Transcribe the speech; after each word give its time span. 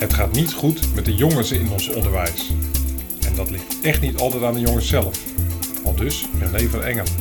Het 0.00 0.14
gaat 0.14 0.32
niet 0.32 0.52
goed 0.52 0.94
met 0.94 1.04
de 1.04 1.14
jongens 1.14 1.52
in 1.52 1.70
ons 1.70 1.88
onderwijs. 1.88 2.50
En 3.26 3.34
dat 3.34 3.50
ligt 3.50 3.80
echt 3.82 4.00
niet 4.00 4.18
altijd 4.18 4.42
aan 4.42 4.54
de 4.54 4.60
jongens 4.60 4.88
zelf. 4.88 5.18
Al 5.84 5.94
dus 5.94 6.28
René 6.38 6.68
van 6.68 6.82
Engelen. 6.82 7.12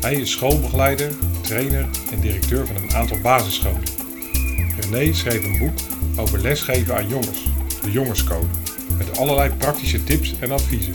Hij 0.00 0.14
is 0.14 0.30
schoolbegeleider, 0.30 1.12
trainer 1.40 1.88
en 2.10 2.20
directeur 2.20 2.66
van 2.66 2.76
een 2.76 2.94
aantal 2.94 3.18
basisscholen. 3.20 3.82
René 4.80 5.12
schreef 5.12 5.44
een 5.44 5.58
boek 5.58 5.78
over 6.16 6.40
lesgeven 6.40 6.96
aan 6.96 7.08
jongens, 7.08 7.48
de 7.82 7.90
Jongenscode, 7.90 8.46
met 8.98 9.18
allerlei 9.18 9.50
praktische 9.50 10.04
tips 10.04 10.34
en 10.38 10.52
adviezen. 10.52 10.94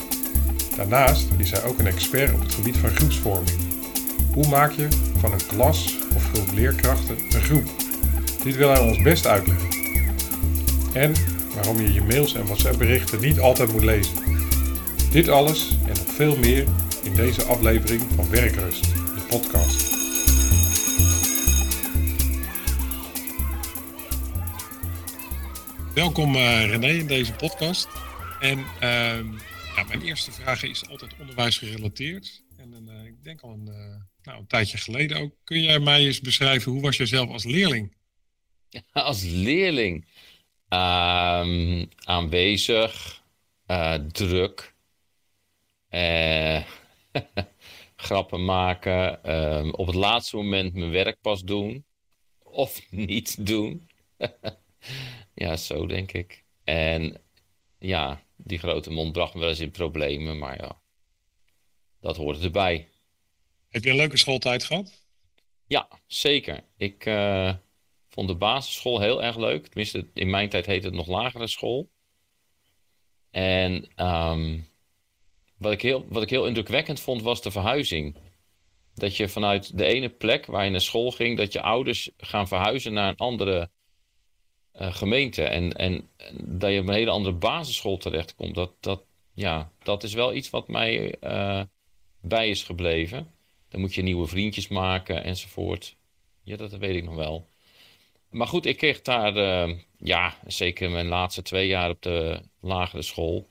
Daarnaast 0.75 1.27
is 1.37 1.51
hij 1.51 1.63
ook 1.63 1.79
een 1.79 1.87
expert 1.87 2.33
op 2.33 2.39
het 2.39 2.53
gebied 2.53 2.77
van 2.77 2.89
groepsvorming. 2.89 3.57
Hoe 4.33 4.47
maak 4.47 4.71
je 4.71 4.87
van 5.17 5.33
een 5.33 5.45
klas 5.47 5.97
of 6.15 6.29
groep 6.33 6.51
leerkrachten 6.53 7.17
een 7.29 7.41
groep? 7.41 7.69
Dit 8.43 8.55
wil 8.55 8.69
hij 8.69 8.79
ons 8.79 9.01
best 9.01 9.27
uitleggen. 9.27 9.84
En 10.95 11.13
waarom 11.53 11.81
je 11.81 11.93
je 11.93 12.01
mails 12.01 12.33
en 12.33 12.45
WhatsApp-berichten 12.45 13.21
niet 13.21 13.39
altijd 13.39 13.71
moet 13.71 13.83
lezen. 13.83 14.15
Dit 15.11 15.27
alles 15.27 15.69
en 15.69 15.87
nog 15.87 16.11
veel 16.11 16.37
meer 16.37 16.67
in 17.03 17.15
deze 17.15 17.43
aflevering 17.43 18.01
van 18.01 18.29
Werkrust, 18.29 18.83
de 18.83 19.25
podcast. 19.29 19.93
Welkom 25.93 26.35
uh, 26.35 26.65
René 26.65 26.87
in 26.87 27.07
deze 27.07 27.33
podcast. 27.33 27.87
En 28.39 28.57
uh, 28.59 28.65
ja, 29.75 29.83
mijn 29.87 30.01
eerste 30.01 30.31
vraag 30.31 30.63
is 30.63 30.89
altijd 30.89 31.15
onderwijs 31.19 31.57
gerelateerd. 31.57 32.43
En 32.57 32.87
uh, 32.89 33.05
ik 33.05 33.23
denk 33.23 33.41
al 33.41 33.51
een, 33.51 33.67
uh, 33.67 34.01
nou, 34.23 34.39
een 34.39 34.47
tijdje 34.47 34.77
geleden 34.77 35.17
ook. 35.17 35.33
Kun 35.43 35.61
jij 35.61 35.79
mij 35.79 36.05
eens 36.05 36.21
beschrijven, 36.21 36.71
hoe 36.71 36.81
was 36.81 36.97
jij 36.97 37.05
zelf 37.05 37.29
als 37.29 37.43
leerling? 37.43 37.95
Als 38.91 39.23
leerling? 39.23 40.05
Um, 40.75 41.89
aanwezig, 42.03 43.23
druk, 44.11 44.75
grappen 47.95 48.45
maken, 48.45 49.35
um, 49.35 49.73
op 49.73 49.87
het 49.87 49.95
laatste 49.95 50.35
moment 50.35 50.73
mijn 50.73 50.91
werk 50.91 51.21
pas 51.21 51.43
doen 51.43 51.85
of 52.43 52.81
niet 52.91 53.45
doen. 53.45 53.89
ja, 55.33 55.55
zo 55.55 55.85
denk 55.85 56.11
ik. 56.11 56.43
En 56.63 57.21
ja, 57.79 58.21
die 58.35 58.57
grote 58.57 58.91
mond 58.91 59.11
bracht 59.11 59.33
me 59.33 59.39
wel 59.39 59.49
eens 59.49 59.59
in 59.59 59.71
problemen, 59.71 60.37
maar 60.37 60.61
ja, 60.61 60.81
dat 61.99 62.17
hoort 62.17 62.43
erbij. 62.43 62.89
Heb 63.69 63.83
je 63.83 63.89
een 63.89 63.95
leuke 63.95 64.17
schooltijd 64.17 64.63
gehad? 64.63 65.03
Ja, 65.67 65.87
zeker. 66.07 66.63
Ik 66.77 67.05
uh, 67.05 67.53
vond 68.15 68.27
de 68.27 68.35
basisschool 68.35 68.99
heel 68.99 69.23
erg 69.23 69.37
leuk. 69.37 69.67
Tenminste, 69.67 70.07
in 70.13 70.29
mijn 70.29 70.49
tijd 70.49 70.65
heette 70.65 70.85
het 70.85 70.95
nog 70.95 71.07
lagere 71.07 71.47
school. 71.47 71.89
En 73.31 73.87
um, 73.95 74.67
wat, 75.57 75.71
ik 75.71 75.81
heel, 75.81 76.05
wat 76.07 76.23
ik 76.23 76.29
heel 76.29 76.45
indrukwekkend 76.45 76.99
vond, 76.99 77.21
was 77.21 77.41
de 77.41 77.51
verhuizing. 77.51 78.15
Dat 78.93 79.17
je 79.17 79.29
vanuit 79.29 79.77
de 79.77 79.85
ene 79.85 80.09
plek 80.09 80.45
waar 80.45 80.65
je 80.65 80.71
naar 80.71 80.81
school 80.81 81.11
ging, 81.11 81.37
dat 81.37 81.53
je 81.53 81.61
ouders 81.61 82.11
gaan 82.17 82.47
verhuizen 82.47 82.93
naar 82.93 83.09
een 83.09 83.17
andere 83.17 83.69
uh, 84.73 84.93
gemeente. 84.93 85.43
En, 85.43 85.73
en, 85.73 86.09
dat 86.43 86.71
je 86.71 86.79
op 86.79 86.87
een 86.87 86.93
hele 86.93 87.11
andere 87.11 87.35
basisschool 87.35 87.97
terechtkomt. 87.97 88.55
Dat, 88.55 88.71
dat, 88.79 89.03
ja, 89.33 89.71
dat 89.83 90.03
is 90.03 90.13
wel 90.13 90.33
iets 90.33 90.49
wat 90.49 90.67
mij 90.67 91.15
uh, 91.23 91.61
bij 92.21 92.49
is 92.49 92.63
gebleven. 92.63 93.31
Dan 93.69 93.79
moet 93.79 93.95
je 93.95 94.01
nieuwe 94.01 94.27
vriendjes 94.27 94.67
maken 94.67 95.23
enzovoort. 95.23 95.95
Ja, 96.43 96.55
dat 96.57 96.71
weet 96.71 96.95
ik 96.95 97.03
nog 97.03 97.15
wel. 97.15 97.47
Maar 98.35 98.47
goed, 98.47 98.65
ik 98.65 98.77
kreeg 98.77 99.01
daar, 99.01 99.37
uh, 99.37 99.77
ja, 99.97 100.37
zeker 100.45 100.91
mijn 100.91 101.07
laatste 101.07 101.41
twee 101.41 101.67
jaar 101.67 101.89
op 101.89 102.01
de 102.01 102.41
lagere 102.59 103.01
school. 103.01 103.47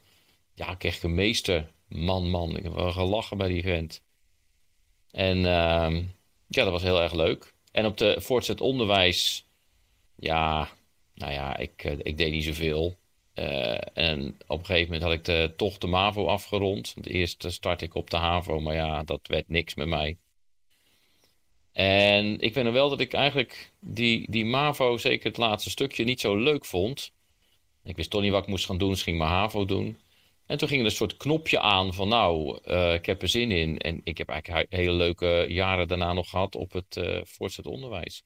Ja, 0.55 0.75
kreeg 0.75 0.97
ik 0.97 1.03
een 1.03 1.15
meester. 1.15 1.73
Man, 1.89 2.31
man, 2.31 2.57
ik 2.57 2.63
heb 2.63 2.73
wel 2.73 2.93
gelachen 2.93 3.39
bij 3.39 3.49
die 3.49 3.63
vent. 3.63 4.03
En 5.11 5.37
ehm, 5.47 5.95
ja, 6.47 6.65
dat 6.65 6.71
was 6.71 6.83
heel 6.83 7.03
erg 7.03 7.13
leuk. 7.13 7.55
En 7.73 7.87
op 7.87 7.99
de 7.99 8.21
voortzet 8.21 8.61
onderwijs, 8.61 9.47
ja, 10.17 10.69
nou 11.15 11.33
ja, 11.33 11.57
ik, 11.57 11.85
eh, 11.85 11.99
ik 11.99 12.19
deed 12.19 12.33
niet 12.33 12.45
zoveel. 12.45 12.97
Uh, 13.35 13.99
en 13.99 14.37
op 14.47 14.59
een 14.59 14.67
gegeven 14.67 14.93
moment 14.93 15.03
had 15.03 15.13
ik 15.13 15.25
de, 15.25 15.53
toch 15.57 15.79
de 15.79 15.87
MAVO 15.87 16.27
afgerond. 16.27 16.95
Eerst 17.03 17.45
start 17.49 17.83
ik 17.83 17.95
op 17.95 18.11
de 18.11 18.17
HAVO, 18.17 18.61
maar 18.61 18.75
ja, 18.75 19.03
dat 19.03 19.21
werd 19.23 19.49
niks 19.49 19.75
met 19.75 19.89
mij. 19.89 20.19
En 21.75 22.41
ik 22.41 22.55
weet 22.55 22.65
nog 22.65 22.73
wel 22.73 22.89
dat 22.89 23.01
ik 23.01 23.13
eigenlijk 23.13 23.73
die, 23.81 24.31
die 24.31 24.45
MAVO, 24.45 24.97
zeker 24.97 25.27
het 25.27 25.37
laatste 25.37 25.71
stukje, 25.71 26.05
niet 26.05 26.21
zo 26.21 26.37
leuk 26.37 26.65
vond. 26.65 27.13
Ik 27.85 27.97
wist 27.97 28.11
toch 28.11 28.23
niet 28.23 28.31
wat 28.31 28.43
ik 28.43 28.49
moest 28.49 28.67
gaan 28.67 28.79
doen, 28.79 28.91
dus 28.91 29.03
ging 29.03 29.19
maar 29.19 29.29
HAVO 29.29 29.65
doen. 29.65 29.99
En 30.47 30.59
toen 30.59 30.69
ging 30.69 30.81
er 30.81 30.87
een 30.87 30.93
soort 30.93 31.17
knopje 31.17 31.61
aan 31.61 31.95
van 31.95 32.09
nou, 32.09 32.59
uh, 32.65 32.95
ik 32.95 33.07
heb 33.07 33.23
er 33.23 33.29
zin 33.29 33.51
in. 33.51 33.79
En 33.79 34.01
ik 34.05 34.19
heb 34.19 34.29
eigenlijk 34.29 34.73
hele 34.73 34.93
leuke 34.93 35.47
jaren 35.49 35.89
daarna 35.89 36.13
nog 36.13 36.31
gehad 36.31 36.55
op 36.55 36.73
het 36.73 36.97
uh, 36.97 37.21
voortgezet 37.25 37.67
onderwijs. 37.67 38.25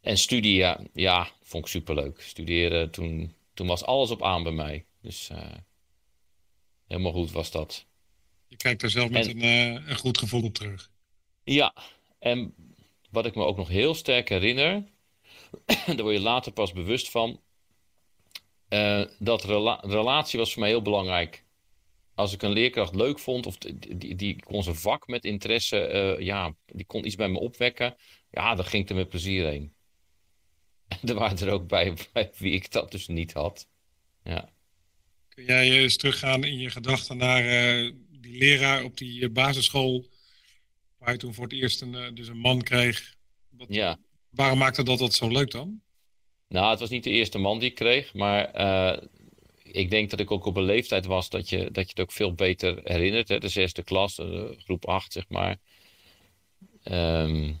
En 0.00 0.18
studie, 0.18 0.54
ja, 0.54 0.80
ja, 0.92 1.30
vond 1.42 1.64
ik 1.64 1.70
superleuk. 1.70 2.20
Studeren, 2.20 2.90
toen, 2.90 3.34
toen 3.54 3.66
was 3.66 3.84
alles 3.84 4.10
op 4.10 4.22
aan 4.22 4.42
bij 4.42 4.52
mij. 4.52 4.84
Dus 5.02 5.28
uh, 5.32 5.38
helemaal 6.86 7.12
goed 7.12 7.32
was 7.32 7.50
dat. 7.50 7.86
Je 8.46 8.56
kijkt 8.56 8.82
er 8.82 8.90
zelf 8.90 9.10
met 9.10 9.28
en, 9.28 9.42
een, 9.42 9.90
een 9.90 9.96
goed 9.96 10.18
gevoel 10.18 10.42
op 10.42 10.54
terug. 10.54 10.90
Ja, 11.44 11.74
en 12.18 12.54
wat 13.10 13.26
ik 13.26 13.34
me 13.34 13.44
ook 13.44 13.56
nog 13.56 13.68
heel 13.68 13.94
sterk 13.94 14.28
herinner, 14.28 14.84
daar 15.86 16.02
word 16.02 16.14
je 16.14 16.20
later 16.20 16.52
pas 16.52 16.72
bewust 16.72 17.10
van, 17.10 17.40
dat 19.18 19.44
rela 19.44 19.82
relatie 19.86 20.38
was 20.38 20.52
voor 20.52 20.60
mij 20.60 20.70
heel 20.70 20.82
belangrijk 20.82 21.46
als 22.18 22.32
ik 22.32 22.42
een 22.42 22.52
leerkracht 22.52 22.94
leuk 22.94 23.18
vond, 23.18 23.46
of 23.46 23.58
die, 23.58 24.14
die 24.14 24.42
kon 24.44 24.62
zijn 24.62 24.76
vak 24.76 25.06
met 25.06 25.24
interesse, 25.24 25.92
uh, 26.18 26.24
ja, 26.26 26.54
die 26.66 26.86
kon 26.86 27.06
iets 27.06 27.14
bij 27.14 27.28
me 27.28 27.38
opwekken, 27.38 27.96
ja, 28.30 28.54
dan 28.54 28.64
ging 28.64 28.82
ik 28.82 28.88
er 28.88 28.96
met 28.96 29.08
plezier 29.08 29.46
heen. 29.46 29.72
En 30.88 30.98
er 31.08 31.14
waren 31.14 31.38
er 31.38 31.52
ook 31.52 31.68
bij, 31.68 31.94
bij 32.12 32.30
wie 32.36 32.52
ik 32.52 32.70
dat 32.70 32.90
dus 32.90 33.06
niet 33.06 33.32
had. 33.32 33.68
Ja. 34.24 34.52
Kun 35.28 35.44
jij 35.44 35.70
eens 35.70 35.96
teruggaan 35.96 36.44
in 36.44 36.58
je 36.58 36.70
gedachten 36.70 37.16
naar 37.16 37.44
uh, 37.44 37.92
die 38.10 38.38
leraar 38.38 38.84
op 38.84 38.96
die 38.96 39.28
basisschool, 39.28 40.06
waar 40.98 41.12
je 41.12 41.18
toen 41.18 41.34
voor 41.34 41.44
het 41.44 41.52
eerst 41.52 41.82
een, 41.82 42.14
dus 42.14 42.28
een 42.28 42.38
man 42.38 42.62
kreeg? 42.62 43.14
Wat, 43.48 43.66
ja. 43.70 43.98
Waarom 44.30 44.58
maakte 44.58 44.82
dat 44.82 44.98
dat 44.98 45.14
zo 45.14 45.28
leuk 45.28 45.50
dan? 45.50 45.80
Nou, 46.48 46.70
het 46.70 46.80
was 46.80 46.90
niet 46.90 47.04
de 47.04 47.10
eerste 47.10 47.38
man 47.38 47.58
die 47.58 47.68
ik 47.68 47.74
kreeg, 47.74 48.14
maar 48.14 48.50
ik 49.62 49.90
denk 49.90 50.10
dat 50.10 50.20
ik 50.20 50.30
ook 50.30 50.44
op 50.44 50.56
een 50.56 50.62
leeftijd 50.62 51.06
was 51.06 51.30
dat 51.30 51.48
je, 51.48 51.70
dat 51.70 51.84
je 51.84 51.90
het 51.90 52.00
ook 52.00 52.12
veel 52.12 52.34
beter 52.34 52.80
herinnert. 52.84 53.28
Hè? 53.28 53.38
De 53.38 53.48
zesde 53.48 53.82
klas, 53.82 54.20
groep 54.58 54.86
acht, 54.86 55.12
zeg 55.12 55.24
maar. 55.28 55.56
Um, 56.84 57.60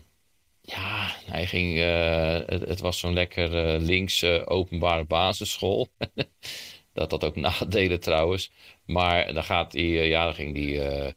ja, 0.60 1.14
hij 1.24 1.46
ging, 1.46 1.76
uh, 1.76 2.38
het, 2.46 2.68
het, 2.68 2.80
was 2.80 2.98
zo'n 2.98 3.12
lekker 3.12 3.74
uh, 3.74 3.80
linkse 3.86 4.46
openbare 4.46 5.04
basisschool. 5.04 5.88
dat 6.92 7.10
had 7.10 7.24
ook 7.24 7.36
nadelen 7.36 8.00
trouwens. 8.00 8.50
Maar 8.84 9.34
dan 9.34 9.44
gaat 9.44 9.72
hij, 9.72 10.08
ja, 10.08 10.24
dan 10.24 10.34
ging 10.34 10.56
hij 10.56 11.14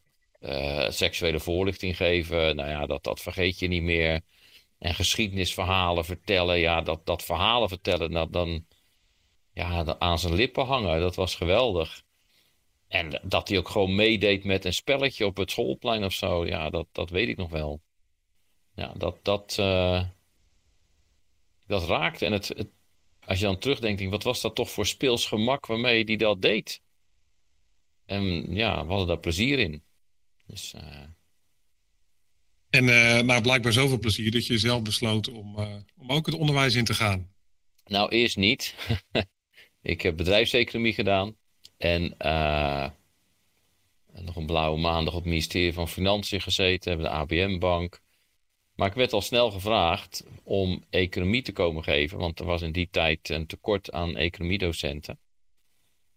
seksuele 0.90 1.40
voorlichting 1.40 1.98
geven. 1.98 2.56
Nou 2.56 2.70
ja, 2.70 2.86
dat, 2.86 3.04
dat 3.04 3.22
vergeet 3.22 3.60
je 3.60 3.68
niet 3.68 3.84
meer. 3.84 4.22
En 4.80 4.96
geschiedenisverhalen 4.96 6.06
vertellen. 6.06 6.60
Ja, 6.60 6.82
dat, 6.82 7.06
dat 7.06 7.24
verhalen 7.24 7.70
vertellen, 7.70 8.12
nou, 8.12 8.30
dan 8.30 8.66
ja, 9.54 9.98
aan 10.00 10.20
zijn 10.20 10.34
lippen 10.34 10.66
hangen. 10.66 11.00
Dat 11.00 11.16
was 11.16 11.36
geweldig. 11.36 12.04
En 12.88 13.22
dat 13.24 13.48
hij 13.48 13.58
ook 13.58 13.70
gewoon 13.70 13.96
meedeed 13.96 14.44
met 14.44 14.66
een 14.66 14.74
spelletje 14.74 15.26
op 15.26 15.38
het 15.38 15.52
schoolplein 15.52 16.04
of 16.04 16.14
zo. 16.14 16.46
Ja, 16.46 16.70
dat, 16.70 16.88
dat 16.92 17.10
weet 17.10 17.30
ik 17.30 17.38
nog 17.38 17.50
wel. 17.50 17.82
Ja, 18.76 18.94
dat, 18.98 19.18
dat, 19.22 19.58
uh, 19.60 20.04
dat 21.68 21.84
raakt. 21.84 22.22
En 22.22 22.32
het, 22.32 22.48
het, 22.48 22.70
als 23.26 23.40
je 23.40 23.46
dan 23.46 23.58
terugdenkt, 23.58 24.04
wat 24.04 24.24
was 24.24 24.42
dat 24.42 24.56
toch 24.56 24.70
voor 24.70 24.86
speels 24.86 25.26
gemak 25.26 25.66
waarmee 25.66 26.04
hij 26.04 26.16
dat 26.16 26.42
deed? 26.42 26.82
En 28.06 28.56
ja, 28.56 28.84
we 28.84 28.90
hadden 28.90 29.08
daar 29.08 29.20
plezier 29.20 29.60
in. 29.60 29.84
Dus, 30.52 30.74
uh... 30.74 30.82
En 32.70 32.84
uh, 32.84 33.20
nou, 33.20 33.42
blijkbaar 33.42 33.72
zoveel 33.72 34.00
plezier 34.00 34.32
dat 34.32 34.46
je 34.46 34.58
zelf 34.58 34.82
besloot 34.82 35.28
om, 35.28 35.56
om 35.98 36.12
ook 36.12 36.26
het 36.26 36.36
onderwijs 36.36 36.76
in 36.76 36.86
te 36.86 36.94
gaan. 36.94 37.32
Nou, 37.86 38.10
eerst 38.10 38.38
niet. 38.38 38.76
Ik 39.82 40.02
heb 40.02 40.18
bedrijfseconomie 40.18 40.94
gedaan. 40.94 41.36
En 41.78 42.16
nog 44.14 44.36
een 44.36 44.46
blauwe 44.46 44.80
maandag 44.80 45.14
op 45.14 45.20
het 45.20 45.30
ministerie 45.30 45.74
van 45.74 45.88
Financiën 45.88 46.42
gezeten. 46.42 46.98
Bij 46.98 47.06
de 47.06 47.12
ABM-bank. 47.12 48.02
Maar 48.76 48.88
ik 48.88 48.96
werd 48.96 49.14
al 49.14 49.22
snel 49.22 49.52
gevraagd 49.52 50.24
om 50.44 50.84
economie 50.90 51.42
te 51.42 51.52
komen 51.52 51.84
geven. 51.84 52.18
Want 52.18 52.40
er 52.40 52.46
was 52.46 52.62
in 52.62 52.72
die 52.72 52.90
tijd 52.92 53.30
een 53.30 53.48
tekort 53.48 53.92
aan 53.92 54.18
economiedocenten. 54.18 55.20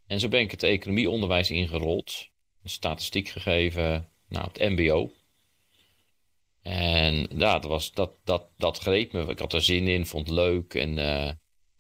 En 0.07 0.21
zo 0.21 0.29
ben 0.29 0.41
ik 0.41 0.51
het 0.51 0.63
economieonderwijs 0.63 1.51
ingerold. 1.51 2.29
Statistiek 2.65 3.29
gegeven. 3.29 4.09
Nou, 4.35 4.49
het 4.53 4.71
mbo. 4.71 5.13
En 6.63 7.29
ja, 7.37 7.59
dat, 7.59 7.65
was, 7.65 7.93
dat, 7.93 8.11
dat, 8.25 8.49
dat 8.57 8.79
greep 8.79 9.13
me. 9.13 9.27
Ik 9.27 9.39
had 9.39 9.53
er 9.53 9.63
zin 9.63 9.89
in, 9.89 10.07
vond 10.07 10.29
het 10.29 10.37
leuk. 10.37 10.75
En... 10.75 10.99
Uh, 10.99 11.31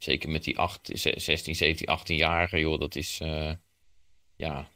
zeker 0.05 0.31
met 0.31 0.45
die 0.45 0.59
8, 0.59 0.91
16, 0.93 1.55
17, 1.55 1.89
18-jarigen, 1.99 2.59
joh, 2.59 2.81
dat 2.81 2.95
is 2.95 3.21
uh, 3.23 3.53
ja, 4.37 4.69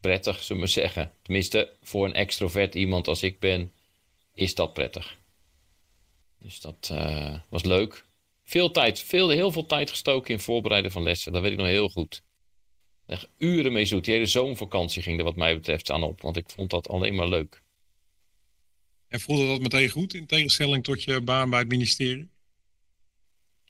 prettig, 0.00 0.42
zullen 0.42 0.62
we 0.62 0.68
zeggen. 0.68 1.12
Tenminste, 1.22 1.76
voor 1.82 2.04
een 2.04 2.14
extrovert 2.14 2.74
iemand 2.74 3.08
als 3.08 3.22
ik 3.22 3.40
ben, 3.40 3.72
is 4.34 4.54
dat 4.54 4.72
prettig. 4.72 5.18
Dus 6.38 6.60
dat 6.60 6.90
uh, 6.92 7.38
was 7.48 7.64
leuk. 7.64 8.06
Veel 8.44 8.70
tijd, 8.70 9.00
veel, 9.00 9.28
heel 9.28 9.50
veel 9.50 9.66
tijd 9.66 9.90
gestoken 9.90 10.34
in 10.34 10.40
voorbereiden 10.40 10.90
van 10.90 11.02
lessen. 11.02 11.32
Dat 11.32 11.42
weet 11.42 11.52
ik 11.52 11.58
nog 11.58 11.66
heel 11.66 11.88
goed. 11.88 12.22
Echt 13.08 13.28
uren 13.38 13.72
mee 13.72 13.84
zoet. 13.84 14.04
Die 14.04 14.14
hele 14.14 14.26
zomervakantie 14.26 15.02
ging 15.02 15.18
er 15.18 15.24
wat 15.24 15.36
mij 15.36 15.54
betreft 15.54 15.90
aan 15.90 16.02
op. 16.02 16.20
Want 16.20 16.36
ik 16.36 16.50
vond 16.50 16.70
dat 16.70 16.88
alleen 16.88 17.14
maar 17.14 17.28
leuk. 17.28 17.62
En 19.08 19.20
voelde 19.20 19.46
dat 19.46 19.60
meteen 19.60 19.88
goed 19.88 20.14
in 20.14 20.26
tegenstelling 20.26 20.84
tot 20.84 21.02
je 21.02 21.20
baan 21.20 21.50
bij 21.50 21.58
het 21.58 21.68
ministerie? 21.68 22.28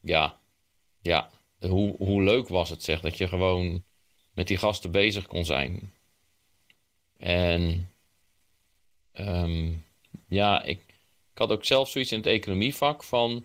Ja, 0.00 0.38
ja. 1.00 1.31
Hoe, 1.58 1.96
hoe 1.96 2.23
leuk 2.23 2.49
was 2.49 2.70
het 2.70 2.82
zeg, 2.82 3.00
dat 3.00 3.19
je 3.19 3.29
gewoon 3.29 3.85
met 4.32 4.46
die 4.49 4.56
gasten 4.56 4.90
bezig 4.90 5.26
kon 5.26 5.44
zijn. 5.44 5.93
En 7.17 7.93
um, 9.12 9.85
ja, 10.29 10.62
ik, 10.62 10.81
ik 11.32 11.38
had 11.38 11.50
ook 11.50 11.64
zelf 11.64 11.88
zoiets 11.88 12.12
in 12.12 12.19
het 12.19 12.26
economievak 12.26 13.05
van 13.05 13.44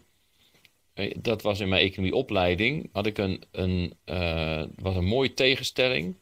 dat 1.18 1.42
was 1.42 1.60
in 1.60 1.70
mijn 1.70 1.82
economieopleiding, 1.82 2.90
had 2.92 3.06
ik 3.06 3.18
een, 3.18 3.44
een, 3.52 3.94
uh, 4.06 4.64
was 4.76 4.96
een 4.96 5.06
mooie 5.06 5.34
tegenstelling. 5.34 6.16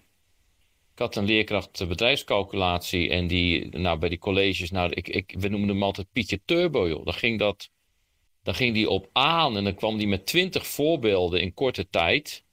Ik 0.93 0.99
had 0.99 1.15
een 1.15 1.25
leerkracht 1.25 1.87
bedrijfscalculatie 1.87 3.09
en 3.09 3.27
die, 3.27 3.77
nou, 3.77 3.99
bij 3.99 4.09
die 4.09 4.17
colleges, 4.17 4.71
nou, 4.71 4.91
ik, 4.91 5.07
ik, 5.07 5.35
we 5.39 5.47
noemden 5.47 5.69
hem 5.69 5.83
altijd 5.83 6.11
Pietje 6.11 6.41
Turbo, 6.45 6.87
joh. 6.87 7.05
Dan 7.05 7.13
ging, 7.13 7.39
dat, 7.39 7.69
dan 8.43 8.55
ging 8.55 8.73
die 8.73 8.89
op 8.89 9.09
aan 9.13 9.57
en 9.57 9.63
dan 9.63 9.75
kwam 9.75 9.97
die 9.97 10.07
met 10.07 10.25
twintig 10.25 10.67
voorbeelden 10.67 11.41
in 11.41 11.53
korte 11.53 11.89
tijd. 11.89 12.43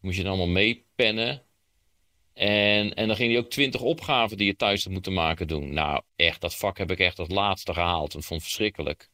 Moest 0.00 0.16
je 0.16 0.22
dan 0.22 0.32
allemaal 0.32 0.54
meepennen. 0.54 1.42
En, 2.34 2.94
en 2.94 3.06
dan 3.06 3.16
ging 3.16 3.30
hij 3.32 3.40
ook 3.40 3.50
twintig 3.50 3.80
opgaven 3.80 4.36
die 4.36 4.46
je 4.46 4.56
thuis 4.56 4.84
had 4.84 4.92
moeten 4.92 5.12
maken 5.12 5.48
doen. 5.48 5.72
Nou, 5.72 6.02
echt, 6.16 6.40
dat 6.40 6.56
vak 6.56 6.78
heb 6.78 6.90
ik 6.90 6.98
echt 6.98 7.18
als 7.18 7.28
laatste 7.28 7.72
gehaald. 7.72 8.12
Dat 8.12 8.24
vond 8.24 8.40
ik 8.40 8.46
verschrikkelijk. 8.46 9.10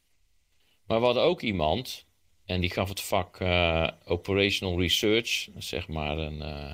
Maar 0.86 0.98
we 0.98 1.04
hadden 1.04 1.22
ook 1.22 1.40
iemand, 1.40 2.06
en 2.44 2.60
die 2.60 2.70
gaf 2.70 2.88
het 2.88 3.00
vak 3.00 3.40
uh, 3.40 3.88
Operational 4.04 4.80
Research, 4.80 5.48
zeg 5.58 5.88
maar 5.88 6.18
een 6.18 6.38
uh, 6.38 6.72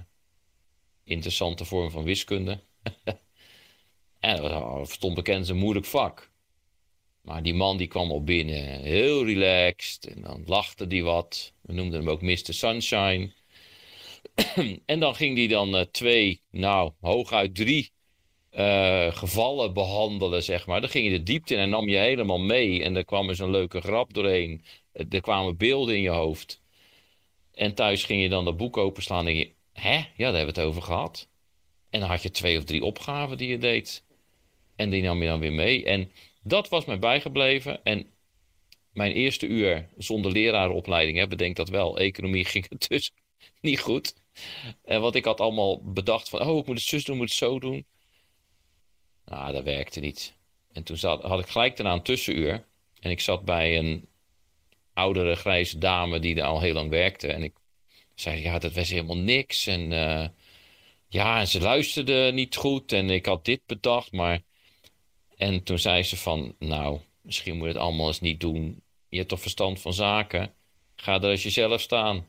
interessante 1.05 1.65
vorm 1.65 1.91
van 1.91 2.05
wiskunde. 2.05 2.61
en 4.21 4.43
dat 4.43 4.91
stond 4.91 5.15
bekend 5.15 5.49
een 5.49 5.57
moeilijk 5.57 5.87
vak. 5.87 6.31
Maar 7.21 7.43
die 7.43 7.55
man 7.55 7.77
die 7.77 7.87
kwam 7.87 8.11
al 8.11 8.25
binnen, 8.25 8.81
heel 8.83 9.25
relaxed. 9.25 10.07
En 10.07 10.23
dan 10.23 10.43
lachte 10.47 10.87
die 10.87 11.05
wat. 11.05 11.53
We 11.61 11.73
noemden 11.73 11.99
hem 11.99 12.11
ook 12.11 12.23
Mr. 12.23 12.55
Sunshine. 12.55 13.33
en 14.87 15.01
dan 15.01 15.15
ging 15.15 15.37
hij 15.37 15.47
dan 15.47 15.75
uh, 15.75 15.81
twee, 15.81 16.43
nou, 16.51 16.93
hooguit 17.01 17.55
drie 17.55 17.93
uh, 18.53 19.13
gevallen 19.13 19.75
behandelen, 19.75 20.43
zeg 20.43 20.67
maar. 20.67 20.81
Dan 20.81 20.91
ging 20.91 21.05
je 21.05 21.11
de 21.11 21.23
diepte 21.23 21.55
in 21.55 21.61
en 21.61 21.71
nam 21.71 21.89
je 21.89 21.97
helemaal 21.97 22.39
mee. 22.39 22.83
En 22.83 22.97
er 22.97 23.05
kwam 23.05 23.29
eens 23.29 23.39
een 23.39 23.51
leuke 23.51 23.81
grap 23.81 24.15
doorheen. 24.15 24.65
Er 24.93 25.21
kwamen 25.21 25.57
beelden 25.57 25.95
in 25.95 26.03
je 26.03 26.09
hoofd. 26.09 26.61
En 27.53 27.75
thuis 27.75 28.05
ging 28.05 28.23
je 28.23 28.29
dan 28.29 28.45
dat 28.45 28.57
boek 28.57 28.77
openslaan 28.77 29.27
en 29.27 29.37
je... 29.37 29.51
Hè? 29.73 29.97
Ja, 29.97 30.05
daar 30.17 30.35
hebben 30.35 30.55
we 30.55 30.61
het 30.61 30.69
over 30.69 30.83
gehad. 30.83 31.29
En 31.91 32.01
dan 32.01 32.09
had 32.09 32.23
je 32.23 32.31
twee 32.31 32.59
of 32.59 32.65
drie 32.65 32.85
opgaven 32.85 33.37
die 33.37 33.49
je 33.49 33.59
deed. 33.59 34.05
En 34.77 34.91
die 34.91 35.03
nam 35.03 35.23
je 35.23 35.29
dan 35.29 35.41
weer 35.41 35.53
mee. 35.53 35.85
En 35.85 36.11
dat 36.43 36.69
was 36.69 36.85
mij 36.85 36.99
bijgebleven. 36.99 37.85
En 37.85 38.07
mijn 38.93 39.13
eerste 39.13 39.47
uur 39.47 39.89
zonder 39.97 40.33
lerarenopleiding, 40.33 41.19
hè, 41.19 41.27
bedenk 41.27 41.57
dat 41.57 41.69
wel. 41.69 41.99
Economie 41.99 42.45
ging 42.55 42.67
het 42.69 42.89
dus 42.89 43.11
niet 43.61 43.81
goed. 43.81 44.15
En 44.85 45.01
wat 45.01 45.15
ik 45.15 45.25
had 45.25 45.41
allemaal 45.41 45.83
bedacht 45.83 46.29
van... 46.29 46.41
Oh, 46.41 46.59
ik 46.59 46.67
moet 46.67 46.77
het 46.77 46.87
zus 46.87 47.05
doen, 47.05 47.15
ik 47.15 47.21
moet 47.21 47.31
het 47.31 47.39
zo 47.39 47.59
doen. 47.59 47.87
Nou, 49.29 49.53
dat 49.53 49.65
werkte 49.65 50.01
niet. 50.01 50.37
En 50.73 50.83
toen 50.83 50.97
zat, 50.97 51.23
had 51.23 51.41
ik 51.41 51.47
gelijk 51.47 51.77
daarna 51.77 51.93
een 51.93 52.03
tussenuur. 52.03 52.65
En 53.01 53.11
ik 53.11 53.21
zat 53.21 53.45
bij 53.45 53.79
een 53.79 54.09
oudere 54.93 55.35
grijze 55.35 55.79
dame 55.79 56.19
die 56.19 56.37
er 56.37 56.43
al 56.43 56.61
heel 56.61 56.75
lang 56.75 56.91
werkte. 56.91 57.33
En 57.33 57.43
ik 57.43 57.53
zei, 58.15 58.43
ja, 58.43 58.59
dat 58.59 58.73
was 58.73 58.91
helemaal 58.91 59.17
niks. 59.17 59.67
En 59.67 59.91
uh, 59.91 60.27
ja, 61.09 61.41
en 61.41 61.49
ze 61.49 61.61
luisterde 61.61 62.31
niet 62.33 62.57
goed. 62.57 62.93
En 62.93 63.11
ik 63.11 63.27
had 63.27 63.45
dit 63.45 63.61
bedacht, 63.67 64.13
maar... 64.13 64.41
En 65.37 65.63
toen 65.63 65.79
zei 65.79 66.03
ze 66.03 66.17
van, 66.17 66.55
nou, 66.59 67.01
misschien 67.21 67.57
moet 67.57 67.67
je 67.67 67.73
het 67.73 67.83
allemaal 67.83 68.07
eens 68.07 68.21
niet 68.21 68.41
doen. 68.41 68.83
Je 69.09 69.17
hebt 69.17 69.29
toch 69.29 69.41
verstand 69.41 69.81
van 69.81 69.93
zaken? 69.93 70.55
Ga 70.97 71.15
er 71.15 71.31
als 71.31 71.43
jezelf 71.43 71.81
staan. 71.81 72.29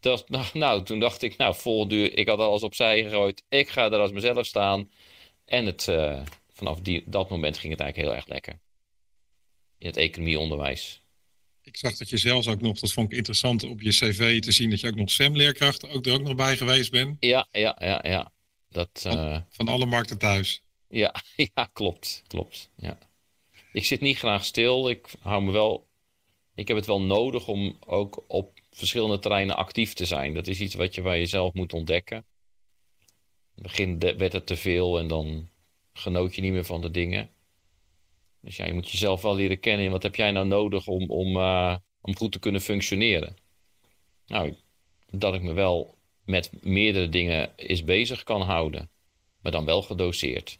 Dat, 0.00 0.28
nou, 0.52 0.82
toen 0.82 1.00
dacht 1.00 1.22
ik, 1.22 1.36
nou, 1.36 1.54
volgende 1.54 1.94
uur, 1.94 2.18
ik 2.18 2.28
had 2.28 2.38
alles 2.38 2.62
opzij 2.62 3.02
gegooid. 3.02 3.42
Ik 3.48 3.68
ga 3.68 3.84
er 3.84 3.98
als 3.98 4.12
mezelf 4.12 4.46
staan. 4.46 4.90
En 5.48 5.66
het, 5.66 5.86
uh, 5.86 6.22
vanaf 6.52 6.80
die, 6.80 7.02
dat 7.06 7.30
moment 7.30 7.58
ging 7.58 7.72
het 7.72 7.80
eigenlijk 7.80 8.10
heel 8.10 8.20
erg 8.20 8.28
lekker. 8.28 8.60
In 9.78 9.86
het 9.86 9.96
economieonderwijs. 9.96 11.02
Ik 11.62 11.76
zag 11.76 11.96
dat 11.96 12.08
je 12.08 12.16
zelfs 12.16 12.48
ook 12.48 12.60
nog, 12.60 12.78
dat 12.78 12.92
vond 12.92 13.10
ik 13.12 13.16
interessant 13.16 13.62
op 13.64 13.80
je 13.80 13.90
cv 13.90 14.40
te 14.40 14.52
zien, 14.52 14.70
dat 14.70 14.80
je 14.80 14.86
ook 14.86 14.94
nog 14.94 15.10
SEM-leerkracht 15.10 15.88
ook 15.88 16.06
er 16.06 16.12
ook 16.12 16.22
nog 16.22 16.34
bij 16.34 16.56
geweest 16.56 16.90
bent. 16.90 17.16
Ja, 17.20 17.48
ja, 17.50 17.76
ja, 17.80 18.00
ja. 18.02 18.32
Dat, 18.68 18.88
van, 18.92 19.18
uh, 19.18 19.40
van 19.48 19.68
alle 19.68 19.86
markten 19.86 20.18
thuis. 20.18 20.62
Ja, 20.88 21.14
ja, 21.54 21.70
klopt, 21.72 22.22
klopt. 22.26 22.70
Ja. 22.76 22.98
Ik 23.72 23.84
zit 23.84 24.00
niet 24.00 24.18
graag 24.18 24.44
stil. 24.44 24.88
Ik 24.90 25.08
hou 25.20 25.42
me 25.42 25.52
wel. 25.52 25.86
Ik 26.54 26.68
heb 26.68 26.76
het 26.76 26.86
wel 26.86 27.00
nodig 27.00 27.48
om 27.48 27.76
ook 27.86 28.24
op 28.26 28.60
verschillende 28.70 29.18
terreinen 29.18 29.56
actief 29.56 29.92
te 29.92 30.04
zijn. 30.04 30.34
Dat 30.34 30.46
is 30.46 30.60
iets 30.60 30.74
wat 30.74 30.94
je 30.94 31.02
bij 31.02 31.18
jezelf 31.18 31.52
moet 31.54 31.72
ontdekken. 31.72 32.24
In 33.58 33.64
het 33.64 33.98
begin 33.98 34.18
werd 34.18 34.32
het 34.32 34.46
te 34.46 34.56
veel 34.56 34.98
en 34.98 35.08
dan 35.08 35.48
genoot 35.92 36.34
je 36.34 36.40
niet 36.40 36.52
meer 36.52 36.64
van 36.64 36.80
de 36.80 36.90
dingen. 36.90 37.30
Dus 38.40 38.56
ja, 38.56 38.66
je 38.66 38.72
moet 38.72 38.90
jezelf 38.90 39.22
wel 39.22 39.34
leren 39.34 39.60
kennen. 39.60 39.90
Wat 39.90 40.02
heb 40.02 40.14
jij 40.14 40.30
nou 40.30 40.46
nodig 40.46 40.86
om, 40.86 41.10
om, 41.10 41.36
uh, 41.36 41.76
om 42.00 42.16
goed 42.16 42.32
te 42.32 42.38
kunnen 42.38 42.60
functioneren? 42.60 43.36
Nou, 44.26 44.54
dat 45.10 45.34
ik 45.34 45.42
me 45.42 45.52
wel 45.52 45.98
met 46.24 46.50
meerdere 46.62 47.08
dingen 47.08 47.52
is 47.56 47.84
bezig 47.84 48.22
kan 48.22 48.42
houden. 48.42 48.90
Maar 49.40 49.52
dan 49.52 49.64
wel 49.64 49.82
gedoseerd. 49.82 50.58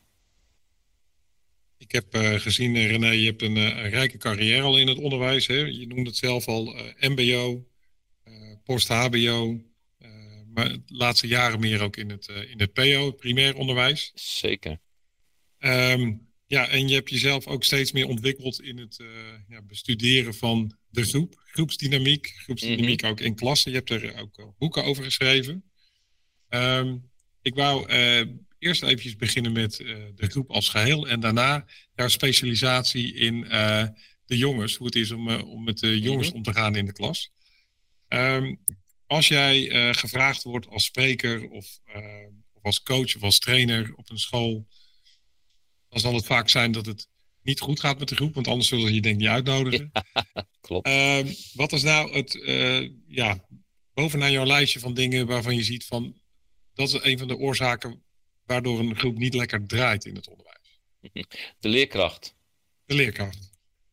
Ik 1.77 1.93
heb 1.93 2.15
uh, 2.15 2.35
gezien, 2.35 2.77
eh, 2.77 2.91
René, 2.91 3.11
je 3.11 3.27
hebt 3.27 3.43
een, 3.43 3.57
een, 3.57 3.91
rijke 3.91 4.19
carrière 4.19 4.63
al 4.63 4.79
in 4.79 4.89
het 4.89 4.99
onderwijs. 4.99 5.47
Hè? 5.47 5.57
Je 5.57 5.87
noemde 5.87 6.09
het 6.09 6.19
zelf 6.19 6.49
al 6.49 6.75
MBO, 6.99 7.65
post-HBO. 8.65 9.68
Maar 10.59 10.69
de 10.69 10.83
laatste 10.87 11.27
jaren 11.27 11.61
meer 11.61 11.83
ook 11.83 11.97
in 11.97 12.11
het, 12.11 12.29
in 12.29 12.61
het 12.61 12.73
PO, 12.73 13.07
het 13.07 13.17
primair 13.17 13.57
onderwijs. 13.57 14.13
Zeker. 14.15 14.79
Um, 15.59 16.29
ja, 16.47 16.69
en 16.69 16.89
je 16.89 16.95
hebt 16.95 17.11
jezelf 17.11 17.47
ook 17.47 17.65
steeds 17.65 17.93
meer 17.93 18.07
ontwikkeld 18.07 18.61
in 18.61 18.79
het 18.79 18.99
uh, 18.99 19.09
ja, 19.49 19.63
bestuderen 19.63 20.35
van 20.35 20.77
de 20.89 21.05
groep. 21.05 21.43
Groepsdynamiek, 21.45 22.27
groepsdynamiek 22.37 23.01
mm 23.01 23.09
-hmm. 23.09 23.19
ook 23.19 23.21
in 23.21 23.35
klassen. 23.35 23.71
Je 23.71 23.77
hebt 23.77 23.91
er 23.91 24.19
ook 24.19 24.39
uh, 24.39 24.47
boeken 24.59 24.85
over 24.85 25.05
geschreven. 25.05 25.65
Um, 26.49 27.11
ik 27.43 27.55
wou 27.55 27.93
uh, 27.93 28.27
eerst 28.59 28.83
even 28.83 29.19
beginnen 29.19 29.53
met 29.53 29.77
de 30.15 30.27
groep 30.29 30.51
als 30.51 30.69
geheel. 30.69 31.09
En 31.09 31.21
daarna 31.21 31.67
jouw 31.95 32.09
specialisatie 32.09 33.15
in 33.15 33.41
de 34.25 34.37
jongens. 34.37 34.77
Hoe 34.77 34.87
het 34.87 34.97
is 34.97 35.11
om, 35.11 35.31
om 35.31 35.65
met 35.65 35.79
de 35.79 36.01
jongens 36.01 36.27
mm 36.27 36.33
-hmm. 36.33 36.47
om 36.47 36.53
te 36.53 36.61
gaan 36.61 36.77
in 36.77 36.87
de 36.87 36.93
klas. 36.93 37.31
Um, 38.09 38.61
als 39.09 39.29
jij 39.29 39.69
gevraagd 39.95 40.43
wordt 40.43 40.69
als 40.69 40.85
spreker 40.85 41.49
of, 41.51 41.79
of 42.53 42.63
als 42.63 42.83
coach 42.83 43.17
of 43.17 43.23
als 43.23 43.39
trainer 43.39 43.93
op 43.97 44.11
een 44.11 44.19
school 44.19 44.67
dan 45.89 46.01
zal 46.01 46.15
het 46.15 46.27
vaak 46.27 46.49
zijn 46.49 46.73
dat 46.73 46.87
het 46.87 47.09
niet 47.43 47.61
goed 47.61 47.81
gaat 47.81 47.99
met 47.99 48.09
de 48.09 48.15
groep, 48.15 48.35
want 48.35 48.49
anders 48.49 48.69
zullen 48.69 48.87
ze 48.87 48.95
je 48.95 49.01
denk 49.01 49.15
ik 49.15 49.21
niet 49.21 49.31
uitnodigen. 49.31 49.91
Ja, 49.93 50.25
klopt. 50.61 50.89
Uh, 50.89 51.21
wat 51.53 51.73
is 51.73 51.83
nou 51.83 52.13
het, 52.13 52.35
uh, 52.35 52.91
ja, 53.07 53.45
bovenaan 53.95 54.33
jouw 54.33 54.45
lijstje 54.45 54.81
van 54.81 54.95
dingen 54.95 55.27
waarvan 55.27 55.55
je 55.55 55.63
ziet 55.63 55.85
van, 55.85 56.21
dat 56.75 56.89
is 56.89 57.03
een 57.03 57.19
van 57.19 57.29
de 57.29 57.37
oorzaken 57.37 58.03
waardoor 58.45 58.79
een 58.79 58.97
groep 58.97 59.17
niet 59.17 59.35
lekker 59.35 59.67
draait 59.67 60.05
in 60.05 60.15
het 60.15 60.29
onderwijs? 60.29 60.81
De 61.61 61.69
leerkracht. 61.69 62.37
De 62.85 62.95
leerkracht. 62.95 63.51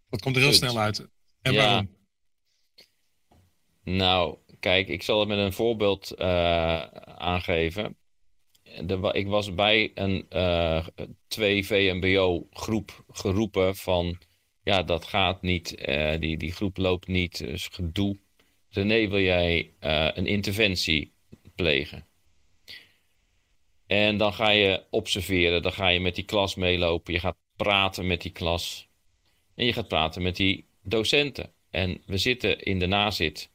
Dat 0.09 0.21
komt 0.21 0.35
er 0.35 0.41
heel 0.41 0.51
Goed. 0.51 0.59
snel 0.59 0.79
uit. 0.79 1.07
En 1.41 1.53
ja. 1.53 1.65
waarom? 1.65 1.93
Nou, 3.83 4.37
kijk, 4.65 4.87
ik 4.87 5.03
zal 5.03 5.19
het 5.19 5.27
met 5.29 5.37
een 5.37 5.53
voorbeeld 5.53 6.13
uh, 6.17 6.81
aangeven 7.17 7.97
de, 8.63 9.09
ik 9.11 9.27
was 9.27 9.53
bij 9.53 9.91
een 9.93 10.25
uh, 10.29 10.87
twee 11.27 11.65
VMBO 11.65 12.47
groep 12.51 13.03
geroepen 13.11 13.75
van 13.75 14.17
ja, 14.63 14.83
dat 14.83 15.05
gaat 15.05 15.41
niet, 15.41 15.87
uh, 15.87 16.19
die, 16.19 16.37
die 16.37 16.51
groep 16.51 16.77
loopt 16.77 17.07
niet, 17.07 17.37
dus 17.37 17.67
gedoe. 17.67 18.17
René, 18.69 19.07
wil 19.07 19.19
jij 19.19 19.73
een 20.15 20.25
interventie 20.25 21.13
plegen? 21.55 22.07
En 23.87 24.17
dan 24.17 24.33
ga 24.33 24.49
je 24.49 24.83
observeren, 24.89 25.61
dan 25.61 25.73
ga 25.73 25.87
je 25.87 25.99
met 25.99 26.15
die 26.15 26.25
klas 26.25 26.55
meelopen, 26.55 27.13
je 27.13 27.19
gaat 27.19 27.37
praten 27.55 28.07
met 28.07 28.21
die 28.21 28.31
klas 28.31 28.87
en 29.55 29.65
je 29.65 29.73
gaat 29.73 29.87
praten 29.87 30.21
met 30.21 30.35
die 30.35 30.65
docenten. 30.83 31.53
En 31.69 32.01
we 32.05 32.17
zitten 32.17 32.59
in 32.59 32.79
de 32.79 32.87
nazit 32.87 33.53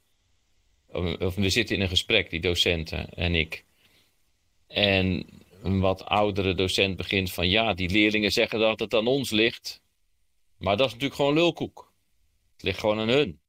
of 0.93 1.35
we 1.35 1.51
zitten 1.51 1.77
in 1.77 1.83
een 1.83 1.89
gesprek, 1.89 2.31
die 2.31 2.41
docenten 2.41 3.09
en 3.15 3.35
ik. 3.35 3.65
En 4.67 5.27
een 5.63 5.81
wat 5.81 6.05
oudere 6.05 6.55
docent 6.55 6.97
begint 6.97 7.33
van 7.33 7.49
ja, 7.49 7.75
die 7.75 7.91
leerlingen 7.91 8.33
zeggen 8.33 8.59
dat 8.59 8.81
het 8.81 8.95
aan 8.95 9.07
ons 9.07 9.31
ligt. 9.31 9.83
Maar 10.59 10.77
dat 10.77 10.87
is 10.87 10.93
natuurlijk 10.93 11.21
gewoon 11.21 11.35
lulkoek. 11.35 11.93
Het 12.53 12.63
ligt 12.63 12.79
gewoon 12.79 12.99
aan 12.99 13.09
hun. 13.09 13.41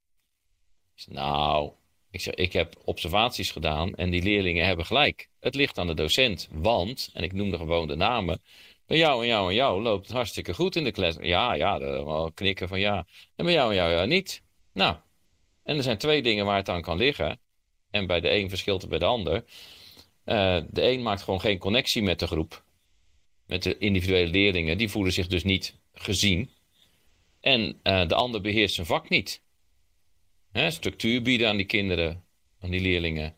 nou, 1.05 1.71
ik, 2.11 2.21
zeg, 2.21 2.33
ik 2.33 2.53
heb 2.53 2.75
observaties 2.85 3.51
gedaan 3.51 3.95
en 3.95 4.09
die 4.09 4.23
leerlingen 4.23 4.65
hebben 4.65 4.85
gelijk. 4.85 5.29
Het 5.39 5.55
ligt 5.55 5.77
aan 5.77 5.87
de 5.87 5.93
docent, 5.93 6.47
want, 6.51 7.09
en 7.13 7.23
ik 7.23 7.33
noemde 7.33 7.57
gewoon 7.57 7.87
de 7.87 7.95
namen, 7.95 8.41
bij 8.85 8.97
jou 8.97 9.21
en 9.21 9.27
jou 9.27 9.49
en 9.49 9.55
jou 9.55 9.81
loopt 9.81 10.07
het 10.07 10.15
hartstikke 10.15 10.53
goed 10.53 10.75
in 10.75 10.83
de 10.83 10.91
klas. 10.91 11.15
Ja, 11.21 11.53
ja, 11.53 11.79
knikken 12.33 12.67
van 12.67 12.79
ja. 12.79 13.05
En 13.35 13.45
bij 13.45 13.53
jou 13.53 13.69
en 13.69 13.75
jou 13.75 13.91
ja, 13.91 14.05
niet. 14.05 14.41
Nou, 14.73 14.95
en 15.71 15.77
er 15.77 15.83
zijn 15.83 15.97
twee 15.97 16.21
dingen 16.21 16.45
waar 16.45 16.57
het 16.57 16.69
aan 16.69 16.81
kan 16.81 16.97
liggen. 16.97 17.39
En 17.89 18.07
bij 18.07 18.19
de 18.19 18.29
een 18.29 18.49
verschilt 18.49 18.81
het 18.81 18.89
bij 18.89 18.99
de 18.99 19.05
ander. 19.05 19.43
Uh, 20.25 20.61
de 20.69 20.81
een 20.81 21.01
maakt 21.01 21.21
gewoon 21.21 21.41
geen 21.41 21.57
connectie 21.57 22.01
met 22.01 22.19
de 22.19 22.27
groep. 22.27 22.63
Met 23.45 23.63
de 23.63 23.77
individuele 23.77 24.31
leerlingen. 24.31 24.77
Die 24.77 24.89
voelen 24.89 25.13
zich 25.13 25.27
dus 25.27 25.43
niet 25.43 25.79
gezien. 25.93 26.49
En 27.39 27.79
uh, 27.83 28.07
de 28.07 28.15
ander 28.15 28.41
beheerst 28.41 28.75
zijn 28.75 28.87
vak 28.87 29.09
niet. 29.09 29.43
Hè, 30.51 30.71
structuur 30.71 31.21
bieden 31.21 31.47
aan 31.47 31.57
die 31.57 31.65
kinderen, 31.65 32.25
aan 32.59 32.71
die 32.71 32.81
leerlingen. 32.81 33.35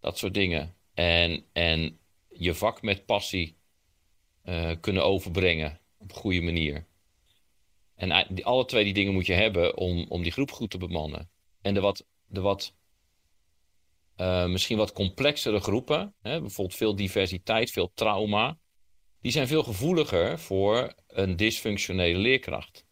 Dat 0.00 0.18
soort 0.18 0.34
dingen. 0.34 0.74
En, 0.94 1.44
en 1.52 1.98
je 2.28 2.54
vak 2.54 2.82
met 2.82 3.06
passie 3.06 3.56
uh, 4.44 4.70
kunnen 4.80 5.04
overbrengen 5.04 5.80
op 5.98 6.10
een 6.10 6.16
goede 6.16 6.40
manier. 6.40 6.86
En 7.94 8.42
alle 8.42 8.64
twee 8.64 8.84
die 8.84 8.94
dingen 8.94 9.12
moet 9.12 9.26
je 9.26 9.32
hebben 9.32 9.76
om, 9.76 10.06
om 10.08 10.22
die 10.22 10.32
groep 10.32 10.50
goed 10.50 10.70
te 10.70 10.78
bemannen. 10.78 11.32
En 11.64 11.74
de 11.74 11.80
wat, 11.80 12.06
de 12.26 12.40
wat 12.40 12.74
uh, 14.16 14.46
misschien 14.46 14.76
wat 14.76 14.92
complexere 14.92 15.60
groepen, 15.60 16.14
hè, 16.22 16.40
bijvoorbeeld 16.40 16.76
veel 16.76 16.96
diversiteit, 16.96 17.70
veel 17.70 17.92
trauma, 17.94 18.58
die 19.20 19.32
zijn 19.32 19.46
veel 19.46 19.62
gevoeliger 19.62 20.38
voor 20.38 20.94
een 21.06 21.36
dysfunctionele 21.36 22.18
leerkracht. 22.18 22.84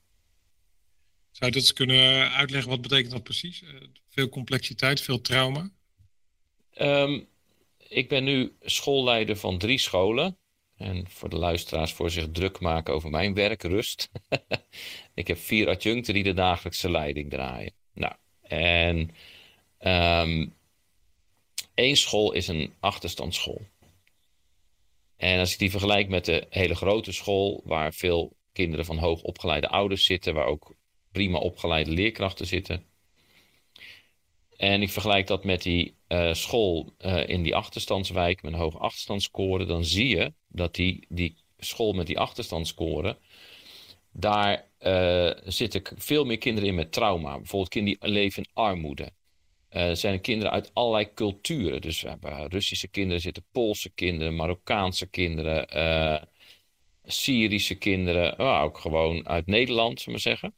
Zou 1.31 1.51
je 1.51 1.57
dat 1.57 1.63
eens 1.63 1.73
kunnen 1.73 2.33
uitleggen? 2.33 2.71
Wat 2.71 2.81
betekent 2.81 3.13
dat 3.13 3.23
precies? 3.23 3.63
Uh, 3.63 3.71
veel 4.09 4.29
complexiteit, 4.29 5.01
veel 5.01 5.21
trauma? 5.21 5.71
Um, 6.75 7.29
ik 7.79 8.09
ben 8.09 8.25
nu 8.25 8.57
schoolleider 8.61 9.37
van 9.37 9.59
drie 9.59 9.79
scholen. 9.79 10.37
En 10.77 11.09
voor 11.09 11.29
de 11.29 11.37
luisteraars 11.37 11.93
voor 11.93 12.11
zich 12.11 12.31
druk 12.31 12.61
maken 12.61 12.95
over 12.95 13.11
mijn 13.11 13.35
werkrust. 13.35 14.11
ik 15.15 15.27
heb 15.29 15.39
vier 15.39 15.69
adjuncten 15.69 16.15
die 16.15 16.23
de 16.23 16.35
dagelijkse 16.35 16.91
leiding 16.91 17.31
draaien. 17.31 17.73
Nou, 17.95 18.15
en 18.53 19.11
um, 19.81 20.55
één 21.75 21.97
school 21.97 22.33
is 22.33 22.49
een 22.49 22.73
achterstandsschool. 22.81 23.61
En 25.17 25.39
als 25.39 25.53
ik 25.53 25.59
die 25.59 25.71
vergelijk 25.71 26.09
met 26.09 26.25
de 26.25 26.47
hele 26.51 26.75
grote 26.75 27.13
school, 27.13 27.63
waar 27.65 27.93
veel 27.93 28.37
kinderen 28.53 28.85
van 28.85 28.99
hoog 28.99 29.23
opgeleide 29.23 29.69
ouders 29.69 30.05
zitten, 30.05 30.35
waar 30.35 30.47
ook 30.47 30.75
prima 31.13 31.39
opgeleide 31.39 31.91
leerkrachten 31.91 32.47
zitten. 32.47 32.85
En 34.57 34.83
ik 34.83 34.91
vergelijk 34.91 35.27
dat 35.27 35.45
met 35.45 35.63
die 35.63 35.95
uh, 36.09 36.35
school 36.35 36.93
uh, 37.01 37.29
in 37.29 37.43
die 37.43 37.55
achterstandswijk 37.55 38.43
met 38.43 38.53
een 38.53 38.59
hoge 38.59 38.79
achterstandsscore, 38.79 39.65
dan 39.65 39.85
zie 39.85 40.09
je 40.09 40.33
dat 40.49 40.75
die, 40.75 41.07
die 41.09 41.37
school 41.59 41.93
met 41.93 42.07
die 42.07 42.19
achterstandsscore, 42.19 43.17
daar 44.13 44.71
uh, 44.87 45.31
zitten 45.45 45.83
veel 45.97 46.25
meer 46.25 46.39
kinderen 46.39 46.69
in 46.69 46.75
met 46.75 46.93
trauma. 46.93 47.37
Bijvoorbeeld 47.37 47.71
kinderen 47.71 48.01
die 48.01 48.11
leven 48.11 48.43
in 48.43 48.51
armoede. 48.53 49.11
Uh, 49.71 49.93
zijn 49.93 50.21
kinderen 50.21 50.53
uit 50.53 50.71
allerlei 50.73 51.15
culturen. 51.15 51.81
Dus 51.81 52.03
we 52.03 52.09
hebben 52.09 52.47
Russische 52.47 52.89
kinderen 52.89 53.23
zitten, 53.23 53.45
Poolse 53.53 53.91
kinderen, 53.91 54.37
Marokkaanse 54.37 55.07
kinderen, 55.07 55.77
uh, 55.77 56.23
Syrische 57.05 57.75
kinderen, 57.75 58.39
ook 58.39 58.79
gewoon 58.79 59.29
uit 59.29 59.47
Nederland, 59.47 60.01
zullen 60.01 60.19
we 60.19 60.25
zeggen. 60.25 60.55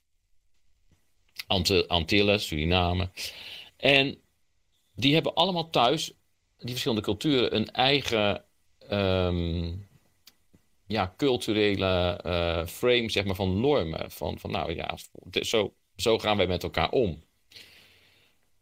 Ant 1.46 1.88
Antillen, 1.88 2.40
Suriname. 2.40 3.10
En 3.76 4.18
die 4.94 5.14
hebben 5.14 5.34
allemaal 5.34 5.70
thuis, 5.70 6.12
die 6.58 6.70
verschillende 6.70 7.02
culturen, 7.02 7.56
een 7.56 7.70
eigen 7.70 8.44
um, 8.90 9.88
ja, 10.94 11.14
culturele 11.16 12.20
uh, 12.26 12.66
frame 12.66 13.10
zeg 13.10 13.24
maar, 13.24 13.34
van 13.34 13.60
normen. 13.60 14.10
Van, 14.10 14.38
van 14.38 14.50
nou 14.50 14.74
ja, 14.74 14.96
zo, 15.30 15.74
zo 15.96 16.18
gaan 16.18 16.36
wij 16.36 16.46
met 16.46 16.62
elkaar 16.62 16.90
om. 16.90 17.22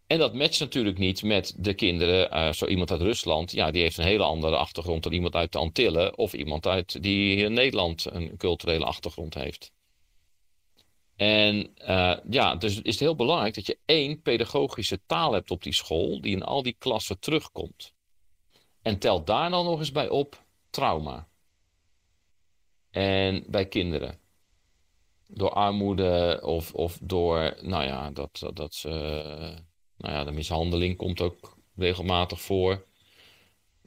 En 0.06 0.18
dat 0.18 0.34
matcht 0.34 0.60
natuurlijk 0.60 0.98
niet 0.98 1.22
met 1.22 1.54
de 1.58 1.74
kinderen. 1.74 2.36
Uh, 2.36 2.52
zo 2.52 2.66
iemand 2.66 2.90
uit 2.90 3.00
Rusland, 3.00 3.52
ja, 3.52 3.70
die 3.70 3.82
heeft 3.82 3.98
een 3.98 4.04
hele 4.04 4.22
andere 4.22 4.56
achtergrond 4.56 5.02
dan 5.02 5.12
iemand 5.12 5.34
uit 5.34 5.52
de 5.52 5.58
Antillen. 5.58 6.18
Of 6.18 6.32
iemand 6.32 6.66
uit 6.66 7.02
die 7.02 7.36
in 7.36 7.52
Nederland 7.52 8.04
een 8.10 8.36
culturele 8.36 8.84
achtergrond 8.84 9.34
heeft. 9.34 9.72
En 11.16 11.74
uh, 11.88 12.16
ja, 12.30 12.56
dus 12.56 12.80
is 12.82 12.92
het 12.92 13.00
heel 13.00 13.16
belangrijk 13.16 13.54
dat 13.54 13.66
je 13.66 13.78
één 13.84 14.22
pedagogische 14.22 15.00
taal 15.06 15.32
hebt 15.32 15.50
op 15.50 15.62
die 15.62 15.74
school, 15.74 16.20
die 16.20 16.36
in 16.36 16.42
al 16.42 16.62
die 16.62 16.76
klassen 16.78 17.18
terugkomt. 17.18 17.92
En 18.82 18.98
tel 18.98 19.24
daar 19.24 19.50
dan 19.50 19.64
nog 19.64 19.78
eens 19.78 19.92
bij 19.92 20.08
op 20.08 20.44
trauma. 20.70 21.28
En 22.92 23.44
bij 23.46 23.66
kinderen. 23.66 24.18
Door 25.26 25.50
armoede 25.50 26.40
of, 26.44 26.74
of 26.74 26.98
door, 27.02 27.56
nou 27.60 27.84
ja, 27.84 28.10
dat, 28.10 28.50
dat, 28.54 28.74
ze, 28.74 28.88
nou 29.96 30.14
ja, 30.14 30.24
de 30.24 30.32
mishandeling 30.32 30.96
komt 30.96 31.20
ook 31.20 31.56
regelmatig 31.76 32.40
voor. 32.40 32.84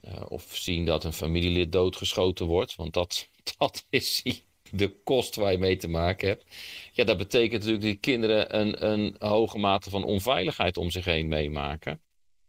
Uh, 0.01 0.25
of 0.27 0.55
zien 0.55 0.85
dat 0.85 1.03
een 1.03 1.13
familielid 1.13 1.71
doodgeschoten 1.71 2.45
wordt, 2.45 2.75
want 2.75 2.93
dat, 2.93 3.29
dat 3.57 3.85
is 3.89 4.23
de 4.71 4.89
kost 5.03 5.35
waar 5.35 5.51
je 5.51 5.57
mee 5.57 5.77
te 5.77 5.87
maken 5.87 6.27
hebt. 6.27 6.45
Ja, 6.93 7.03
dat 7.03 7.17
betekent 7.17 7.51
natuurlijk 7.51 7.81
dat 7.81 7.91
die 7.91 7.99
kinderen 7.99 8.59
een, 8.59 8.91
een 8.91 9.15
hoge 9.19 9.57
mate 9.57 9.89
van 9.89 10.03
onveiligheid 10.03 10.77
om 10.77 10.89
zich 10.89 11.05
heen 11.05 11.27
meemaken. 11.27 12.01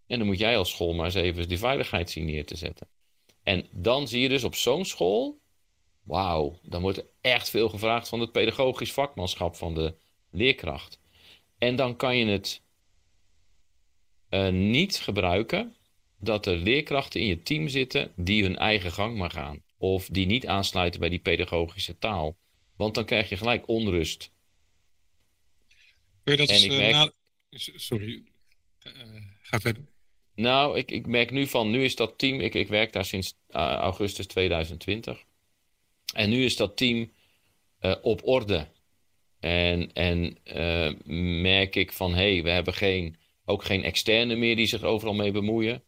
En 0.07 0.19
dan 0.19 0.27
moet 0.27 0.39
jij 0.39 0.59
als 0.59 0.71
school 0.71 0.95
maar 0.95 1.05
eens 1.05 1.15
even 1.15 1.49
die 1.49 1.59
veiligheid 1.59 2.11
zien 2.11 2.25
neer 2.25 2.47
te 2.47 2.57
zetten. 2.57 2.89
En 3.43 3.67
dan 3.71 4.09
zie 4.09 4.21
je 4.21 4.29
dus 4.29 4.45
op 4.45 4.55
zo'n 4.55 4.85
school, 4.85 5.39
wauw, 6.07 6.59
dan 6.63 6.83
wordt 6.83 6.99
er 6.99 7.07
echt 7.21 7.51
veel 7.51 7.69
gevraagd 7.69 8.09
van 8.09 8.21
het 8.21 8.33
pedagogisch 8.33 8.93
vakmanschap 8.93 9.57
van 9.57 9.75
de 9.75 9.95
leerkracht. 10.31 11.01
En 11.59 11.77
dan 11.77 11.97
kan 11.97 12.17
je 12.17 12.27
het 12.27 12.63
uh, 14.31 14.49
niet 14.49 14.97
gebruiken 14.97 15.75
dat 16.19 16.47
er 16.47 16.57
leerkrachten 16.57 17.21
in 17.21 17.27
je 17.27 17.43
team 17.43 17.69
zitten 17.69 18.13
die 18.17 18.43
hun 18.43 18.57
eigen 18.57 18.93
gang 18.93 19.17
maar 19.17 19.31
gaan. 19.31 19.63
Of 19.79 20.07
die 20.07 20.27
niet 20.27 20.47
aansluiten 20.47 21.01
bij 21.01 21.09
die 21.09 21.19
pedagogische 21.19 21.99
taal. 21.99 22.37
Want 22.77 22.95
dan 22.95 23.05
krijg 23.05 23.29
je 23.29 23.37
gelijk 23.37 23.69
onrust. 23.69 24.31
Dat 26.25 26.39
en 26.39 26.65
ik 26.65 26.71
uh, 26.71 26.79
merk... 26.79 27.13
Sorry, 27.77 28.25
uh, 28.83 28.93
ga 29.43 29.61
verder. 29.61 29.85
Nou, 30.35 30.79
ik, 30.79 30.91
ik 30.91 31.07
merk 31.07 31.31
nu 31.31 31.47
van, 31.47 31.71
nu 31.71 31.85
is 31.85 31.97
dat 31.97 32.19
team, 32.19 32.41
ik, 32.41 32.55
ik 32.55 32.69
werk 32.69 32.93
daar 32.93 33.05
sinds 33.05 33.35
augustus 33.51 34.27
2020. 34.27 35.25
En 36.15 36.31
nu 36.31 36.45
is 36.45 36.57
dat 36.57 36.77
team 36.77 37.13
op 38.03 38.27
orde. 38.27 38.69
En, 39.41 39.93
en 39.93 40.39
merk 41.43 41.77
ik 41.77 41.93
van, 41.93 42.15
hé, 42.15 42.33
hey, 42.33 42.43
we 42.43 42.51
hebben 42.51 42.75
geen, 42.75 43.17
ook 43.45 43.65
geen 43.65 43.85
externe 43.85 44.37
meer 44.37 44.57
die 44.57 44.67
zich 44.67 44.83
overal 44.83 45.15
mee 45.15 45.31
bemoeien. 45.31 45.83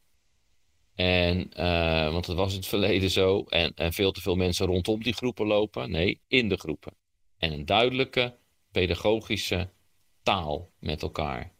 En, 0.98 1.50
uh, 1.56 2.12
want 2.12 2.26
dat 2.26 2.37
was 2.37 2.50
in 2.52 2.58
het 2.58 2.66
verleden 2.66 3.10
zo. 3.10 3.42
En, 3.42 3.72
en 3.75 3.92
veel 3.92 4.12
te 4.12 4.20
veel 4.20 4.37
mensen 4.37 4.66
rondom 4.66 5.02
die 5.02 5.12
groepen 5.12 5.46
lopen. 5.46 5.90
Nee, 5.90 6.20
in 6.28 6.48
de 6.48 6.56
groepen. 6.56 6.92
En 7.37 7.52
een 7.52 7.66
duidelijke 7.66 8.37
pedagogische 8.72 9.70
taal 10.22 10.70
met 10.78 11.02
elkaar. 11.02 11.52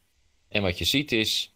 En 0.49 0.63
wat 0.63 0.79
je 0.79 0.85
ziet 0.85 1.13
is, 1.13 1.55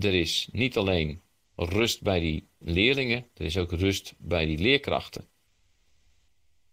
er 0.00 0.14
is 0.14 0.48
niet 0.52 0.76
alleen 0.76 1.22
rust 1.56 2.02
bij 2.02 2.20
die 2.20 2.48
leerlingen, 2.58 3.26
er 3.34 3.44
is 3.44 3.56
ook 3.56 3.72
rust 3.72 4.14
bij 4.18 4.46
die 4.46 4.58
leerkrachten. 4.58 5.28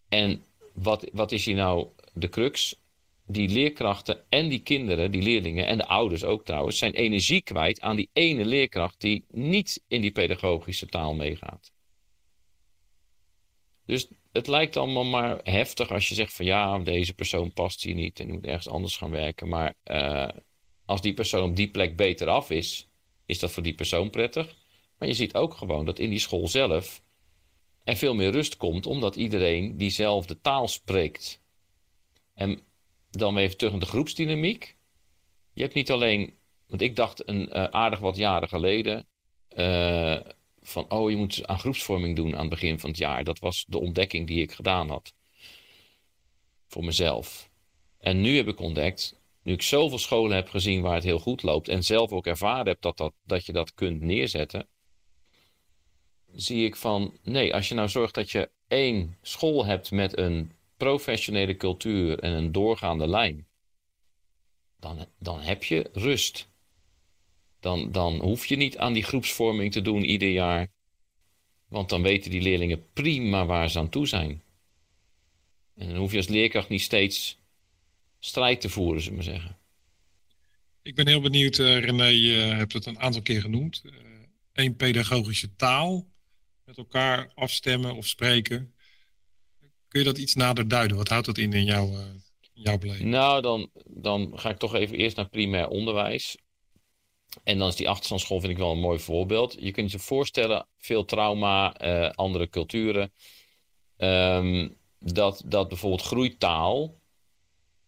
En 0.10 0.44
wat, 0.74 1.10
wat 1.14 1.32
is 1.32 1.46
hier 1.46 1.56
nou 1.56 1.88
de 2.14 2.30
crux? 2.30 2.76
die 3.32 3.50
leerkrachten 3.50 4.24
en 4.30 4.48
die 4.50 4.60
kinderen, 4.60 5.12
die 5.12 5.22
leerlingen 5.22 5.68
en 5.68 5.78
de 5.78 5.86
ouders 5.86 6.24
ook 6.24 6.46
trouwens, 6.46 6.78
zijn 6.78 6.94
energie 6.94 7.42
kwijt 7.42 7.82
aan 7.82 7.96
die 7.96 8.10
ene 8.14 8.46
leerkracht 8.46 9.02
die 9.02 9.26
niet 9.32 9.84
in 9.88 10.02
die 10.02 10.12
pedagogische 10.12 10.86
taal 10.86 11.14
meegaat. 11.14 11.72
Dus 13.86 14.08
het 14.32 14.48
lijkt 14.48 14.78
allemaal 14.78 15.04
maar 15.04 15.40
heftig 15.44 15.92
als 15.92 16.10
je 16.10 16.16
zegt 16.16 16.34
van 16.34 16.46
ja, 16.46 16.80
deze 16.80 17.14
persoon 17.14 17.54
past 17.54 17.84
hier 17.84 17.96
niet 17.96 18.20
en 18.20 18.32
moet 18.32 18.46
ergens 18.46 18.68
anders 18.68 18.98
gaan 18.98 19.12
werken. 19.12 19.48
Maar 19.48 19.74
uh, 19.86 20.28
als 20.86 21.02
die 21.02 21.14
persoon 21.14 21.50
op 21.50 21.56
die 21.56 21.70
plek 21.70 21.96
beter 21.96 22.28
af 22.28 22.50
is, 22.50 22.90
is 23.26 23.40
dat 23.40 23.52
voor 23.52 23.64
die 23.64 23.76
persoon 23.76 24.10
prettig. 24.10 24.56
Maar 24.98 25.08
je 25.08 25.14
ziet 25.14 25.36
ook 25.36 25.54
gewoon 25.54 25.86
dat 25.86 26.00
in 26.00 26.10
die 26.10 26.20
school 26.20 26.48
zelf 26.48 27.02
er 27.84 27.96
veel 27.96 28.16
meer 28.16 28.32
rust 28.32 28.58
komt, 28.58 28.86
omdat 28.86 29.16
iedereen 29.16 29.78
diezelfde 29.78 30.42
taal 30.42 30.68
spreekt. 30.68 31.42
En 32.34 32.60
dan 33.10 33.38
even 33.38 33.58
terug 33.58 33.72
naar 33.72 33.82
de 33.82 33.88
groepsdynamiek. 33.88 34.78
Je 35.54 35.62
hebt 35.62 35.74
niet 35.74 35.92
alleen 35.92 36.40
Want 36.70 36.82
ik 36.82 36.96
dacht 36.96 37.30
een 37.30 37.42
uh, 37.42 37.64
aardig 37.64 38.00
wat 38.00 38.16
jaren 38.16 38.48
geleden. 38.48 39.08
Uh, 39.58 40.20
van, 40.62 40.92
oh, 40.92 41.10
je 41.10 41.16
moet 41.16 41.48
aan 41.48 41.60
groepsvorming 41.60 42.16
doen 42.16 42.34
aan 42.34 42.40
het 42.40 42.50
begin 42.50 42.80
van 42.80 42.90
het 42.90 42.98
jaar. 42.98 43.24
Dat 43.24 43.40
was 43.40 43.66
de 43.68 43.80
ontdekking 43.80 44.28
die 44.28 44.42
ik 44.42 44.52
gedaan 44.52 44.90
had. 44.90 45.14
Voor 46.68 46.84
mezelf. 46.84 47.50
En 47.98 48.22
nu 48.22 48.36
heb 48.36 48.48
ik 48.48 48.60
ontdekt, 48.60 49.22
nu 49.44 49.54
ik 49.54 49.62
zoveel 49.62 49.98
scholen 49.98 50.36
heb 50.36 50.50
gezien 50.50 50.82
waar 50.82 50.94
het 50.94 51.04
heel 51.04 51.20
goed 51.20 51.44
loopt. 51.44 51.68
En 51.68 51.84
zelf 51.84 52.12
ook 52.12 52.26
ervaren 52.26 52.68
heb 52.68 52.82
dat, 52.82 52.98
dat, 52.98 53.14
dat 53.24 53.46
je 53.46 53.52
dat 53.52 53.74
kunt 53.74 54.02
neerzetten. 54.02 54.68
Zie 56.36 56.66
ik 56.66 56.76
van, 56.76 57.18
nee, 57.24 57.54
als 57.54 57.70
je 57.70 57.76
nou 57.76 57.90
zorgt 57.90 58.14
dat 58.14 58.32
je 58.32 58.50
één 58.68 59.18
school 59.22 59.66
hebt 59.66 59.92
met 59.92 60.18
een 60.18 60.52
professionele 60.78 61.56
cultuur 61.56 62.20
en 62.20 62.32
een 62.32 62.52
doorgaande 62.52 63.08
lijn. 63.08 63.48
Dan, 64.80 65.06
dan 65.20 65.42
heb 65.42 65.64
je 65.64 65.90
rust. 65.94 66.48
Dan, 67.60 67.92
dan 67.92 68.20
hoef 68.20 68.46
je 68.46 68.56
niet 68.56 68.78
aan 68.78 68.94
die 68.94 69.04
groepsvorming 69.04 69.72
te 69.72 69.82
doen 69.82 70.04
ieder 70.04 70.30
jaar. 70.30 70.68
Want 71.68 71.90
dan 71.90 72.02
weten 72.02 72.32
die 72.32 72.42
leerlingen 72.42 72.92
prima 72.94 73.46
waar 73.46 73.70
ze 73.70 73.80
aan 73.80 73.90
toe 73.90 74.08
zijn. 74.08 74.42
En 75.76 75.88
dan 75.88 75.98
hoef 75.98 76.12
je 76.12 76.18
als 76.18 76.28
leerkracht 76.28 76.70
niet 76.70 76.82
steeds 76.82 77.38
strijd 78.20 78.62
te 78.62 78.70
voeren, 78.70 79.02
zullen 79.02 79.18
we 79.18 79.24
zeggen. 79.24 79.58
Ik 80.82 80.96
ben 80.96 81.08
heel 81.08 81.22
benieuwd, 81.22 81.58
uh, 81.58 81.80
René, 81.80 82.06
je 82.06 82.38
hebt 82.38 82.74
het 82.74 82.86
een 82.86 83.00
aantal 83.00 83.22
keer 83.22 83.42
genoemd. 83.42 83.84
Eén 84.54 84.76
pedagogische 84.76 85.56
taal, 85.56 86.08
met 86.70 86.78
elkaar 86.78 87.32
afstemmen 87.36 87.96
of 87.96 88.08
spreken. 88.08 88.74
Kun 89.88 90.00
je 90.00 90.06
dat 90.06 90.18
iets 90.18 90.36
nader 90.36 90.68
duiden? 90.68 90.98
Wat 90.98 91.08
houdt 91.08 91.26
dat 91.26 91.38
in 91.38 91.54
in 91.54 91.64
jouw, 91.64 91.92
uh, 91.92 92.00
jouw 92.54 92.78
beleving? 92.78 93.10
Nou, 93.10 93.42
dan, 93.42 93.70
dan 93.86 94.32
ga 94.40 94.50
ik 94.50 94.58
toch 94.58 94.76
even 94.76 94.98
eerst 94.98 95.16
naar 95.16 95.30
primair 95.30 95.68
onderwijs. 95.68 96.38
En 97.44 97.58
dan 97.58 97.68
is 97.68 97.76
die 97.76 97.90
achterstandsschool 97.90 98.40
vind 98.40 98.52
ik 98.52 98.58
wel 98.58 98.72
een 98.72 98.80
mooi 98.80 99.00
voorbeeld. 99.00 99.56
Je 99.60 99.72
kunt 99.72 99.92
je 99.92 100.00
voorstellen, 100.00 100.68
veel 100.78 101.06
trauma, 101.06 101.82
uh, 101.82 102.10
andere 102.10 102.50
culturen. 102.50 103.14
Um, 103.98 104.78
dat, 105.00 105.42
dat 105.46 105.68
bijvoorbeeld 105.68 106.02
groeitaal, 106.02 107.00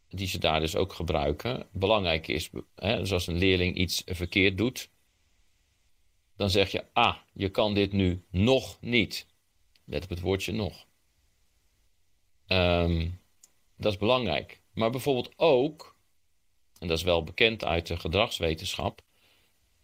die 0.10 0.28
ze 0.28 0.38
daar 0.38 0.60
dus 0.60 0.76
ook 0.76 0.94
gebruiken, 0.94 1.68
belangrijk 1.72 2.28
is. 2.28 2.50
Hè? 2.76 2.98
Dus 2.98 3.12
als 3.12 3.28
een 3.28 3.38
leerling 3.38 3.76
iets 3.76 4.02
verkeerd 4.06 4.58
doet, 4.58 4.90
dan 6.42 6.50
zeg 6.50 6.72
je, 6.72 6.84
ah, 6.94 7.16
je 7.34 7.50
kan 7.50 7.74
dit 7.74 7.92
nu 7.92 8.24
nog 8.30 8.78
niet. 8.80 9.28
Let 9.86 10.04
op 10.04 10.10
het 10.10 10.20
woordje 10.20 10.52
nog. 10.52 10.86
Um, 12.48 13.20
dat 13.78 13.92
is 13.92 13.98
belangrijk. 13.98 14.62
Maar 14.74 14.90
bijvoorbeeld 14.90 15.34
ook, 15.36 15.96
en 16.80 16.88
dat 16.88 16.98
is 16.98 17.04
wel 17.04 17.24
bekend 17.24 17.64
uit 17.64 17.88
de 17.88 17.98
gedragswetenschap, 17.98 19.02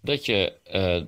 dat 0.01 0.25
je, 0.25 0.59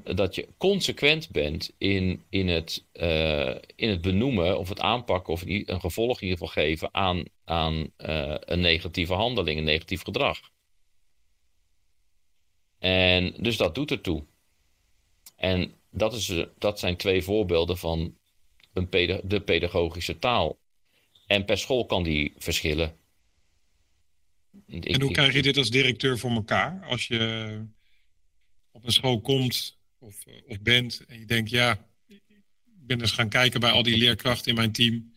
uh, 0.05 0.15
dat 0.15 0.35
je 0.35 0.47
consequent 0.57 1.29
bent 1.29 1.73
in, 1.77 2.23
in, 2.29 2.47
het, 2.47 2.85
uh, 2.93 3.55
in 3.75 3.89
het 3.89 4.01
benoemen 4.01 4.59
of 4.59 4.69
het 4.69 4.79
aanpakken 4.79 5.33
of 5.33 5.41
een 5.45 5.81
gevolg 5.81 6.21
in 6.21 6.27
ieder 6.27 6.47
geval 6.47 6.63
geven 6.63 6.93
aan, 6.93 7.23
aan 7.45 7.91
uh, 7.97 8.35
een 8.39 8.59
negatieve 8.59 9.13
handeling, 9.13 9.57
een 9.57 9.63
negatief 9.63 10.03
gedrag. 10.03 10.39
En 12.79 13.33
dus 13.37 13.57
dat 13.57 13.75
doet 13.75 13.91
ertoe. 13.91 14.25
En 15.39 15.73
dat, 15.91 16.13
is, 16.13 16.45
dat 16.57 16.79
zijn 16.79 16.95
twee 16.95 17.21
voorbeelden 17.21 17.77
van 17.77 18.17
een 18.73 18.89
peda 18.89 19.19
de 19.23 19.41
pedagogische 19.41 20.19
taal. 20.19 20.59
En 21.27 21.45
per 21.45 21.57
school 21.57 21.85
kan 21.85 22.03
die 22.03 22.33
verschillen. 22.37 22.97
Ik, 24.65 24.85
en 24.85 25.01
hoe 25.01 25.11
krijg 25.11 25.33
je 25.33 25.41
dit 25.41 25.57
als 25.57 25.69
directeur 25.69 26.17
voor 26.17 26.31
elkaar? 26.31 26.85
Als 26.85 27.07
je 27.07 27.65
op 28.71 28.85
een 28.85 28.91
school 28.91 29.21
komt 29.21 29.77
of, 29.97 30.25
eh, 30.25 30.33
of 30.47 30.61
bent 30.61 31.05
en 31.07 31.19
je 31.19 31.25
denkt, 31.25 31.49
ja, 31.49 31.87
ik 32.07 32.21
ben 32.65 33.01
eens 33.01 33.11
gaan 33.11 33.29
kijken 33.29 33.59
bij 33.59 33.71
al 33.71 33.83
die 33.83 33.97
leerkrachten 33.97 34.49
in 34.49 34.55
mijn 34.55 34.71
team. 34.71 35.13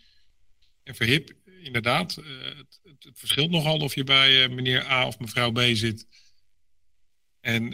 En 0.82 0.94
verhip, 0.94 1.32
inderdaad, 1.62 2.16
uh, 2.18 2.44
het, 2.44 2.80
het, 2.82 3.04
het, 3.04 3.18
verschilt 3.18 3.50
nogal 3.50 3.78
of 3.78 3.94
je 3.94 4.04
bij 4.04 4.48
meneer 4.48 4.86
A 4.86 5.06
of 5.06 5.18
mevrouw 5.18 5.52
B 5.52 5.60
zit. 5.72 6.06
En 7.40 7.68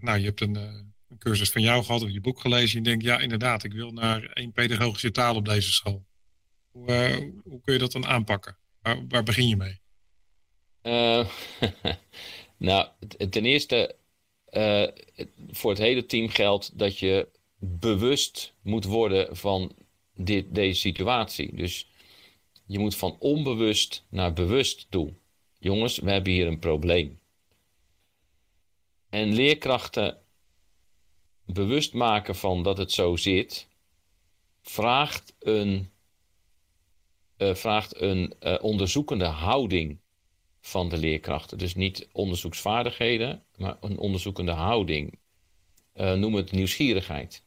nou, 0.00 0.18
je 0.18 0.24
hebt 0.24 0.40
een, 0.40 0.85
cursus 1.18 1.50
van 1.50 1.62
jou 1.62 1.84
gehad 1.84 2.02
of 2.02 2.10
je 2.10 2.20
boek 2.20 2.40
gelezen. 2.40 2.78
En 2.78 2.84
je 2.84 2.88
denkt, 2.88 3.04
ja, 3.04 3.18
inderdaad, 3.18 3.64
ik 3.64 3.72
wil 3.72 3.90
naar 3.90 4.22
één 4.22 4.52
pedagogische 4.52 5.10
taal 5.10 5.34
op 5.34 5.44
deze 5.44 5.72
school. 5.72 6.06
Hoe, 6.70 7.32
hoe 7.44 7.60
kun 7.60 7.72
je 7.72 7.78
dat 7.78 7.92
dan 7.92 8.06
aanpakken? 8.06 8.56
Waar, 9.08 9.22
begin 9.22 9.48
je 9.48 9.56
mee? 9.56 9.80
nou, 12.68 12.88
ten 13.30 13.44
eerste 13.44 13.96
uh, 14.50 14.86
voor 15.50 15.70
het 15.70 15.80
hele 15.80 16.06
team 16.06 16.28
geldt 16.28 16.78
dat 16.78 16.98
je 16.98 17.28
bewust 17.58 18.54
moet 18.62 18.84
worden 18.84 19.36
van 19.36 19.76
dit, 20.14 20.54
deze 20.54 20.80
situatie. 20.80 21.56
Dus 21.56 21.88
je 22.66 22.78
moet 22.78 22.96
van 22.96 23.16
onbewust 23.18 24.06
naar 24.10 24.32
bewust 24.32 24.86
toe. 24.90 25.14
Jongens, 25.58 25.98
we 25.98 26.10
hebben 26.10 26.32
hier 26.32 26.46
een 26.46 26.58
probleem. 26.58 27.20
En 29.08 29.34
leerkrachten 29.34 30.18
bewust 31.46 31.92
maken 31.92 32.36
van 32.36 32.62
dat 32.62 32.78
het 32.78 32.92
zo 32.92 33.16
zit, 33.16 33.68
vraagt 34.62 35.34
een, 35.38 35.90
uh, 37.38 37.54
vraagt 37.54 38.00
een 38.00 38.34
uh, 38.40 38.56
onderzoekende 38.60 39.24
houding 39.24 39.98
van 40.60 40.88
de 40.88 40.96
leerkrachten. 40.96 41.58
Dus 41.58 41.74
niet 41.74 42.08
onderzoeksvaardigheden, 42.12 43.44
maar 43.56 43.76
een 43.80 43.98
onderzoekende 43.98 44.52
houding. 44.52 45.18
Uh, 45.94 46.12
noem 46.12 46.34
het 46.34 46.52
nieuwsgierigheid. 46.52 47.44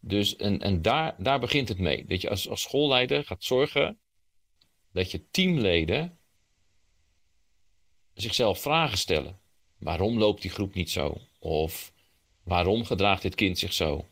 Dus 0.00 0.36
en, 0.36 0.60
en 0.60 0.82
daar, 0.82 1.14
daar 1.18 1.40
begint 1.40 1.68
het 1.68 1.78
mee. 1.78 2.04
Dat 2.04 2.20
je 2.20 2.30
als, 2.30 2.48
als 2.48 2.62
schoolleider 2.62 3.24
gaat 3.24 3.44
zorgen 3.44 3.98
dat 4.92 5.10
je 5.10 5.30
teamleden 5.30 6.18
zichzelf 8.14 8.60
vragen 8.60 8.98
stellen. 8.98 9.38
Waarom 9.78 10.18
loopt 10.18 10.42
die 10.42 10.50
groep 10.50 10.74
niet 10.74 10.90
zo? 10.90 11.20
Of 11.38 11.92
waarom 12.48 12.84
gedraagt 12.84 13.22
dit 13.22 13.34
kind 13.34 13.58
zich 13.58 13.72
zo? 13.72 14.04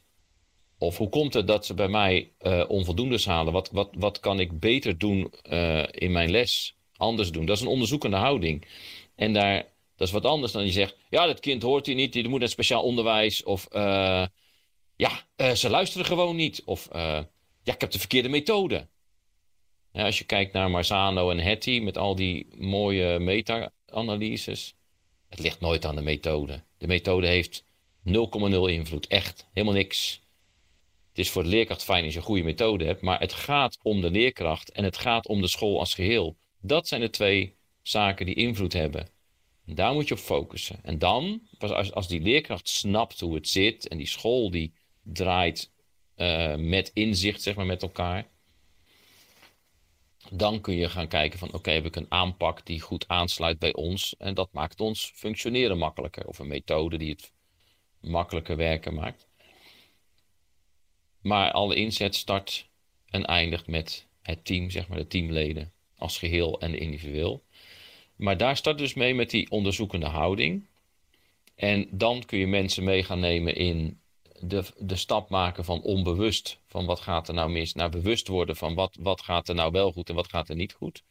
Of 0.78 0.96
hoe 0.96 1.08
komt 1.08 1.34
het 1.34 1.46
dat 1.46 1.66
ze 1.66 1.74
bij 1.74 1.88
mij 1.88 2.32
uh, 2.40 2.64
onvoldoendes 2.68 3.26
halen? 3.26 3.52
Wat, 3.52 3.70
wat, 3.70 3.90
wat 3.98 4.20
kan 4.20 4.40
ik 4.40 4.60
beter 4.60 4.98
doen 4.98 5.32
uh, 5.50 5.84
in 5.90 6.12
mijn 6.12 6.30
les? 6.30 6.76
anders 6.96 7.30
doen. 7.30 7.46
Dat 7.46 7.56
is 7.56 7.62
een 7.62 7.68
onderzoekende 7.68 8.16
houding. 8.16 8.66
En 9.14 9.32
daar, 9.32 9.56
dat 9.96 10.06
is 10.06 10.12
wat 10.12 10.24
anders 10.24 10.52
dan 10.52 10.64
je 10.64 10.72
zegt: 10.72 10.96
ja, 11.10 11.26
dat 11.26 11.40
kind 11.40 11.62
hoort 11.62 11.86
hier 11.86 11.94
niet, 11.94 12.12
die 12.12 12.28
moet 12.28 12.40
naar 12.40 12.48
speciaal 12.48 12.82
onderwijs. 12.82 13.42
Of 13.42 13.68
uh, 13.72 14.26
ja, 14.96 15.54
ze 15.54 15.70
luisteren 15.70 16.06
gewoon 16.06 16.36
niet. 16.36 16.62
Of 16.64 16.88
ja, 16.92 17.72
ik 17.72 17.80
heb 17.80 17.90
de 17.90 17.98
verkeerde 17.98 18.28
methode. 18.28 18.86
Ja, 19.92 20.04
als 20.04 20.18
je 20.18 20.24
kijkt 20.24 20.52
naar 20.52 20.70
Marzano 20.70 21.30
en 21.30 21.46
Hattie 21.46 21.82
met 21.82 21.98
al 21.98 22.14
die 22.14 22.46
mooie 22.56 23.18
meta-analyses, 23.18 24.74
het 25.28 25.38
ligt 25.38 25.60
nooit 25.60 25.84
aan 25.84 25.96
de 25.96 26.02
methode. 26.02 26.62
De 26.78 26.86
methode 26.86 27.26
heeft 27.26 27.64
0,0 28.06 28.12
invloed. 28.70 29.06
Echt, 29.06 29.46
helemaal 29.52 29.74
niks. 29.74 30.20
Het 31.08 31.18
is 31.18 31.30
voor 31.30 31.42
de 31.42 31.48
leerkracht 31.48 31.84
fijn 31.84 32.04
als 32.04 32.12
je 32.12 32.18
een 32.18 32.24
goede 32.24 32.42
methode 32.42 32.84
hebt, 32.84 33.00
maar 33.00 33.20
het 33.20 33.32
gaat 33.32 33.78
om 33.82 34.00
de 34.00 34.10
leerkracht 34.10 34.70
en 34.70 34.84
het 34.84 34.96
gaat 34.96 35.26
om 35.26 35.40
de 35.40 35.48
school 35.48 35.78
als 35.78 35.94
geheel. 35.94 36.36
Dat 36.60 36.88
zijn 36.88 37.00
de 37.00 37.10
twee 37.10 37.56
zaken 37.82 38.26
die 38.26 38.34
invloed 38.34 38.72
hebben. 38.72 39.08
daar 39.64 39.92
moet 39.92 40.08
je 40.08 40.14
op 40.14 40.20
focussen. 40.20 40.78
En 40.82 40.98
dan, 40.98 41.40
pas 41.58 41.70
als, 41.70 41.92
als 41.92 42.08
die 42.08 42.20
leerkracht 42.20 42.68
snapt 42.68 43.20
hoe 43.20 43.34
het 43.34 43.48
zit 43.48 43.88
en 43.88 43.98
die 43.98 44.06
school 44.06 44.50
die 44.50 44.72
draait 45.02 45.72
uh, 46.16 46.54
met 46.54 46.90
inzicht, 46.94 47.42
zeg 47.42 47.54
maar, 47.54 47.66
met 47.66 47.82
elkaar. 47.82 48.26
Dan 50.30 50.60
kun 50.60 50.74
je 50.74 50.88
gaan 50.88 51.08
kijken 51.08 51.38
van 51.38 51.52
oké, 51.52 51.70
heb 51.70 51.84
ik 51.84 51.96
een 51.96 52.10
aanpak 52.10 52.66
die 52.66 52.80
goed 52.80 53.08
aansluit 53.08 53.58
bij 53.58 53.74
ons. 53.74 54.14
En 54.18 54.34
dat 54.34 54.52
maakt 54.52 54.80
ons 54.80 55.12
functioneren 55.14 55.78
makkelijker. 55.78 56.26
Of 56.26 56.38
een 56.38 56.46
methode 56.46 56.98
die 56.98 57.10
het 57.10 57.32
makkelijker 58.06 58.56
werken 58.56 58.94
maakt. 58.94 59.26
Maar 61.20 61.52
alle 61.52 61.74
inzet 61.74 62.14
start 62.14 62.68
en 63.06 63.24
eindigt 63.24 63.66
met 63.66 64.06
het 64.22 64.44
team, 64.44 64.70
zeg 64.70 64.88
maar, 64.88 64.98
de 64.98 65.06
teamleden 65.06 65.72
als 65.98 66.18
geheel 66.18 66.60
en 66.60 66.78
individueel. 66.78 67.42
Maar 68.16 68.36
daar 68.36 68.56
start 68.56 68.78
dus 68.78 68.94
mee 68.94 69.14
met 69.14 69.30
die 69.30 69.50
onderzoekende 69.50 70.06
houding. 70.06 70.66
En 71.54 71.88
dan 71.90 72.24
kun 72.24 72.38
je 72.38 72.46
mensen 72.46 72.84
mee 72.84 73.04
gaan 73.04 73.20
nemen 73.20 73.54
in 73.54 74.00
de, 74.40 74.64
de 74.78 74.96
stap 74.96 75.28
maken 75.28 75.64
van 75.64 75.82
onbewust, 75.82 76.58
van 76.66 76.86
wat 76.86 77.00
gaat 77.00 77.28
er 77.28 77.34
nou 77.34 77.50
mis, 77.50 77.72
naar 77.72 77.90
bewust 77.90 78.28
worden 78.28 78.56
van 78.56 78.74
wat, 78.74 78.96
wat 79.00 79.22
gaat 79.22 79.48
er 79.48 79.54
nou 79.54 79.72
wel 79.72 79.92
goed 79.92 80.08
en 80.08 80.14
wat 80.14 80.28
gaat 80.28 80.48
er 80.48 80.56
niet 80.56 80.72
goed. 80.72 81.02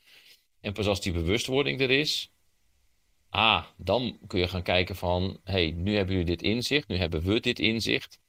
En 0.61 0.73
pas 0.73 0.87
als 0.87 1.01
die 1.01 1.11
bewustwording 1.11 1.81
er 1.81 1.91
is, 1.91 2.31
ah, 3.35 3.65
dan 3.77 4.17
kun 4.27 4.39
je 4.39 4.47
gaan 4.47 4.63
kijken 4.63 4.95
van, 4.95 5.39
hey, 5.43 5.71
nu 5.71 5.95
hebben 5.95 6.15
jullie 6.15 6.35
dit 6.35 6.41
inzicht, 6.41 6.87
nu 6.87 6.97
hebben 6.97 7.21
we 7.21 7.39
dit 7.39 7.59
inzicht. 7.59 8.19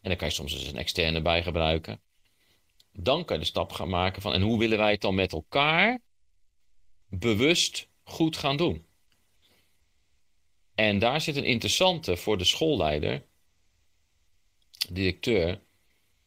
En 0.00 0.08
dan 0.08 0.16
kan 0.16 0.28
je 0.28 0.34
soms 0.34 0.52
eens 0.52 0.66
een 0.66 0.76
externe 0.76 1.22
bij 1.22 1.42
gebruiken 1.42 2.00
dan 3.00 3.24
kan 3.24 3.36
je 3.36 3.42
de 3.42 3.48
stap 3.48 3.72
gaan 3.72 3.88
maken 3.88 4.22
van 4.22 4.32
en 4.32 4.42
hoe 4.42 4.58
willen 4.58 4.78
wij 4.78 4.90
het 4.90 5.00
dan 5.00 5.14
met 5.14 5.32
elkaar 5.32 6.00
bewust 7.08 7.88
goed 8.02 8.36
gaan 8.36 8.56
doen. 8.56 8.86
En 10.74 10.98
daar 10.98 11.20
zit 11.20 11.36
een 11.36 11.44
interessante 11.44 12.16
voor 12.16 12.38
de 12.38 12.44
schoolleider, 12.44 13.24
directeur. 14.88 15.60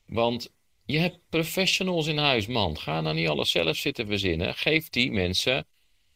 Want 0.05 0.53
je 0.85 0.97
hebt 0.97 1.19
professionals 1.29 2.07
in 2.07 2.17
huis, 2.17 2.47
man. 2.47 2.77
Ga 2.77 3.01
nou 3.01 3.15
niet 3.15 3.27
alles 3.27 3.51
zelf 3.51 3.77
zitten 3.77 4.07
verzinnen. 4.07 4.55
Geef 4.55 4.89
die 4.89 5.11
mensen 5.11 5.65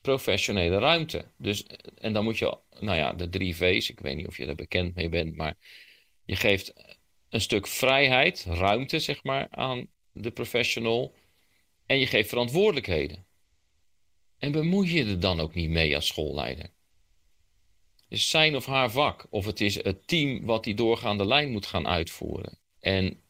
professionele 0.06 0.78
ruimte. 0.78 1.26
Dus, 1.38 1.66
en 1.98 2.14
dan 2.14 2.24
moet 2.24 2.38
je, 2.38 2.58
nou 2.80 2.98
ja, 2.98 3.14
de 3.14 3.30
drie 3.30 3.56
V's, 3.56 3.90
ik 3.90 4.00
weet 4.00 4.16
niet 4.16 4.28
of 4.28 4.38
je 4.38 4.46
er 4.46 4.56
bekend 4.56 4.96
mee 4.96 5.10
bent, 5.10 5.36
maar 5.36 5.56
je 6.26 6.36
geeft 6.36 6.74
een 7.30 7.42
stuk 7.42 7.68
vrijheid, 7.68 8.46
ruimte, 8.48 9.00
zeg 9.00 9.24
maar, 9.24 9.48
aan 9.50 9.88
de 10.12 10.32
professional. 10.32 11.16
En 11.86 12.00
je 12.00 12.08
geeft 12.08 12.30
verantwoordelijkheden. 12.30 13.26
En 14.38 14.52
bemoei 14.52 14.94
je 14.94 15.06
er 15.06 15.20
dan 15.20 15.40
ook 15.40 15.54
niet 15.54 15.70
mee 15.70 15.96
als 15.96 16.08
schoolleider. 16.08 16.70
is 18.10 18.30
zijn 18.30 18.56
of 18.56 18.66
haar 18.66 18.92
vak. 18.92 19.28
Of 19.30 19.46
het 19.46 19.62
is 19.62 19.84
het 19.84 20.08
team 20.08 20.46
wat 20.46 20.64
die 20.64 20.76
doorgaande 20.76 21.26
lijn 21.26 21.52
moet 21.52 21.66
gaan 21.66 21.88
uitvoeren. 21.88 22.58
En, 22.80 23.22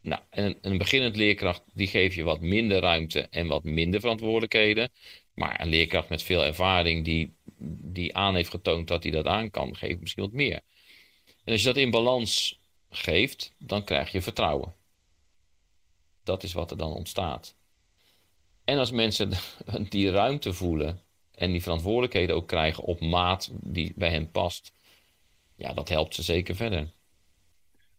nou, 0.00 0.22
en 0.30 0.58
een 0.60 0.78
beginnend 0.78 1.16
leerkracht, 1.16 1.62
die 1.74 1.86
geef 1.86 2.14
je 2.14 2.22
wat 2.22 2.40
minder 2.40 2.80
ruimte 2.80 3.20
en 3.20 3.46
wat 3.46 3.64
minder 3.64 4.00
verantwoordelijkheden. 4.00 4.90
Maar 5.36 5.60
een 5.60 5.68
leerkracht 5.68 6.08
met 6.08 6.22
veel 6.22 6.44
ervaring 6.44 7.04
die, 7.04 7.34
die 7.82 8.16
aan 8.16 8.34
heeft 8.34 8.50
getoond 8.50 8.88
dat 8.88 9.02
hij 9.02 9.12
dat 9.12 9.26
aan 9.26 9.50
kan, 9.50 9.76
geeft 9.76 10.00
misschien 10.00 10.22
wat 10.22 10.32
meer. 10.32 10.60
En 11.44 11.52
als 11.52 11.60
je 11.60 11.66
dat 11.66 11.76
in 11.76 11.90
balans 11.90 12.60
geeft, 12.90 13.52
dan 13.58 13.84
krijg 13.84 14.12
je 14.12 14.22
vertrouwen. 14.22 14.74
Dat 16.24 16.42
is 16.42 16.52
wat 16.52 16.70
er 16.70 16.76
dan 16.76 16.92
ontstaat. 16.92 17.54
En 18.64 18.78
als 18.78 18.90
mensen 18.90 19.30
die 19.88 20.10
ruimte 20.10 20.52
voelen 20.52 21.00
en 21.34 21.50
die 21.52 21.62
verantwoordelijkheden 21.62 22.36
ook 22.36 22.48
krijgen 22.48 22.84
op 22.84 23.00
maat 23.00 23.50
die 23.52 23.92
bij 23.96 24.10
hen 24.10 24.30
past, 24.30 24.72
ja, 25.56 25.72
dat 25.72 25.88
helpt 25.88 26.14
ze 26.14 26.22
zeker 26.22 26.56
verder. 26.56 26.90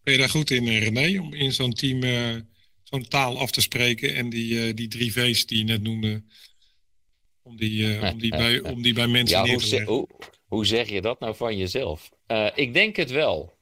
Ben 0.03 0.13
je 0.13 0.19
daar 0.19 0.29
goed 0.29 0.51
in, 0.51 0.67
eh, 0.67 0.83
René, 0.83 1.19
om 1.19 1.33
in 1.33 1.53
zo'n 1.53 1.73
team 1.73 2.03
uh, 2.03 2.35
zo'n 2.83 3.07
taal 3.07 3.39
af 3.39 3.51
te 3.51 3.61
spreken 3.61 4.15
en 4.15 4.29
die, 4.29 4.67
uh, 4.67 4.75
die 4.75 4.87
drie 4.87 5.11
V's 5.11 5.45
die 5.45 5.57
je 5.57 5.63
net 5.63 5.81
noemde, 5.81 6.23
om 7.47 7.57
die, 7.57 7.97
uh, 7.97 8.11
om 8.11 8.19
die, 8.19 8.29
bij, 8.29 8.59
om 8.73 8.81
die 8.81 8.93
bij 8.93 9.07
mensen 9.07 9.37
ja, 9.37 9.43
neer 9.43 9.57
te 9.57 9.69
leggen? 9.69 9.93
Hoe, 9.93 10.07
hoe, 10.47 10.65
zeg 10.65 10.89
je 10.89 11.01
dat 11.01 11.19
nou 11.19 11.35
van 11.35 11.57
jezelf? 11.57 12.11
ik 12.55 12.73
denk 12.73 12.95
het 12.95 13.11
wel. 13.11 13.57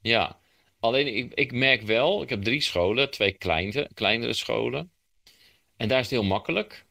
Ja, 0.00 0.38
alleen 0.80 1.16
ik, 1.16 1.34
ik 1.34 1.52
merk 1.52 1.82
wel, 1.82 2.22
ik 2.22 2.28
heb 2.28 2.42
drie 2.42 2.60
scholen, 2.60 3.10
twee 3.10 3.32
kleine, 3.32 3.90
kleinere 3.94 4.32
scholen. 4.32 4.90
En 5.76 5.88
daar 5.88 5.98
is 5.98 6.10
het 6.10 6.20
heel 6.20 6.28
makkelijk. 6.28 6.86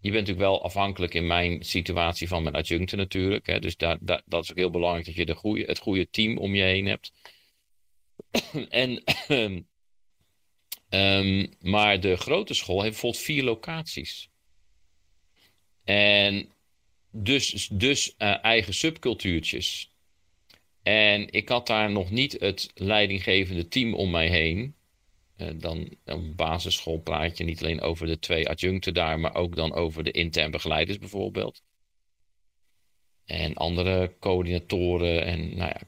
Je 0.00 0.10
bent 0.10 0.26
natuurlijk 0.26 0.50
wel 0.50 0.64
afhankelijk 0.64 1.14
in 1.14 1.26
mijn 1.26 1.64
situatie 1.64 2.28
van 2.28 2.42
mijn 2.42 2.54
adjuncten 2.54 2.98
natuurlijk. 2.98 3.46
Hè. 3.46 3.58
Dus 3.58 3.76
daar, 3.76 3.98
daar, 4.00 4.22
dat 4.24 4.42
is 4.42 4.50
ook 4.50 4.56
heel 4.56 4.70
belangrijk 4.70 5.06
dat 5.06 5.14
je 5.14 5.26
de 5.26 5.34
goede, 5.34 5.64
het 5.64 5.78
goede 5.78 6.10
team 6.10 6.38
om 6.38 6.54
je 6.54 6.62
heen 6.62 6.86
hebt. 6.86 7.12
en, 8.68 9.02
um, 9.28 9.66
maar 11.72 12.00
de 12.00 12.16
grote 12.16 12.54
school 12.54 12.80
heeft 12.80 12.92
bijvoorbeeld 12.92 13.22
vier 13.22 13.42
locaties. 13.42 14.28
En 15.86 16.48
dus, 17.10 17.68
dus 17.72 18.14
uh, 18.18 18.44
eigen 18.44 18.74
subcultuurtjes. 18.74 19.90
En 20.82 21.32
ik 21.32 21.48
had 21.48 21.66
daar 21.66 21.90
nog 21.90 22.10
niet 22.10 22.36
het 22.40 22.70
leidinggevende 22.74 23.68
team 23.68 23.94
om 23.94 24.10
mij 24.10 24.28
heen. 24.28 24.74
Uh, 25.36 25.48
dan 25.54 25.96
op 26.04 26.36
basisschool 26.36 26.98
praat 26.98 27.38
je 27.38 27.44
niet 27.44 27.60
alleen 27.60 27.80
over 27.80 28.06
de 28.06 28.18
twee 28.18 28.48
adjuncten 28.48 28.94
daar, 28.94 29.20
maar 29.20 29.34
ook 29.34 29.56
dan 29.56 29.74
over 29.74 30.04
de 30.04 30.10
intern 30.10 30.50
begeleiders 30.50 30.98
bijvoorbeeld. 30.98 31.62
En 33.24 33.54
andere 33.54 34.14
coördinatoren 34.20 35.24
en 35.24 35.56
nou 35.56 35.72
ja, 35.74 35.80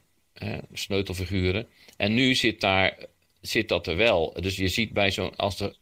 uh, 0.46 0.58
sleutelfiguren. 0.72 1.68
En 1.96 2.14
nu 2.14 2.34
zit, 2.34 2.60
daar, 2.60 3.06
zit 3.40 3.68
dat 3.68 3.86
er 3.86 3.96
wel. 3.96 4.36
Dus 4.40 4.56
je 4.56 4.68
ziet 4.68 4.92
bij 4.92 5.10
zo'n, 5.10 5.36
als 5.36 5.56
de 5.56 5.76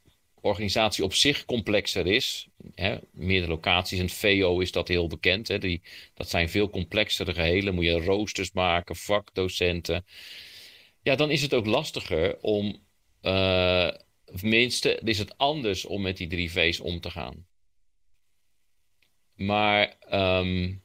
organisatie 0.47 1.05
op 1.05 1.15
zich 1.15 1.45
complexer 1.45 2.07
is, 2.07 2.49
hè, 2.75 2.97
meerdere 3.11 3.53
locaties, 3.53 3.99
en 3.99 4.09
VO 4.09 4.61
is 4.61 4.73
dat 4.73 4.89
heel 4.89 5.07
bekend. 5.07 5.49
Hè, 5.49 5.59
die, 5.59 5.83
dat 6.15 6.29
zijn 6.29 6.49
veel 6.49 6.71
complexere 6.71 7.35
gehelen. 7.35 7.75
Moet 7.75 7.85
je 7.85 8.01
roosters 8.01 8.53
maken, 8.53 8.97
vakdocenten. 8.97 10.07
Ja, 11.03 11.15
dan 11.15 11.31
is 11.31 11.43
het 11.43 11.55
ook 11.55 11.67
lastiger 11.67 12.39
om 12.41 12.85
uh, 13.23 13.91
is 15.03 15.19
het 15.19 15.39
anders 15.39 15.85
om 15.85 16.03
met 16.03 16.17
die 16.17 16.27
drie 16.27 16.51
V's 16.51 16.81
om 16.81 17.01
te 17.01 17.11
gaan. 17.11 17.47
Maar, 19.35 19.97
um, 20.11 20.83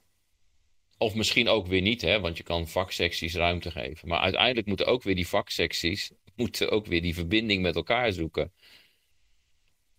of 0.97 1.15
misschien 1.15 1.47
ook 1.47 1.67
weer 1.67 1.81
niet, 1.81 2.01
hè, 2.01 2.19
want 2.19 2.37
je 2.37 2.43
kan 2.43 2.67
vaksecties 2.67 3.35
ruimte 3.35 3.71
geven. 3.71 4.07
Maar 4.07 4.19
uiteindelijk 4.19 4.67
moeten 4.67 4.85
ook 4.85 5.03
weer 5.03 5.15
die 5.15 5.27
vaksecties, 5.27 6.11
moeten 6.35 6.69
ook 6.71 6.85
weer 6.85 7.01
die 7.01 7.13
verbinding 7.13 7.61
met 7.61 7.75
elkaar 7.75 8.13
zoeken. 8.13 8.51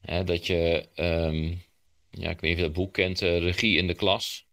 Dat 0.03 0.47
je, 0.47 0.88
um, 0.97 1.62
ja, 2.11 2.31
ik 2.31 2.41
weet 2.41 2.43
niet 2.43 2.53
of 2.53 2.59
je 2.59 2.62
dat 2.62 2.73
boek 2.73 2.93
kent, 2.93 3.23
uh, 3.23 3.38
Regie 3.38 3.77
in 3.77 3.87
de 3.87 3.95
Klas. 3.95 4.47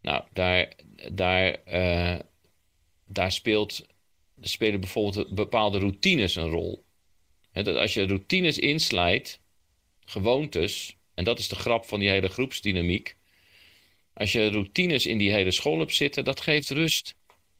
Nou, 0.00 0.24
daar, 0.32 0.72
daar, 1.12 1.56
uh, 1.68 2.18
daar 3.06 3.32
speelt 3.32 3.86
spelen 4.40 4.80
bijvoorbeeld 4.80 5.34
bepaalde 5.34 5.78
routines 5.78 6.36
een 6.36 6.48
rol. 6.48 6.84
dat 7.52 7.76
als 7.76 7.94
je 7.94 8.06
routines 8.06 8.58
inslijt, 8.58 9.40
gewoontes, 10.04 10.96
en 11.14 11.24
dat 11.24 11.38
is 11.38 11.48
de 11.48 11.56
grap 11.56 11.84
van 11.84 12.00
die 12.00 12.08
hele 12.08 12.28
groepsdynamiek. 12.28 13.16
Als 14.12 14.32
je 14.32 14.48
routines 14.48 15.06
in 15.06 15.18
die 15.18 15.32
hele 15.32 15.50
school 15.50 15.78
hebt 15.78 15.94
zitten, 15.94 16.24
dat 16.24 16.40
geeft 16.40 16.70
rust. 16.70 17.14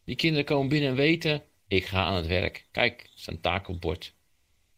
Die 0.05 0.17
kinderen 0.17 0.45
komen 0.45 0.69
binnen 0.69 0.91
en 0.91 0.97
weten, 0.97 1.43
ik 1.69 1.85
ga 1.85 2.05
aan 2.05 2.17
het 2.17 2.27
werk. 2.27 2.67
Kijk, 2.71 3.01
er 3.01 3.11
is 3.17 3.27
een 3.27 3.41
taak 3.41 3.69
op 3.69 3.81
bord. 3.81 4.15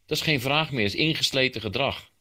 Dat 0.09 0.17
is 0.17 0.23
geen 0.23 0.41
vraag 0.41 0.71
meer, 0.71 0.83
het 0.83 0.93
is 0.93 0.99
ingesleten 0.99 1.61
gedrag. 1.61 2.11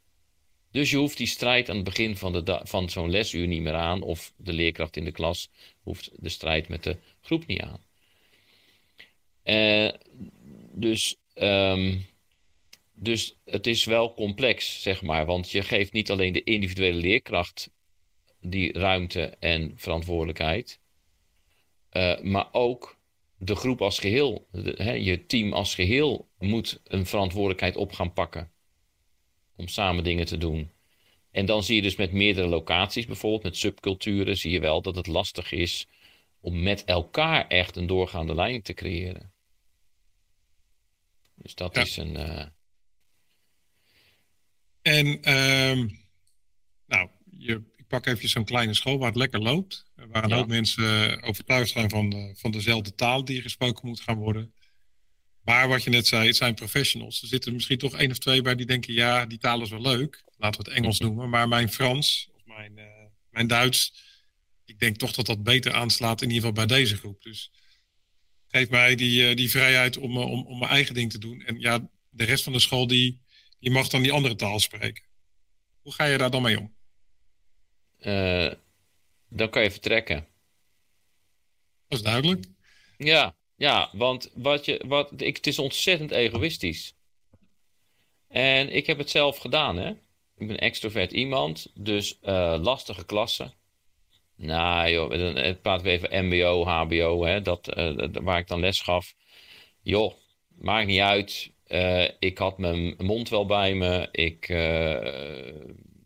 Dus 0.71 0.91
je 0.91 0.97
hoeft 0.97 1.17
die 1.17 1.27
strijd 1.27 1.69
aan 1.69 1.77
het 1.77 1.85
begin 1.85 2.17
van, 2.17 2.33
de 2.33 2.61
van 2.63 2.91
zo'n 2.91 3.11
lesuur 3.11 3.47
niet 3.47 3.61
meer 3.61 3.75
aan, 3.75 4.03
of 4.03 4.33
de 4.37 4.53
leerkracht 4.53 4.97
in 4.97 5.05
de 5.05 5.13
klas 5.13 5.51
hoeft 5.83 6.11
de 6.17 6.29
strijd 6.29 6.69
met 6.69 6.85
de 6.85 6.97
groep 7.21 7.47
niet 7.47 7.61
aan. 7.61 7.85
Uh, 9.45 9.93
dus, 10.73 11.17
um, 11.35 12.07
dus 12.95 13.37
het 13.45 13.67
is 13.67 13.85
wel 13.85 14.15
complex, 14.15 14.83
zeg 14.83 15.03
maar. 15.03 15.27
Want 15.27 15.51
je 15.51 15.63
geeft 15.63 15.93
niet 15.93 16.11
alleen 16.11 16.33
de 16.33 16.45
individuele 16.45 16.99
leerkracht 17.01 17.71
die 18.41 18.73
ruimte 18.73 19.37
en 19.39 19.73
verantwoordelijkheid, 19.77 20.81
uh, 21.93 22.21
maar 22.21 22.49
ook 22.53 22.99
de 23.39 23.55
groep 23.55 23.83
als 23.83 23.99
geheel, 23.99 24.47
hè, 24.77 24.93
je 24.93 25.27
team 25.27 25.53
als 25.53 25.75
geheel 25.75 26.28
moet 26.39 26.81
een 26.85 27.07
verantwoordelijkheid 27.07 27.77
op 27.77 27.93
gaan 27.93 28.13
pakken 28.13 28.53
om 29.57 29.69
samen 29.69 30.05
dingen 30.05 30.27
te 30.27 30.39
doen. 30.39 30.73
En 31.31 31.47
dan 31.47 31.63
zie 31.63 31.77
je 31.77 31.83
dus 31.83 31.97
met 31.97 32.13
meerdere 32.13 32.47
locaties, 32.47 33.07
bijvoorbeeld 33.07 33.43
met 33.43 33.57
subculturen, 33.57 34.37
zie 34.37 34.53
je 34.53 34.61
wel 34.61 34.83
dat 34.83 34.97
het 34.97 35.07
lastig 35.07 35.53
is 35.53 35.87
om 36.41 36.63
met 36.63 36.85
elkaar 36.85 37.47
echt 37.47 37.77
een 37.77 37.87
doorgaande 37.87 38.35
lijn 38.35 38.63
te 38.63 38.75
creëren. 38.75 39.33
Dus 41.35 41.55
dat 41.55 41.77
is 41.77 41.97
een. 41.97 42.15
Uh... 42.15 42.45
En, 44.83 45.07
um, 45.35 46.01
nou, 46.87 47.09
je, 47.39 47.63
ik 47.77 47.87
pak 47.87 48.07
even 48.07 48.29
zo'n 48.29 48.45
kleine 48.45 48.75
school 48.75 48.99
waar 48.99 49.09
het 49.09 49.17
lekker 49.17 49.41
loopt. 49.41 49.85
Waar 49.95 50.25
een 50.25 50.29
ja. 50.29 50.37
hoop 50.37 50.47
mensen 50.49 51.23
overtuigd 51.23 51.71
zijn 51.71 51.91
van, 51.91 52.11
de, 52.11 52.33
van 52.37 52.51
dezelfde 52.51 52.95
taal 52.95 53.25
die 53.25 53.43
gesproken 53.43 53.89
moet 53.89 54.01
gaan 54.01 54.19
worden. 54.19 54.53
Maar 55.49 55.69
wat 55.69 55.83
je 55.83 55.91
net 55.91 56.07
zei, 56.07 56.27
het 56.27 56.37
zijn 56.37 56.55
professionals. 56.55 57.23
Er 57.23 57.29
zitten 57.29 57.53
misschien 57.53 57.79
toch 57.79 57.95
één 57.95 58.11
of 58.11 58.19
twee 58.19 58.43
bij 58.43 58.55
die 58.55 58.67
denken: 58.67 58.93
ja, 58.93 59.27
die 59.27 59.39
taal 59.39 59.63
is 59.63 59.71
wel 59.71 59.81
leuk. 59.81 60.25
Laten 60.37 60.65
we 60.65 60.71
het 60.71 60.79
Engels 60.79 61.01
noemen. 61.01 61.29
Maar 61.29 61.49
mijn 61.49 61.73
Frans 61.73 62.29
of 62.33 62.41
mijn, 62.45 62.79
uh, 62.79 62.85
mijn 63.31 63.47
Duits, 63.47 63.95
ik 64.65 64.79
denk 64.79 64.97
toch 64.97 65.13
dat 65.13 65.27
dat 65.27 65.43
beter 65.43 65.73
aanslaat, 65.73 66.23
in 66.23 66.31
ieder 66.31 66.49
geval 66.49 66.67
bij 66.67 66.77
deze 66.77 66.97
groep. 66.97 67.23
Dus 67.23 67.53
geef 68.49 68.69
mij 68.69 68.95
die, 68.95 69.31
uh, 69.31 69.37
die 69.37 69.51
vrijheid 69.51 69.97
om, 69.97 70.17
uh, 70.17 70.31
om, 70.31 70.47
om 70.47 70.59
mijn 70.59 70.71
eigen 70.71 70.95
ding 70.95 71.11
te 71.11 71.19
doen. 71.19 71.43
En 71.43 71.61
ja, 71.61 71.89
de 72.09 72.25
rest 72.25 72.45
van 72.45 72.53
de 72.53 72.61
school 72.61 72.87
die, 72.87 73.23
die 73.59 73.71
mag 73.71 73.89
dan 73.89 74.03
die 74.03 74.13
andere 74.13 74.35
taal 74.37 74.61
spreken. 74.61 75.05
Hoe 75.81 75.93
ga 75.93 76.05
je 76.05 76.19
daar 76.19 76.31
dan 76.31 76.43
mee 76.43 76.59
om? 76.59 76.75
Dan 79.29 79.51
kan 79.51 79.63
je 79.63 79.71
vertrekken. 79.71 80.27
Dat 81.89 81.99
is 81.99 82.05
duidelijk. 82.05 82.47
Ja, 82.97 83.38
ja 83.59 83.89
want 83.93 84.31
wat 84.35 84.65
je, 84.65 84.85
wat, 84.87 85.13
ik, 85.17 85.37
het 85.37 85.47
is 85.47 85.59
ontzettend 85.59 86.11
egoïstisch. 86.11 86.95
En 88.29 88.75
ik 88.75 88.87
heb 88.87 88.99
het 88.99 89.11
zelf 89.11 89.39
gedaan, 89.39 89.77
hè. 89.77 89.89
Ik 90.37 90.47
ben 90.47 90.59
extrovert 90.59 91.13
iemand, 91.13 91.71
dus 91.75 92.19
lastige 92.61 93.07
klassen. 93.07 93.55
Nou 94.37 94.91
joh, 94.91 95.11
dan 95.11 95.61
praten 95.61 95.87
we 95.87 95.91
even 95.91 96.27
mbo, 96.27 96.65
hbo, 96.65 97.25
hè, 97.25 97.43
dat, 97.43 97.77
uh, 97.77 98.07
waar 98.13 98.39
ik 98.39 98.47
dan 98.47 98.61
les 98.61 98.81
gaf. 98.81 99.15
Joh, 99.83 100.15
maakt 100.49 100.87
niet 100.87 101.01
uit. 101.01 101.53
Ik 102.19 102.39
had 102.39 102.59
mijn 102.59 102.95
mond 102.99 103.29
wel 103.29 103.47
bij 103.47 103.75
me. 103.75 104.09
Ik, 104.13 104.49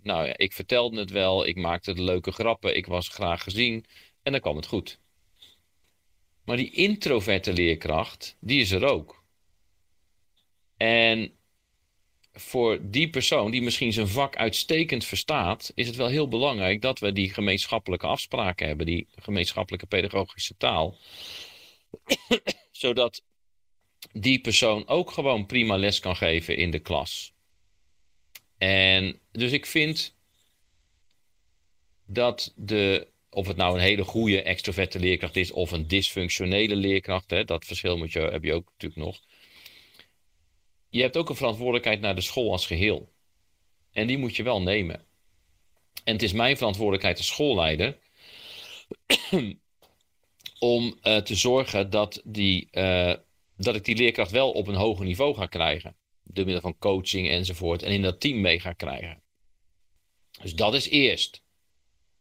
nou 0.02 0.26
ja, 0.26 0.36
ik 0.36 0.52
vertelde 0.52 1.00
het 1.00 1.10
wel. 1.10 1.46
Ik 1.46 1.56
maakte 1.56 2.02
leuke 2.02 2.32
grappen. 2.32 2.76
Ik 2.76 2.86
was 2.86 3.08
graag 3.08 3.42
gezien. 3.42 3.84
En 4.22 4.32
dan 4.32 4.40
kwam 4.40 4.56
het 4.56 4.66
goed. 4.66 5.00
Maar 6.44 6.56
die 6.56 6.70
introverte 6.70 7.52
leerkracht, 7.52 8.36
die 8.40 8.60
is 8.60 8.70
er 8.70 8.84
ook. 8.84 9.24
En 10.76 11.32
voor 12.32 12.78
die 12.82 13.10
persoon 13.10 13.50
die 13.50 13.62
misschien 13.62 13.92
zijn 13.92 14.08
vak 14.08 14.36
uitstekend 14.36 15.04
verstaat, 15.04 15.72
is 15.74 15.86
het 15.86 15.96
wel 15.96 16.08
heel 16.08 16.28
belangrijk 16.28 16.82
dat 16.82 16.98
we 16.98 17.12
die 17.12 17.32
gemeenschappelijke 17.32 18.06
afspraken 18.06 18.66
hebben, 18.66 18.86
die 18.86 19.06
gemeenschappelijke 19.16 19.86
pedagogische 19.86 20.56
taal. 20.56 20.98
Zodat 22.70 23.22
die 24.12 24.40
persoon 24.40 24.86
ook 24.88 25.10
gewoon 25.10 25.46
prima 25.46 25.76
les 25.76 26.00
kan 26.00 26.16
geven 26.16 26.56
in 26.56 26.70
de 26.70 26.78
klas. 26.78 27.32
En 28.58 29.20
dus 29.32 29.52
ik 29.52 29.66
vind 29.66 30.16
dat 32.06 32.52
de, 32.56 33.11
of 33.34 33.46
het 33.46 33.56
nou 33.56 33.74
een 33.74 33.80
hele 33.80 34.04
goede 34.04 34.42
extroverte 34.42 34.98
leerkracht 34.98 35.36
is 35.36 35.50
of 35.50 35.70
een 35.70 35.86
dysfunctionele 35.86 36.76
leerkracht, 36.76 37.30
hè, 37.30 37.44
dat 37.44 37.64
verschil 37.64 37.96
moet 37.96 38.12
je, 38.12 38.20
heb 38.20 38.44
je 38.44 38.52
ook 38.52 38.70
natuurlijk 38.70 39.00
nog. 39.00 39.20
Je 40.88 41.00
hebt 41.00 41.16
ook 41.16 41.28
een 41.28 41.36
verantwoordelijkheid 41.36 42.00
naar 42.00 42.14
de 42.14 42.20
school 42.20 42.52
als 42.52 42.66
geheel. 42.66 43.12
En 43.92 44.06
die 44.06 44.18
moet 44.18 44.36
je 44.36 44.42
wel 44.42 44.62
nemen. 44.62 45.04
En 46.04 46.12
het 46.12 46.22
is 46.22 46.32
mijn 46.32 46.56
verantwoordelijkheid 46.56 47.18
als 47.18 47.26
schoolleider 47.26 47.98
om 50.58 50.98
uh, 51.02 51.16
te 51.16 51.34
zorgen 51.34 51.90
dat, 51.90 52.20
die, 52.24 52.68
uh, 52.72 53.14
dat 53.56 53.74
ik 53.74 53.84
die 53.84 53.96
leerkracht 53.96 54.30
wel 54.30 54.52
op 54.52 54.66
een 54.66 54.74
hoger 54.74 55.04
niveau 55.04 55.34
ga 55.34 55.46
krijgen. 55.46 55.96
Door 56.22 56.44
middel 56.44 56.62
van 56.62 56.78
coaching 56.78 57.28
enzovoort. 57.28 57.82
En 57.82 57.92
in 57.92 58.02
dat 58.02 58.20
team 58.20 58.40
mee 58.40 58.60
ga 58.60 58.72
krijgen. 58.72 59.22
Dus 60.42 60.54
dat 60.54 60.74
is 60.74 60.88
eerst. 60.88 61.41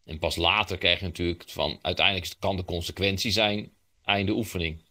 En 0.06 0.20
pas 0.20 0.36
later 0.36 0.78
krijg 0.78 1.00
je 1.00 1.06
natuurlijk 1.06 1.44
van 1.48 1.80
uiteindelijk 1.82 2.34
kan 2.40 2.56
de 2.56 2.66
consequentie 2.66 3.32
zijn 3.32 3.72
einde 4.04 4.32
oefening. 4.32 4.82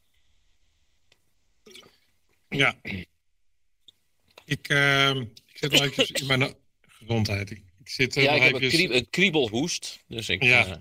Ja. 2.49 2.77
Ik, 4.45 4.69
uh, 4.69 5.15
ik 5.15 5.55
zit 5.55 5.73
nog 5.73 5.81
even 5.83 6.15
in 6.15 6.27
mijn 6.27 6.55
gezondheid. 6.89 7.51
Ik, 7.51 7.63
ik 7.81 7.89
zit 7.89 8.15
ja, 8.15 8.33
ik 8.33 8.43
heb 8.43 8.55
een, 8.55 8.95
een 8.95 9.11
kriebelhoest. 9.11 10.05
Dus 10.07 10.29
ik, 10.29 10.43
ja, 10.43 10.67
uh... 10.67 10.75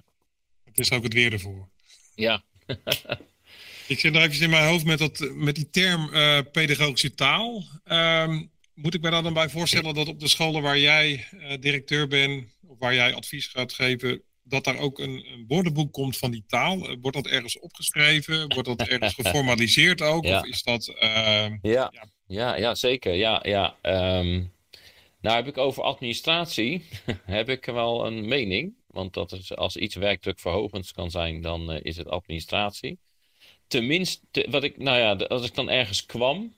het 0.66 0.80
is 0.80 0.92
ook 0.92 1.04
het 1.04 1.14
weer 1.14 1.34
ervoor. 1.34 1.68
Ja. 2.16 2.44
ik 3.88 4.00
zit 4.00 4.14
nog 4.14 4.24
even 4.24 4.42
in 4.42 4.50
mijn 4.50 4.68
hoofd 4.68 4.86
met, 4.86 5.00
dat, 5.00 5.30
met 5.34 5.56
die 5.56 5.70
term 5.70 6.14
uh, 6.14 6.40
pedagogische 6.52 7.14
taal. 7.14 7.64
Um, 7.86 8.52
moet 8.82 8.94
ik 8.94 9.02
me 9.02 9.10
dan 9.10 9.34
bij 9.34 9.50
voorstellen 9.50 9.94
dat 9.94 10.08
op 10.08 10.20
de 10.20 10.28
scholen 10.28 10.62
waar 10.62 10.80
jij 10.80 11.26
uh, 11.34 11.54
directeur 11.60 12.08
bent, 12.08 12.56
of 12.68 12.80
waar 12.80 12.94
jij 12.94 13.14
advies 13.14 13.48
gaat 13.48 13.74
geven, 13.74 14.22
dat 14.44 14.64
daar 14.64 14.78
ook 14.78 15.00
een, 15.00 15.26
een 15.32 15.46
woordenboek 15.48 15.94
komt 15.94 16.18
van 16.18 16.32
die 16.32 16.44
taal? 16.48 16.98
Wordt 17.02 17.18
dat 17.18 17.28
ergens 17.28 17.60
opgeschreven? 17.60 18.54
Wordt 18.54 18.78
dat 18.78 18.88
ergens 18.88 19.14
geformaliseerd 19.22 20.02
ook? 20.02 20.26
Ja. 20.26 20.40
Of 20.40 20.46
is 20.46 20.64
dat. 20.64 20.88
Uh, 20.88 21.02
ja. 21.02 21.92
ja. 21.92 22.10
Ja, 22.30 22.58
ja, 22.58 22.76
zeker. 22.76 23.14
Ja, 23.14 23.40
ja. 23.44 23.76
Um, 23.82 24.52
nou 25.22 25.36
heb 25.36 25.48
ik 25.48 25.58
over 25.58 25.84
administratie 25.84 26.86
heb 27.26 27.50
ik 27.50 27.66
wel 27.66 28.06
een 28.06 28.28
mening. 28.28 28.74
Want 28.88 29.14
dat 29.14 29.32
is, 29.32 29.56
als 29.56 29.78
iets 29.78 29.96
werkdrukverhogend 29.96 30.92
kan 30.92 31.12
zijn, 31.12 31.42
dan 31.42 31.74
uh, 31.74 31.80
is 31.82 31.98
het 31.98 32.08
administratie. 32.08 33.00
Tenminste, 33.68 34.48
wat 34.50 34.64
ik, 34.64 34.78
nou 34.78 34.98
ja, 34.98 35.26
als 35.26 35.46
ik 35.46 35.56
dan 35.56 35.70
ergens 35.70 36.06
kwam. 36.06 36.54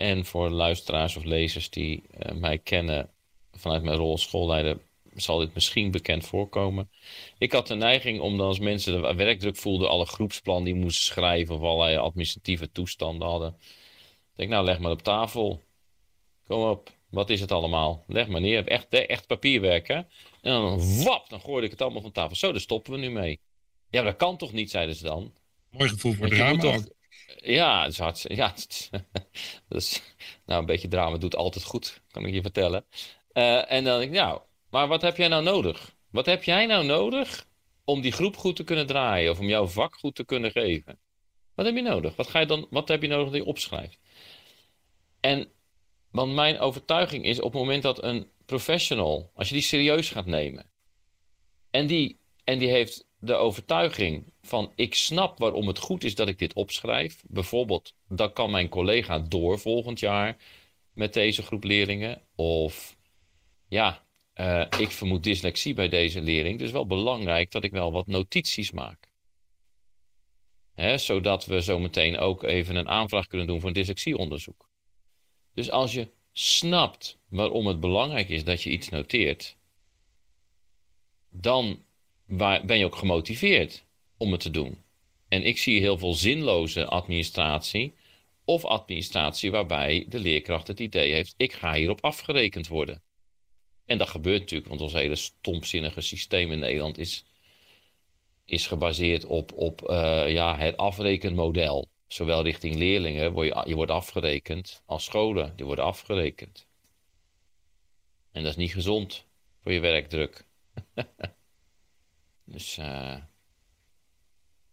En 0.00 0.24
voor 0.24 0.50
luisteraars 0.50 1.16
of 1.16 1.24
lezers 1.24 1.70
die 1.70 2.02
uh, 2.02 2.32
mij 2.32 2.58
kennen 2.58 3.10
vanuit 3.52 3.82
mijn 3.82 3.96
rol 3.96 4.10
als 4.10 4.22
schoolleider, 4.22 4.78
zal 5.14 5.38
dit 5.38 5.54
misschien 5.54 5.90
bekend 5.90 6.26
voorkomen. 6.26 6.90
Ik 7.38 7.52
had 7.52 7.66
de 7.66 7.74
neiging 7.74 8.20
om 8.20 8.36
dan 8.36 8.46
als 8.46 8.58
mensen 8.58 9.02
de 9.02 9.14
werkdruk 9.14 9.56
voelden, 9.56 9.88
alle 9.88 10.06
groepsplan 10.06 10.64
die 10.64 10.74
moesten 10.74 11.04
schrijven 11.04 11.54
of 11.54 11.62
allerlei 11.62 11.96
administratieve 11.96 12.70
toestanden 12.70 13.28
hadden 13.28 13.56
denk, 14.40 14.52
nou, 14.52 14.64
leg 14.64 14.78
maar 14.78 14.90
op 14.90 15.02
tafel. 15.02 15.62
Kom 16.46 16.62
op, 16.62 16.90
wat 17.10 17.30
is 17.30 17.40
het 17.40 17.52
allemaal? 17.52 18.04
Leg 18.06 18.28
maar 18.28 18.40
neer. 18.40 18.66
Echt, 18.66 18.88
echt 18.88 19.26
papierwerk, 19.26 19.88
hè? 19.88 19.94
En 19.94 20.06
dan 20.40 21.02
wap, 21.04 21.28
dan 21.28 21.40
gooide 21.40 21.64
ik 21.64 21.70
het 21.70 21.82
allemaal 21.82 22.02
van 22.02 22.12
tafel. 22.12 22.36
Zo, 22.36 22.52
daar 22.52 22.60
stoppen 22.60 22.92
we 22.92 22.98
nu 22.98 23.10
mee. 23.10 23.40
Ja, 23.90 24.02
dat 24.02 24.16
kan 24.16 24.36
toch 24.36 24.52
niet, 24.52 24.70
zeiden 24.70 24.94
ze 24.94 25.02
dan. 25.02 25.32
Mooi 25.70 25.88
gevoel 25.88 26.12
voor 26.12 26.28
drama 26.28 26.60
toch... 26.60 26.84
Ja, 27.36 27.84
het 27.84 28.16
is. 28.16 28.24
Ja, 28.36 28.54
dus, 29.68 30.02
nou, 30.46 30.60
een 30.60 30.66
beetje 30.66 30.88
drama 30.88 31.18
doet 31.18 31.36
altijd 31.36 31.64
goed, 31.64 32.02
kan 32.10 32.26
ik 32.26 32.34
je 32.34 32.42
vertellen. 32.42 32.84
Uh, 33.32 33.72
en 33.72 33.84
dan 33.84 33.98
denk 33.98 34.12
ik, 34.12 34.18
nou, 34.18 34.40
maar 34.70 34.88
wat 34.88 35.02
heb 35.02 35.16
jij 35.16 35.28
nou 35.28 35.42
nodig? 35.42 35.94
Wat 36.10 36.26
heb 36.26 36.44
jij 36.44 36.66
nou 36.66 36.84
nodig 36.84 37.46
om 37.84 38.00
die 38.00 38.12
groep 38.12 38.36
goed 38.36 38.56
te 38.56 38.64
kunnen 38.64 38.86
draaien 38.86 39.30
of 39.30 39.38
om 39.38 39.48
jouw 39.48 39.66
vak 39.66 39.94
goed 39.94 40.14
te 40.14 40.24
kunnen 40.24 40.50
geven? 40.50 40.98
Wat 41.54 41.66
heb 41.66 41.74
je 41.74 41.82
nodig? 41.82 42.16
Wat, 42.16 42.28
ga 42.28 42.38
je 42.38 42.46
dan, 42.46 42.66
wat 42.70 42.88
heb 42.88 43.02
je 43.02 43.08
nodig 43.08 43.26
dat 43.26 43.42
je 43.42 43.44
opschrijft? 43.44 43.98
En 45.20 45.52
want 46.10 46.34
mijn 46.34 46.58
overtuiging 46.58 47.24
is 47.24 47.40
op 47.40 47.52
het 47.52 47.60
moment 47.60 47.82
dat 47.82 48.02
een 48.02 48.30
professional, 48.46 49.30
als 49.34 49.48
je 49.48 49.54
die 49.54 49.62
serieus 49.62 50.10
gaat 50.10 50.26
nemen, 50.26 50.70
en 51.70 51.86
die, 51.86 52.18
en 52.44 52.58
die 52.58 52.68
heeft 52.68 53.06
de 53.20 53.34
overtuiging 53.34 54.32
van 54.42 54.72
ik 54.74 54.94
snap 54.94 55.38
waarom 55.38 55.66
het 55.66 55.78
goed 55.78 56.04
is 56.04 56.14
dat 56.14 56.28
ik 56.28 56.38
dit 56.38 56.52
opschrijf. 56.52 57.22
Bijvoorbeeld, 57.26 57.94
dan 58.08 58.32
kan 58.32 58.50
mijn 58.50 58.68
collega 58.68 59.18
door 59.18 59.58
volgend 59.58 60.00
jaar 60.00 60.36
met 60.92 61.12
deze 61.12 61.42
groep 61.42 61.64
leerlingen. 61.64 62.22
Of 62.34 62.96
ja, 63.68 64.04
uh, 64.34 64.66
ik 64.78 64.90
vermoed 64.90 65.24
dyslexie 65.24 65.74
bij 65.74 65.88
deze 65.88 66.20
leerling. 66.20 66.58
Dus 66.58 66.70
wel 66.70 66.86
belangrijk 66.86 67.50
dat 67.50 67.64
ik 67.64 67.72
wel 67.72 67.92
wat 67.92 68.06
notities 68.06 68.70
maak. 68.70 69.08
Hè, 70.74 70.98
zodat 70.98 71.46
we 71.46 71.62
zo 71.62 71.78
meteen 71.78 72.18
ook 72.18 72.42
even 72.42 72.76
een 72.76 72.88
aanvraag 72.88 73.26
kunnen 73.26 73.46
doen 73.46 73.60
voor 73.60 73.72
dyslexieonderzoek. 73.72 74.68
Dus 75.54 75.70
als 75.70 75.92
je 75.92 76.10
snapt 76.32 77.18
waarom 77.28 77.66
het 77.66 77.80
belangrijk 77.80 78.28
is 78.28 78.44
dat 78.44 78.62
je 78.62 78.70
iets 78.70 78.88
noteert, 78.88 79.56
dan 81.28 81.84
ben 82.36 82.78
je 82.78 82.84
ook 82.84 82.96
gemotiveerd 82.96 83.84
om 84.16 84.32
het 84.32 84.40
te 84.40 84.50
doen. 84.50 84.82
En 85.28 85.44
ik 85.44 85.58
zie 85.58 85.80
heel 85.80 85.98
veel 85.98 86.14
zinloze 86.14 86.84
administratie 86.86 87.94
of 88.44 88.64
administratie 88.64 89.50
waarbij 89.50 90.06
de 90.08 90.18
leerkracht 90.18 90.66
het 90.66 90.80
idee 90.80 91.12
heeft: 91.12 91.34
ik 91.36 91.52
ga 91.52 91.74
hierop 91.74 92.04
afgerekend 92.04 92.68
worden. 92.68 93.02
En 93.84 93.98
dat 93.98 94.08
gebeurt 94.08 94.40
natuurlijk, 94.40 94.68
want 94.68 94.80
ons 94.80 94.92
hele 94.92 95.16
stomzinnige 95.16 96.00
systeem 96.00 96.52
in 96.52 96.58
Nederland 96.58 96.98
is, 96.98 97.24
is 98.44 98.66
gebaseerd 98.66 99.24
op, 99.24 99.52
op 99.52 99.90
uh, 99.90 100.32
ja, 100.32 100.56
het 100.56 100.76
afrekenmodel. 100.76 101.88
Zowel 102.06 102.42
richting 102.42 102.74
leerlingen, 102.74 103.32
word 103.32 103.46
je, 103.46 103.62
je 103.66 103.74
wordt 103.74 103.90
afgerekend, 103.90 104.82
als 104.86 105.04
scholen, 105.04 105.52
die 105.56 105.66
worden 105.66 105.84
afgerekend. 105.84 106.66
En 108.32 108.42
dat 108.42 108.50
is 108.50 108.56
niet 108.56 108.72
gezond 108.72 109.26
voor 109.62 109.72
je 109.72 109.80
werkdruk. 109.80 110.44
dus, 112.50 112.78
uh... 112.78 113.16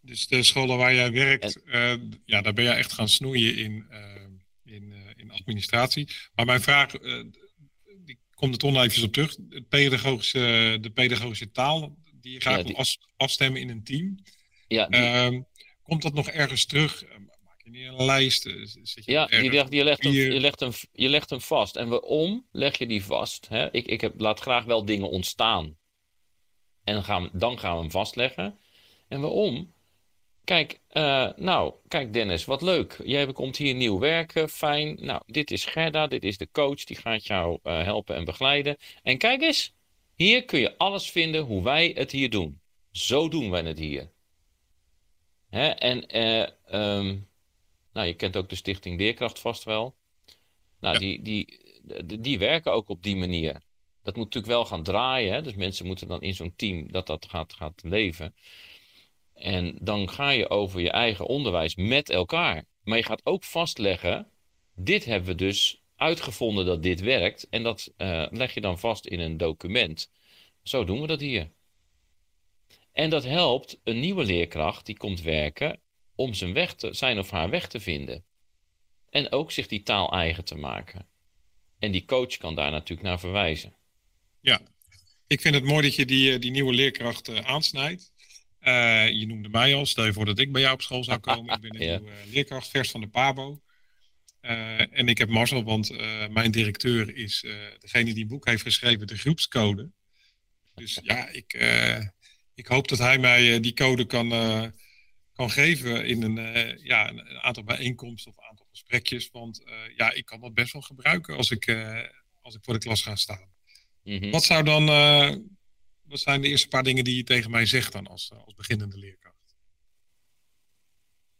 dus 0.01 0.27
de 0.27 0.43
scholen 0.43 0.77
waar 0.77 0.93
jij 0.93 1.11
werkt, 1.11 1.61
uh, 1.65 1.93
ja, 2.25 2.41
daar 2.41 2.53
ben 2.53 2.63
je 2.63 2.69
echt 2.69 2.93
gaan 2.93 3.09
snoeien 3.09 3.57
in, 3.57 3.85
uh, 3.91 4.75
in, 4.75 4.93
in 5.15 5.31
administratie. 5.31 6.09
Maar 6.35 6.45
mijn 6.45 6.61
vraag, 6.61 6.91
die 8.05 8.19
komt 8.33 8.53
er 8.53 8.59
toch 8.59 8.71
nog 8.71 8.83
even 8.83 9.03
op 9.03 9.13
terug. 9.13 9.37
Het 9.49 9.67
pedagogische, 9.69 10.77
de 10.81 10.89
pedagogische 10.89 11.51
taal, 11.51 11.97
die 12.13 12.33
je 12.33 12.39
graag 12.39 12.57
ja, 12.57 12.63
die... 12.63 12.77
afstemmen 13.17 13.61
in 13.61 13.69
een 13.69 13.83
team. 13.83 14.17
Ja, 14.67 14.87
die... 14.87 14.99
Ehm, 14.99 15.41
komt 15.83 16.01
dat 16.01 16.13
nog 16.13 16.29
ergens 16.29 16.65
terug? 16.65 17.05
in 17.73 17.87
een 17.87 18.05
lijst? 18.05 18.45
Eh, 18.45 18.53
zit 18.63 19.05
je 19.05 19.11
ja, 19.11 19.25
die 19.25 19.51
legt, 19.51 19.73
je, 19.73 19.83
legt 19.83 20.03
hem, 20.03 20.13
je, 20.13 20.39
legt 20.39 20.59
hem, 20.59 20.71
je 20.91 21.09
legt 21.09 21.29
hem 21.29 21.41
vast. 21.41 21.75
En 21.75 21.87
waarom 21.87 22.47
leg 22.51 22.77
je 22.77 22.87
die 22.87 23.03
vast? 23.03 23.47
Hè? 23.47 23.73
Ik, 23.73 23.85
ik 23.85 24.01
heb, 24.01 24.19
laat 24.19 24.39
graag 24.39 24.65
wel 24.65 24.85
dingen 24.85 25.09
ontstaan. 25.09 25.77
En 26.87 26.93
dan 26.93 27.03
gaan, 27.03 27.23
we, 27.23 27.29
dan 27.33 27.59
gaan 27.59 27.75
we 27.75 27.81
hem 27.81 27.91
vastleggen. 27.91 28.57
En 29.07 29.21
waarom? 29.21 29.73
Kijk, 30.43 30.79
uh, 30.91 31.29
nou, 31.35 31.73
kijk 31.87 32.13
Dennis, 32.13 32.45
wat 32.45 32.61
leuk. 32.61 32.99
Jij 33.03 33.33
komt 33.33 33.57
hier 33.57 33.73
nieuw 33.73 33.99
werken, 33.99 34.49
fijn. 34.49 34.97
Nou, 34.99 35.21
dit 35.25 35.51
is 35.51 35.65
Gerda, 35.65 36.07
dit 36.07 36.23
is 36.23 36.37
de 36.37 36.47
coach, 36.51 36.83
die 36.83 36.97
gaat 36.97 37.25
jou 37.25 37.59
uh, 37.63 37.83
helpen 37.83 38.15
en 38.15 38.25
begeleiden. 38.25 38.77
En 39.03 39.17
kijk 39.17 39.41
eens, 39.41 39.73
hier 40.15 40.45
kun 40.45 40.59
je 40.59 40.77
alles 40.77 41.11
vinden 41.11 41.41
hoe 41.41 41.63
wij 41.63 41.91
het 41.95 42.11
hier 42.11 42.29
doen. 42.29 42.59
Zo 42.91 43.29
doen 43.29 43.49
wij 43.49 43.61
het 43.61 43.79
hier. 43.79 44.11
Hè? 45.49 45.67
En 45.67 46.17
uh, 46.17 46.97
um, 46.97 47.27
nou, 47.93 48.07
je 48.07 48.13
kent 48.13 48.37
ook 48.37 48.49
de 48.49 48.55
Stichting 48.55 48.99
Leerkracht 48.99 49.39
vast 49.39 49.63
wel. 49.63 49.95
Nou, 50.79 50.97
die, 50.97 51.21
die, 51.21 51.59
die, 52.05 52.21
die, 52.21 52.39
werken 52.39 52.71
ook 52.71 52.89
op 52.89 53.03
die 53.03 53.15
manier. 53.15 53.61
Dat 54.07 54.15
moet 54.15 54.25
natuurlijk 54.25 54.53
wel 54.53 54.65
gaan 54.65 54.83
draaien. 54.83 55.33
Hè? 55.33 55.41
Dus 55.41 55.55
mensen 55.55 55.85
moeten 55.85 56.07
dan 56.07 56.21
in 56.21 56.33
zo'n 56.33 56.53
team 56.55 56.91
dat 56.91 57.07
dat 57.07 57.25
gaat, 57.29 57.53
gaat 57.53 57.83
leven. 57.83 58.35
En 59.33 59.77
dan 59.81 60.09
ga 60.09 60.29
je 60.29 60.49
over 60.49 60.81
je 60.81 60.91
eigen 60.91 61.25
onderwijs 61.25 61.75
met 61.75 62.09
elkaar. 62.09 62.65
Maar 62.83 62.97
je 62.97 63.03
gaat 63.03 63.25
ook 63.25 63.43
vastleggen, 63.43 64.31
dit 64.75 65.05
hebben 65.05 65.29
we 65.29 65.35
dus 65.35 65.81
uitgevonden 65.95 66.65
dat 66.65 66.83
dit 66.83 66.99
werkt. 66.99 67.47
En 67.49 67.63
dat 67.63 67.93
uh, 67.97 68.25
leg 68.29 68.53
je 68.53 68.61
dan 68.61 68.79
vast 68.79 69.05
in 69.05 69.19
een 69.19 69.37
document. 69.37 70.11
Zo 70.63 70.83
doen 70.83 71.01
we 71.01 71.07
dat 71.07 71.19
hier. 71.19 71.51
En 72.91 73.09
dat 73.09 73.23
helpt 73.23 73.79
een 73.83 73.99
nieuwe 73.99 74.23
leerkracht 74.23 74.85
die 74.85 74.97
komt 74.97 75.21
werken 75.21 75.79
om 76.15 76.33
zijn, 76.33 76.53
weg 76.53 76.73
te, 76.73 76.93
zijn 76.93 77.19
of 77.19 77.29
haar 77.29 77.49
weg 77.49 77.67
te 77.67 77.79
vinden. 77.79 78.23
En 79.09 79.31
ook 79.31 79.51
zich 79.51 79.67
die 79.67 79.83
taal 79.83 80.11
eigen 80.11 80.45
te 80.45 80.55
maken. 80.55 81.07
En 81.79 81.91
die 81.91 82.05
coach 82.05 82.37
kan 82.37 82.55
daar 82.55 82.71
natuurlijk 82.71 83.07
naar 83.07 83.19
verwijzen. 83.19 83.75
Ja, 84.41 84.61
ik 85.27 85.41
vind 85.41 85.55
het 85.55 85.63
mooi 85.63 85.81
dat 85.81 85.95
je 85.95 86.05
die, 86.05 86.33
eh, 86.33 86.39
die 86.39 86.51
nieuwe 86.51 86.73
leerkracht 86.73 87.29
uh, 87.29 87.39
aansnijdt. 87.39 88.11
Uh, 88.61 89.09
je 89.09 89.25
noemde 89.27 89.49
mij 89.49 89.75
al, 89.75 89.85
stel 89.85 90.05
je 90.05 90.13
voor 90.13 90.25
dat 90.25 90.39
ik 90.39 90.51
bij 90.51 90.61
jou 90.61 90.73
op 90.73 90.81
school 90.81 91.03
zou 91.03 91.19
komen. 91.19 91.55
Ik 91.55 91.61
ben 91.61 91.75
een 91.81 91.87
ja. 91.87 91.97
nieuwe 91.97 92.15
leerkracht, 92.25 92.67
vers 92.67 92.91
van 92.91 93.01
de 93.01 93.07
PABO. 93.07 93.61
Uh, 94.41 94.97
en 94.97 95.07
ik 95.07 95.17
heb 95.17 95.29
Marcel, 95.29 95.63
want 95.63 95.91
mijn 96.31 96.51
directeur 96.51 97.15
is 97.15 97.45
degene 97.79 98.13
die 98.13 98.21
een 98.21 98.27
boek 98.27 98.45
heeft 98.45 98.61
geschreven, 98.61 99.07
de 99.07 99.17
groepscode. 99.17 99.91
Dus 100.75 100.99
ja, 101.03 101.27
ik, 101.27 101.53
ik 102.53 102.67
hoop 102.67 102.87
dat 102.87 102.97
hij 102.97 103.17
mij 103.17 103.59
die 103.59 103.73
code 103.73 104.05
kan, 104.05 104.29
kan 105.33 105.49
geven 105.49 106.05
in 106.05 106.21
een, 106.21 106.79
ja, 106.83 107.09
een 107.09 107.27
aantal 107.27 107.63
bijeenkomsten 107.63 108.31
of 108.31 108.37
een 108.37 108.49
aantal 108.49 108.67
gesprekjes. 108.69 109.29
Want 109.31 109.63
ja, 109.95 110.11
ik 110.11 110.25
kan 110.25 110.39
dat 110.39 110.53
best 110.53 110.73
wel 110.73 110.81
gebruiken 110.81 111.37
als 111.37 111.51
ik, 111.51 111.77
als 112.41 112.55
ik 112.55 112.63
voor 112.63 112.73
de 112.73 112.79
klas 112.79 113.01
ga 113.01 113.15
staan. 113.15 113.56
Mhm. 114.07 114.29
Wat 114.29 114.43
zou 114.43 114.63
dan, 114.63 114.89
uh, 114.89 115.35
wat 116.03 116.19
zijn 116.19 116.41
de 116.41 116.47
eerste 116.47 116.67
paar 116.67 116.83
dingen 116.83 117.03
die 117.03 117.15
je 117.15 117.23
tegen 117.23 117.51
mij 117.51 117.65
zegt 117.65 117.91
dan 117.91 118.07
als, 118.07 118.31
als 118.45 118.53
beginnende 118.53 118.97
leerkracht? 118.97 119.55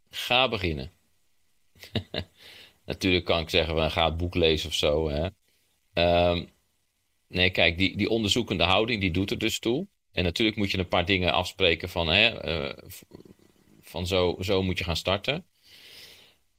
Ga 0.09 0.49
beginnen. 0.49 0.91
Natuurlijk 2.85 3.25
kan 3.25 3.39
ik 3.39 3.49
zeggen, 3.49 3.91
ga 3.91 4.05
het 4.05 4.17
boek 4.17 4.35
lezen 4.35 4.69
of 4.69 4.75
zo. 4.75 5.09
Hè? 5.09 5.29
Um, 6.29 6.49
nee, 7.27 7.49
kijk, 7.49 7.77
die, 7.77 7.97
die 7.97 8.09
onderzoekende 8.09 8.63
houding, 8.63 9.01
die 9.01 9.11
doet 9.11 9.31
er 9.31 9.37
dus 9.37 9.59
toe. 9.59 9.87
En 10.11 10.23
natuurlijk 10.23 10.57
moet 10.57 10.71
je 10.71 10.77
een 10.77 10.87
paar 10.87 11.05
dingen 11.05 11.33
afspreken 11.33 11.89
van, 11.89 12.07
hè, 12.07 12.47
uh, 12.47 12.77
van 13.81 14.07
zo, 14.07 14.37
zo 14.39 14.63
moet 14.63 14.77
je 14.77 14.83
gaan 14.83 14.95
starten. 14.95 15.45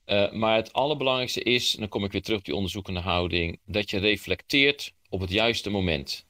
Uh, 0.07 0.33
maar 0.33 0.57
het 0.57 0.73
allerbelangrijkste 0.73 1.43
is, 1.43 1.75
en 1.75 1.81
dan 1.81 1.89
kom 1.89 2.05
ik 2.05 2.13
weer 2.13 2.23
terug 2.23 2.39
op 2.39 2.45
die 2.45 2.55
onderzoekende 2.55 3.01
houding, 3.01 3.61
dat 3.65 3.91
je 3.91 3.99
reflecteert 3.99 4.95
op 5.09 5.21
het 5.21 5.31
juiste 5.31 5.71
moment. 5.71 6.27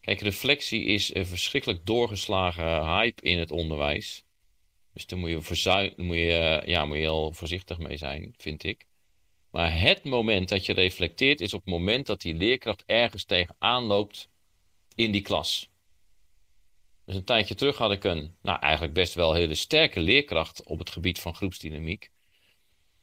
Kijk, 0.00 0.20
reflectie 0.20 0.84
is 0.84 1.14
een 1.14 1.26
verschrikkelijk 1.26 1.86
doorgeslagen 1.86 2.84
hype 2.84 3.22
in 3.22 3.38
het 3.38 3.50
onderwijs. 3.50 4.24
Dus 4.92 5.06
daar 5.06 5.18
moet 5.18 5.30
je, 5.30 5.92
moet 5.96 6.16
je, 6.16 6.32
eh, 6.32 6.68
ja, 6.68 6.84
moet 6.84 6.96
je 6.96 7.02
heel 7.02 7.32
voorzichtig 7.32 7.78
mee 7.78 7.96
zijn, 7.96 8.34
vind 8.36 8.64
ik. 8.64 8.86
Maar 9.50 9.80
het 9.80 10.04
moment 10.04 10.48
dat 10.48 10.66
je 10.66 10.72
reflecteert 10.72 11.40
is 11.40 11.54
op 11.54 11.60
het 11.60 11.70
moment 11.70 12.06
dat 12.06 12.20
die 12.20 12.34
leerkracht 12.34 12.82
ergens 12.86 13.24
tegenaan 13.24 13.82
loopt 13.82 14.28
in 14.94 15.10
die 15.10 15.22
klas. 15.22 15.70
Dus 17.04 17.14
een 17.14 17.24
tijdje 17.24 17.54
terug 17.54 17.76
had 17.76 17.92
ik 17.92 18.04
een, 18.04 18.36
nou 18.42 18.60
eigenlijk 18.60 18.94
best 18.94 19.14
wel 19.14 19.32
hele 19.32 19.54
sterke 19.54 20.00
leerkracht 20.00 20.62
op 20.64 20.78
het 20.78 20.90
gebied 20.90 21.20
van 21.20 21.34
groepsdynamiek. 21.34 22.10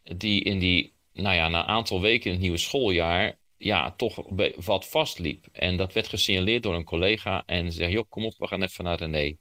Die 0.04 0.44
in 0.44 0.60
die, 0.60 0.94
nou 1.13 1.36
ja, 1.36 1.48
na 1.48 1.60
een 1.60 1.66
aantal 1.66 2.02
weken 2.02 2.26
in 2.26 2.32
het 2.32 2.42
nieuwe 2.42 2.58
schooljaar 2.58 3.38
ja, 3.58 3.92
toch 3.92 4.24
wat 4.56 4.88
vastliep. 4.88 5.46
En 5.52 5.78
dat 5.78 5.94
werd 5.94 6.08
gesignaleerd 6.08 6.63
door 6.63 6.76
een 6.76 6.84
collega 6.84 7.44
en 7.46 7.72
zei, 7.72 7.92
joh, 7.92 8.10
kom 8.10 8.26
op, 8.26 8.38
we 8.38 8.48
gaan 8.48 8.63
even 8.63 8.84
naar 8.84 8.98
René. 8.98 9.38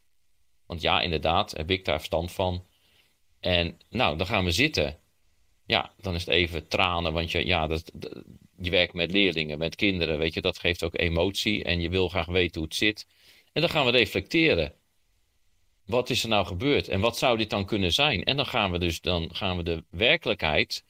Want 0.66 0.80
ja, 0.80 1.00
inderdaad, 1.00 1.50
heb 1.50 1.70
ik 1.70 1.84
daar 1.84 1.96
verstand 1.96 2.32
van. 2.32 2.66
En 3.40 3.78
nou, 3.90 4.16
dan 4.16 4.26
gaan 4.26 4.44
we 4.44 4.50
zitten. 4.50 4.98
Ja, 5.66 5.92
dan 6.00 6.14
is 6.14 6.24
het 6.24 6.34
even 6.34 6.68
tranen, 6.68 7.12
want 7.12 7.30
je, 7.30 7.46
ja, 7.46 7.66
dat, 7.66 7.92
je 8.60 8.70
werkt 8.70 8.94
met 8.94 9.12
leerlingen, 9.12 9.58
met 9.58 9.76
kinderen, 9.76 10.18
weet 10.18 10.34
je, 10.34 10.40
dat 10.40 10.58
geeft 10.58 10.84
ook 10.84 10.98
emotie 10.98 11.64
en 11.64 11.80
je 11.80 11.88
wil 11.88 12.08
graag 12.08 12.26
weten 12.26 12.60
hoe 12.60 12.68
het 12.68 12.78
zit. 12.78 13.06
En 13.52 13.60
dan 13.60 13.70
gaan 13.70 13.84
we 13.84 13.90
reflecteren. 13.90 14.74
Wat 15.86 16.10
is 16.10 16.22
er 16.22 16.28
nou 16.28 16.46
gebeurd 16.46 16.88
en 16.88 17.00
wat 17.00 17.18
zou 17.18 17.38
dit 17.38 17.50
dan 17.50 17.66
kunnen 17.66 17.92
zijn? 17.92 18.24
En 18.24 18.36
dan 18.36 18.46
gaan 18.46 18.70
we 18.70 18.78
dus 18.78 19.00
dan 19.00 19.34
gaan 19.34 19.56
we 19.56 19.62
de 19.62 19.84
werkelijkheid, 19.90 20.84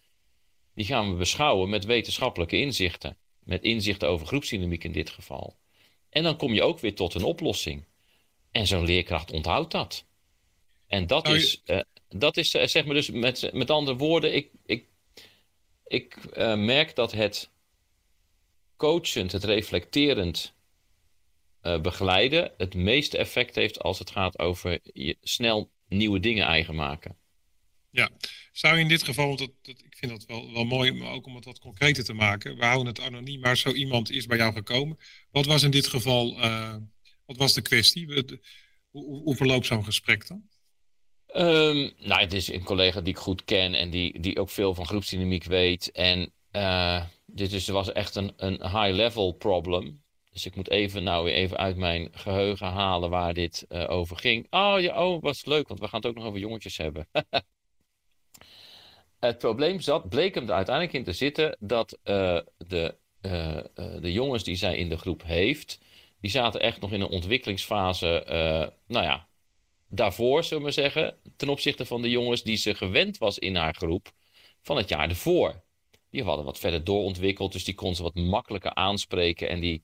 die 0.75 0.85
gaan 0.85 1.11
we 1.11 1.17
beschouwen 1.17 1.69
met 1.69 1.85
wetenschappelijke 1.85 2.57
inzichten 2.57 3.17
met 3.45 3.63
inzichten 3.63 4.09
over 4.09 4.27
groepsdynamiek 4.27 4.85
in 4.85 4.93
dit 4.93 5.11
geval. 5.11 5.57
En 6.09 6.23
dan 6.23 6.37
kom 6.37 6.55
je 6.55 6.63
ook 6.63 6.79
weer 6.79 6.95
tot 6.95 7.15
een 7.15 7.25
oplossing. 7.25 7.85
En 8.51 8.67
zo'n 8.67 8.85
leerkracht 8.85 9.31
onthoudt 9.31 9.73
dat. 9.73 10.07
En 10.87 11.07
dat 11.07 11.29
is, 11.29 11.63
uh, 11.67 11.81
dat 12.09 12.37
is 12.37 12.55
uh, 12.55 12.67
zeg 12.67 12.85
maar 12.85 12.95
dus 12.95 13.11
met, 13.11 13.51
met 13.53 13.71
andere 13.71 13.97
woorden, 13.97 14.35
ik, 14.35 14.51
ik, 14.67 14.87
ik 15.87 16.17
uh, 16.37 16.57
merk 16.57 16.95
dat 16.95 17.13
het 17.13 17.51
coachend, 18.77 19.33
het 19.33 19.45
reflecterend 19.45 20.55
begeleiden 21.83 22.53
het 22.57 22.75
meeste 22.75 23.19
effect 23.19 23.55
heeft 23.55 23.81
als 23.81 23.99
het 23.99 24.11
gaat 24.11 24.39
over 24.39 24.81
je 24.83 25.17
snel 25.21 25.71
nieuwe 25.89 26.21
dingen 26.21 26.47
eigen 26.47 26.75
maken. 26.75 27.17
Ja, 27.91 28.11
zou 28.53 28.75
je 28.77 28.83
in 28.83 28.89
dit 28.89 29.03
geval, 29.03 29.37
dat, 29.37 29.51
dat, 29.63 29.79
ik 29.79 29.97
vind 29.97 30.13
dat 30.13 30.25
wel, 30.25 30.53
wel 30.53 30.65
mooi, 30.65 30.93
maar 30.93 31.13
ook 31.13 31.27
om 31.27 31.35
het 31.35 31.45
wat 31.45 31.59
concreter 31.59 32.05
te 32.05 32.13
maken. 32.13 32.57
We 32.57 32.65
houden 32.65 32.87
het 32.87 33.01
anoniem, 33.01 33.41
maar 33.41 33.57
zo 33.57 33.73
iemand 33.73 34.11
is 34.11 34.27
bij 34.27 34.37
jou 34.37 34.53
gekomen. 34.53 34.99
Wat 35.31 35.47
was 35.47 35.63
in 35.63 35.71
dit 35.71 35.87
geval, 35.87 36.39
uh, 36.39 36.77
wat 37.25 37.37
was 37.37 37.53
de 37.53 37.63
kwestie? 37.63 38.25
Hoe, 38.91 39.37
verloopt 39.37 39.67
zo'n 39.67 39.85
gesprek 39.85 40.27
dan? 40.29 40.43
Um, 41.35 41.93
nou, 41.99 42.21
het 42.21 42.33
is 42.33 42.49
een 42.49 42.65
collega 42.65 43.01
die 43.01 43.13
ik 43.13 43.19
goed 43.19 43.45
ken 43.45 43.75
en 43.75 43.91
die, 43.91 44.21
die 44.21 44.39
ook 44.39 44.51
veel 44.51 44.75
van 44.75 44.87
groepsdynamiek 44.87 45.45
weet. 45.45 45.91
En 45.91 46.33
uh, 46.53 47.05
dit 47.27 47.53
is, 47.53 47.69
was 47.69 47.93
echt 47.93 48.15
een, 48.15 48.33
een 48.37 48.61
high-level 48.61 49.33
problem. 49.33 50.03
Dus 50.31 50.47
ik 50.47 50.57
moet 50.57 50.71
even, 50.71 51.03
nou 51.03 51.25
weer 51.25 51.35
even 51.35 51.57
uit 51.57 51.77
mijn 51.77 52.09
geheugen 52.13 52.67
halen 52.67 53.11
waar 53.11 53.35
dit 53.35 53.65
uh, 53.69 53.91
over 53.91 54.17
ging. 54.17 54.47
Oh 54.51 54.77
ja, 54.81 55.05
oh, 55.05 55.23
was 55.23 55.45
leuk, 55.45 55.69
want 55.69 55.81
we 55.81 55.89
gaan 55.89 56.01
het 56.01 56.09
ook 56.09 56.17
nog 56.17 56.25
over 56.25 56.41
jongetjes 56.41 56.77
hebben. 56.77 57.09
Het 59.25 59.39
probleem 59.39 59.81
zat, 59.81 60.09
bleek 60.09 60.35
hem 60.35 60.49
er 60.49 60.55
uiteindelijk 60.55 60.95
in 60.95 61.05
te 61.05 61.13
zitten 61.13 61.57
dat 61.61 61.99
uh, 62.05 62.41
de, 62.57 62.97
uh, 63.23 63.59
de 64.01 64.13
jongens 64.13 64.45
die 64.45 64.57
zij 64.57 64.77
in 64.77 64.89
de 64.89 64.99
groep 64.99 65.23
heeft, 65.23 65.81
die 66.21 66.31
zaten 66.31 66.61
echt 66.61 66.81
nog 66.81 66.93
in 66.93 67.01
een 67.01 67.09
ontwikkelingsfase, 67.09 68.25
nou 68.87 69.05
ja, 69.05 69.29
daarvoor, 69.89 70.45
zullen 70.45 70.65
we 70.65 70.71
zeggen, 70.71 71.17
ten 71.37 71.49
opzichte 71.49 71.87
van 71.87 72.03
de 72.03 72.11
jongens 72.11 72.43
die 72.43 72.57
ze 72.57 72.75
gewend 72.75 73.19
was 73.19 73.39
in 73.39 73.57
haar 73.57 73.75
groep 73.75 74.13
van 74.61 74.77
het 74.77 74.89
jaar 74.89 75.09
ervoor. 75.09 75.63
Die 76.11 76.23
hadden 76.23 76.45
wat 76.45 76.59
verder 76.59 76.85
doorontwikkeld, 76.85 77.53
dus 77.53 77.65
die 77.65 77.75
kon 77.75 77.95
ze 77.95 78.03
wat 78.03 78.15
makkelijker 78.15 78.75
aanspreken 78.75 79.49
en 79.49 79.61
die 79.61 79.83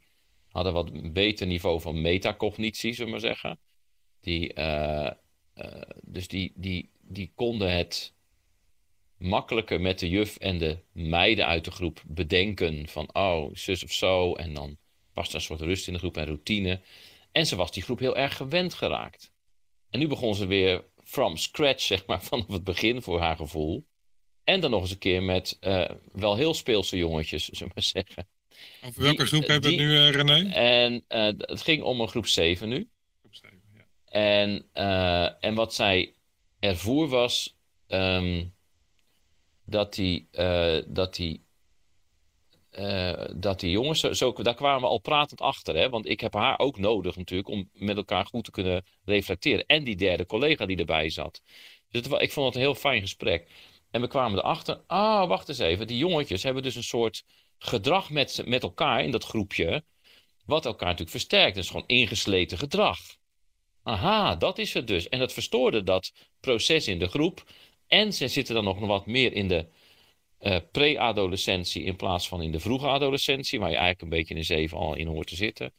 hadden 0.49 0.73
wat 0.73 1.13
beter 1.13 1.47
niveau 1.47 1.81
van 1.81 2.01
metacognitie, 2.01 2.93
zullen 2.93 3.13
we 3.13 3.19
zeggen. 3.19 3.59
Die, 4.21 4.55
dus 6.03 6.29
die, 6.29 6.53
die, 6.55 6.91
die 7.01 7.33
konden 7.35 7.77
het 7.77 8.17
makkelijker 9.19 9.81
met 9.81 9.99
de 9.99 10.09
juf 10.09 10.37
en 10.37 10.59
de 10.59 10.79
meiden 10.93 11.47
uit 11.47 11.65
de 11.65 11.71
groep 11.71 12.03
bedenken 12.07 12.89
van, 12.89 13.15
oh, 13.15 13.51
zus 13.53 13.85
of 13.85 13.93
zo. 13.93 14.35
En 14.35 14.55
dan 14.55 14.77
was 15.15 15.29
er 15.29 15.35
een 15.35 15.41
soort 15.41 15.61
rust 15.61 15.87
in 15.87 15.93
de 15.93 15.99
groep 15.99 16.17
en 16.17 16.27
routine. 16.27 16.81
En 17.33 17.47
ze 17.47 17.57
was 17.57 17.73
die 17.73 17.83
groep 17.83 17.99
heel 17.99 18.17
erg 18.17 18.37
gewend 18.37 18.75
geraakt. 18.75 19.33
En 19.91 19.99
nu 19.99 20.07
begon 20.07 20.35
ze 20.35 20.47
weer 20.47 20.85
from 21.05 21.37
scratch, 21.37 21.83
zeg 21.83 22.07
maar, 22.07 22.23
vanaf 22.29 22.47
het 22.47 22.65
begin 22.65 23.03
voor 23.03 23.21
haar 23.21 23.37
gevoel. 23.37 23.87
En 24.45 24.61
dan 24.61 24.71
nog 24.71 24.81
eens 24.81 24.91
een 24.91 24.99
keer 24.99 25.23
met 25.23 25.59
uh, 25.61 25.91
wel 26.13 26.37
heel 26.37 26.55
speelse 26.55 26.97
jongetjes, 26.97 27.45
zullen 27.45 27.67
we 27.67 27.73
maar 27.75 28.05
zeggen. 28.05 28.29
Over 28.85 29.03
welke 29.03 29.27
groep 29.27 29.47
hebben 29.47 29.71
we 29.71 29.77
het 29.77 29.87
nu, 29.87 29.93
uh, 29.93 30.11
René? 30.11 30.51
En 30.53 31.05
uh, 31.09 31.25
het 31.39 31.63
ging 31.63 31.83
om 31.83 32.01
een 32.01 32.09
groep 32.09 32.27
7 32.27 32.69
nu. 32.69 32.89
Groep 33.21 33.35
7, 33.35 33.61
ja. 33.77 33.85
En, 34.11 34.67
en 35.41 35.55
wat 35.55 35.75
zij 35.75 36.15
ervoer 36.59 37.09
was... 37.09 37.57
Um, 37.89 38.57
dat 39.69 39.95
die, 39.95 40.29
uh, 40.33 40.83
dat 40.87 41.15
die, 41.15 41.45
uh, 42.73 43.25
dat 43.37 43.61
die 43.61 43.71
jongens, 43.71 44.01
zo, 44.01 44.33
daar 44.33 44.55
kwamen 44.55 44.81
we 44.81 44.87
al 44.87 44.99
pratend 44.99 45.41
achter. 45.41 45.77
Hè? 45.77 45.89
Want 45.89 46.09
ik 46.09 46.21
heb 46.21 46.35
haar 46.35 46.59
ook 46.59 46.79
nodig 46.79 47.17
natuurlijk 47.17 47.49
om 47.49 47.71
met 47.73 47.97
elkaar 47.97 48.27
goed 48.27 48.45
te 48.45 48.51
kunnen 48.51 48.85
reflecteren. 49.05 49.67
En 49.67 49.85
die 49.85 49.97
derde 49.97 50.27
collega 50.27 50.67
die 50.67 50.77
erbij 50.77 51.11
zat. 51.11 51.43
Dus 51.91 52.03
het, 52.05 52.23
ik 52.23 52.33
vond 52.33 52.47
het 52.47 52.55
een 52.55 52.61
heel 52.61 52.75
fijn 52.75 53.01
gesprek. 53.01 53.51
En 53.91 54.01
we 54.01 54.07
kwamen 54.07 54.39
erachter, 54.39 54.83
ah, 54.87 55.29
wacht 55.29 55.49
eens 55.49 55.59
even. 55.59 55.87
Die 55.87 55.99
jongetjes 55.99 56.43
hebben 56.43 56.63
dus 56.63 56.77
een 56.77 56.83
soort 56.83 57.25
gedrag 57.59 58.11
met, 58.11 58.43
met 58.47 58.63
elkaar 58.63 59.05
in 59.05 59.11
dat 59.11 59.25
groepje. 59.25 59.85
Wat 60.45 60.67
elkaar 60.67 60.89
natuurlijk 60.89 61.11
versterkt. 61.11 61.55
Dat 61.55 61.65
is 61.65 61.71
gewoon 61.71 61.87
ingesleten 61.87 62.59
gedrag. 62.59 62.99
Aha, 63.83 64.37
dat 64.37 64.59
is 64.59 64.75
het 64.75 64.87
dus. 64.87 65.09
En 65.09 65.19
dat 65.19 65.33
verstoorde 65.33 65.83
dat 65.83 66.13
proces 66.41 66.89
in 66.89 66.99
de 66.99 67.09
groep. 67.09 67.45
En 67.89 68.13
ze 68.13 68.29
zitten 68.29 68.55
dan 68.55 68.65
nog 68.65 68.79
wat 68.79 69.07
meer 69.07 69.33
in 69.33 69.49
de 69.49 69.67
uh, 70.41 70.57
pre-adolescentie 70.73 71.83
in 71.83 71.97
plaats 71.97 72.29
van 72.29 72.43
in 72.43 72.53
de 72.53 72.61
vroege 72.61 72.87
adolescentie, 72.87 73.59
waar 73.59 73.71
je 73.71 73.77
eigenlijk 73.77 74.03
een 74.03 74.19
beetje 74.19 74.35
in 74.35 74.41
de 74.41 74.47
zeven 74.47 74.79
al 74.79 74.95
in 74.95 75.07
hoort 75.07 75.27
te 75.27 75.37
zitten. 75.37 75.73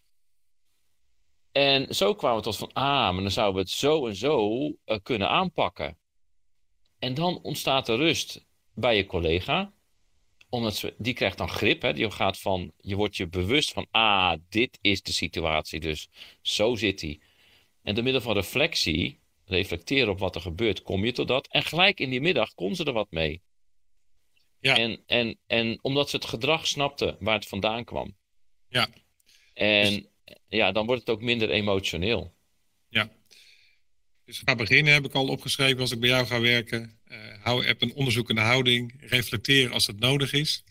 En 1.52 1.96
zo 1.96 2.16
kwamen 2.16 2.38
we 2.38 2.44
tot 2.44 2.58
van, 2.58 2.74
ah, 2.74 3.14
maar 3.14 3.22
dan 3.22 3.32
zouden 3.32 3.56
we 3.56 3.62
het 3.62 3.78
zo 3.78 4.08
en 4.08 4.16
zo 4.16 4.68
uh, 4.68 4.98
kunnen 5.04 5.30
aanpakken. 5.30 5.98
En 7.00 7.14
dan 7.14 7.42
ontstaat 7.42 7.88
er 7.88 7.98
rust 7.98 8.46
bij 8.74 8.96
je 8.96 9.06
collega, 9.06 9.74
omdat 10.50 10.76
ze, 10.76 10.94
die 10.98 11.14
krijgt 11.14 11.38
dan 11.38 11.50
grip. 11.50 11.82
Hè? 11.82 11.94
Die 11.94 12.12
gaat 12.12 12.40
van, 12.40 12.72
je 12.78 12.96
wordt 12.96 13.18
je 13.18 13.28
bewust 13.28 13.72
van, 13.72 13.88
ah, 13.92 14.34
dit 14.50 14.78
is 14.82 15.02
de 15.02 15.12
situatie, 15.12 15.80
dus 15.80 16.10
zo 16.42 16.76
zit 16.76 17.02
hij. 17.02 17.20
En 17.84 17.96
door 17.96 18.04
middel 18.04 18.22
van 18.22 18.34
reflectie, 18.34 19.19
reflecteren 19.50 20.10
op 20.10 20.20
wat 20.20 20.36
er 20.36 20.42
gebeurt, 20.42 20.82
kom 20.82 21.06
je 21.06 21.12
tot 21.12 21.28
dat. 21.28 21.48
En 21.48 21.64
gelijk 21.64 22.00
in 22.00 22.10
die 22.10 22.22
middag 22.22 22.54
kon 22.54 22.76
ze 22.76 22.84
er 22.84 22.94
wat 22.94 23.12
mee. 23.12 23.42
Ja. 24.60 24.78
En, 24.78 25.04
en, 25.06 25.38
en 25.48 25.80
omdat 25.82 26.10
ze 26.10 26.16
het 26.16 26.26
gedrag 26.26 26.68
snapte 26.68 27.18
waar 27.20 27.36
het 27.36 27.48
vandaan 27.48 27.84
kwam. 27.84 28.16
Ja. 28.68 28.88
En 29.54 30.10
ja, 30.48 30.72
dan 30.72 30.86
wordt 30.86 31.02
het 31.02 31.10
ook 31.10 31.22
minder 31.22 31.50
emotioneel. 31.50 32.34
Ja. 32.90 33.12
Dus 34.26 34.42
ga 34.46 34.56
beginnen, 34.56 34.94
heb 34.94 35.06
ik 35.06 35.14
al 35.14 35.28
opgeschreven 35.28 35.80
als 35.80 35.92
ik 35.92 36.00
bij 36.00 36.10
jou 36.10 36.26
ga 36.26 36.40
werken. 36.40 37.00
Eh 37.04 37.44
hou, 37.44 37.66
heb 37.66 37.82
een 37.82 37.94
onderzoekende 37.94 38.42
houding. 38.42 38.94
Reflecteer 39.00 39.72
als 39.72 39.88
het 39.88 40.00
nodig 40.00 40.34
is. 40.34 40.64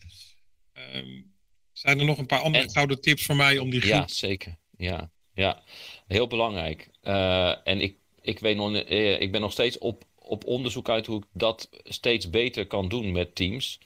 Ehm, 0.72 1.22
zijn 1.72 1.98
er 1.98 2.04
nog 2.04 2.18
een 2.18 2.26
paar 2.26 2.40
andere 2.40 2.64
En- 2.64 2.70
gouden 2.70 3.00
tips 3.00 3.24
voor 3.24 3.36
mij 3.36 3.58
om 3.58 3.70
die 3.70 3.80
groep... 3.80 3.92
Ja, 3.92 4.08
zeker. 4.08 4.56
Ja, 4.76 5.10
ja. 5.34 5.62
heel 6.06 6.26
belangrijk. 6.26 6.88
Eh, 7.00 7.66
en 7.68 7.80
ik, 7.80 7.96
ik, 8.28 8.38
weet 8.38 8.56
nog, 8.56 8.74
eh, 8.76 9.20
ik 9.20 9.32
ben 9.32 9.40
nog 9.40 9.52
steeds 9.52 9.78
op, 9.78 10.04
op 10.14 10.44
onderzoek 10.44 10.88
uit 10.88 11.06
hoe 11.06 11.18
ik 11.18 11.26
dat 11.32 11.68
steeds 11.84 12.30
beter 12.30 12.66
kan 12.66 12.88
doen 12.88 13.12
met 13.12 13.34
teams. 13.34 13.80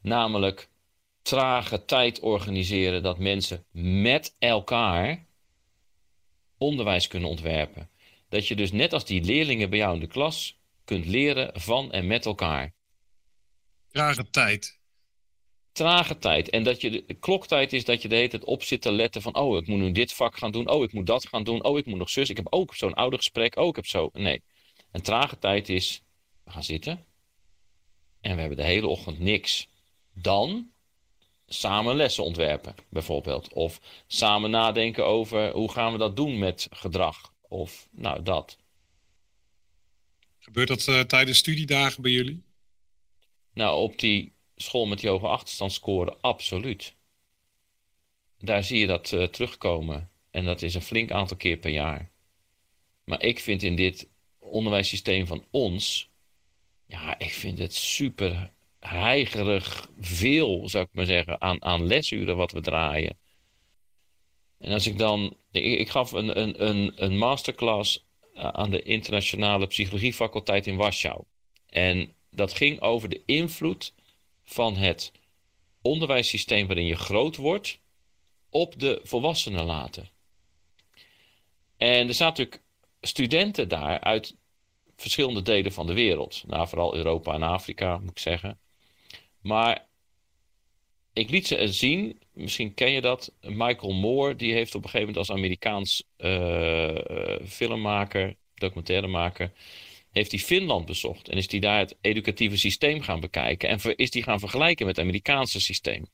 Namelijk 0.00 0.68
trage 1.22 1.84
tijd 1.84 2.20
organiseren 2.20 3.02
dat 3.02 3.18
mensen 3.18 3.64
met 3.70 4.36
elkaar 4.38 5.26
onderwijs 6.58 7.08
kunnen 7.08 7.28
ontwerpen. 7.28 7.90
Dat 8.28 8.48
je 8.48 8.56
dus 8.56 8.72
net 8.72 8.92
als 8.92 9.04
die 9.04 9.24
leerlingen 9.24 9.70
bij 9.70 9.78
jou 9.78 9.94
in 9.94 10.00
de 10.00 10.06
klas 10.06 10.58
kunt 10.84 11.06
leren 11.06 11.60
van 11.60 11.92
en 11.92 12.06
met 12.06 12.26
elkaar. 12.26 12.74
Trage 13.88 14.30
tijd. 14.30 14.79
Trage 15.72 16.18
tijd. 16.18 16.50
En 16.50 16.62
dat 16.62 16.80
je 16.80 16.90
de, 16.90 17.04
de 17.06 17.14
kloktijd 17.14 17.72
is 17.72 17.84
dat 17.84 18.02
je 18.02 18.08
de 18.08 18.14
hele 18.14 18.28
tijd 18.28 18.44
op 18.44 18.62
zit 18.62 18.82
te 18.82 18.92
letten 18.92 19.22
van... 19.22 19.34
oh, 19.34 19.56
ik 19.56 19.66
moet 19.66 19.78
nu 19.78 19.92
dit 19.92 20.12
vak 20.12 20.36
gaan 20.36 20.50
doen. 20.52 20.68
Oh, 20.68 20.82
ik 20.82 20.92
moet 20.92 21.06
dat 21.06 21.28
gaan 21.28 21.44
doen. 21.44 21.64
Oh, 21.64 21.78
ik 21.78 21.86
moet 21.86 21.98
nog 21.98 22.10
zus. 22.10 22.30
Ik 22.30 22.36
heb 22.36 22.46
ook 22.50 22.74
zo'n 22.74 22.94
oudergesprek. 22.94 23.56
Oh, 23.56 23.68
ik 23.68 23.76
heb 23.76 23.86
zo... 23.86 24.10
Nee. 24.12 24.42
Een 24.92 25.02
trage 25.02 25.38
tijd 25.38 25.68
is... 25.68 26.02
We 26.44 26.50
gaan 26.50 26.64
zitten. 26.64 27.04
En 28.20 28.34
we 28.34 28.40
hebben 28.40 28.58
de 28.58 28.64
hele 28.64 28.86
ochtend 28.86 29.18
niks. 29.18 29.68
Dan 30.12 30.70
samen 31.46 31.96
lessen 31.96 32.24
ontwerpen, 32.24 32.74
bijvoorbeeld. 32.88 33.52
Of 33.52 33.80
samen 34.06 34.50
nadenken 34.50 35.06
over 35.06 35.50
hoe 35.50 35.70
gaan 35.70 35.92
we 35.92 35.98
dat 35.98 36.16
doen 36.16 36.38
met 36.38 36.66
gedrag. 36.70 37.32
Of 37.48 37.88
nou, 37.90 38.22
dat. 38.22 38.58
Gebeurt 40.38 40.68
dat 40.68 40.88
eh, 40.88 41.00
tijdens 41.00 41.38
studiedagen 41.38 42.02
bij 42.02 42.10
jullie? 42.10 42.42
Nou, 43.52 43.80
op 43.82 43.98
die 43.98 44.32
school 44.62 44.86
met 44.86 45.00
die 45.00 45.08
hoge 45.10 45.26
achterstand 45.26 45.72
scoren, 45.72 46.20
absoluut. 46.20 46.94
Daar 48.38 48.64
zie 48.64 48.78
je 48.78 48.86
dat 48.86 49.12
eh, 49.12 49.24
terugkomen. 49.24 50.10
En 50.30 50.44
dat 50.44 50.62
is 50.62 50.74
een 50.74 50.82
flink 50.82 51.10
aantal 51.10 51.36
keer 51.36 51.56
per 51.56 51.70
jaar. 51.70 52.10
Maar 53.04 53.22
ik 53.22 53.40
vind 53.40 53.62
in 53.62 53.76
dit 53.76 54.08
onderwijssysteem 54.38 55.26
van 55.26 55.44
ons, 55.50 56.10
ja, 56.86 57.18
ik 57.18 57.32
vind 57.32 57.58
het 57.58 57.74
super 57.74 58.52
heigerig 58.78 59.90
veel, 60.00 60.68
zou 60.68 60.84
ik 60.84 60.90
maar 60.92 61.06
zeggen, 61.06 61.40
aan, 61.40 61.64
aan 61.64 61.86
lesuren 61.86 62.36
wat 62.36 62.52
we 62.52 62.60
draaien. 62.60 63.18
En 64.58 64.72
als 64.72 64.86
ik 64.86 64.98
dan, 64.98 65.36
ik, 65.50 65.78
ik 65.78 65.88
gaf 65.88 66.12
een, 66.12 66.40
een, 66.40 66.68
een, 66.68 66.92
een 66.94 67.18
masterclass 67.18 68.06
eh, 68.34 68.48
aan 68.48 68.70
de 68.70 68.82
internationale 68.82 69.66
psychologiefaculteit 69.66 70.66
in 70.66 70.76
Warschau. 70.76 71.24
En 71.66 72.14
dat 72.30 72.54
ging 72.54 72.80
over 72.80 73.08
de 73.08 73.22
invloed 73.26 73.94
van 74.52 74.76
het 74.76 75.12
onderwijssysteem 75.82 76.66
waarin 76.66 76.86
je 76.86 76.96
groot 76.96 77.36
wordt 77.36 77.78
op 78.50 78.78
de 78.80 79.00
volwassenen 79.02 79.64
later. 79.64 80.10
En 81.76 82.08
er 82.08 82.14
zaten 82.14 82.44
natuurlijk 82.44 82.62
studenten 83.00 83.68
daar 83.68 84.00
uit 84.00 84.36
verschillende 84.96 85.42
delen 85.42 85.72
van 85.72 85.86
de 85.86 85.94
wereld. 85.94 86.44
Nou, 86.46 86.68
vooral 86.68 86.94
Europa 86.94 87.34
en 87.34 87.42
Afrika, 87.42 87.98
moet 87.98 88.10
ik 88.10 88.18
zeggen. 88.18 88.58
Maar 89.40 89.86
ik 91.12 91.30
liet 91.30 91.46
ze 91.46 91.72
zien, 91.72 92.20
misschien 92.32 92.74
ken 92.74 92.90
je 92.90 93.00
dat, 93.00 93.32
Michael 93.40 93.92
Moore, 93.92 94.36
die 94.36 94.52
heeft 94.52 94.74
op 94.74 94.84
een 94.84 94.90
gegeven 94.90 95.06
moment 95.06 95.28
als 95.28 95.38
Amerikaans 95.38 96.04
eh, 96.16 97.38
filmmaker, 97.46 98.36
documentairemaker, 98.54 99.52
heeft 100.10 100.30
hij 100.30 100.40
Finland 100.40 100.86
bezocht 100.86 101.28
en 101.28 101.36
is 101.36 101.50
hij 101.50 101.60
daar 101.60 101.78
het 101.78 101.96
educatieve 102.00 102.56
systeem 102.56 103.00
gaan 103.00 103.20
bekijken 103.20 103.68
en 103.68 103.96
is 103.96 104.10
die 104.10 104.22
gaan 104.22 104.38
vergelijken 104.38 104.86
met 104.86 104.96
het 104.96 105.04
Amerikaanse 105.04 105.60
systeem. 105.60 106.06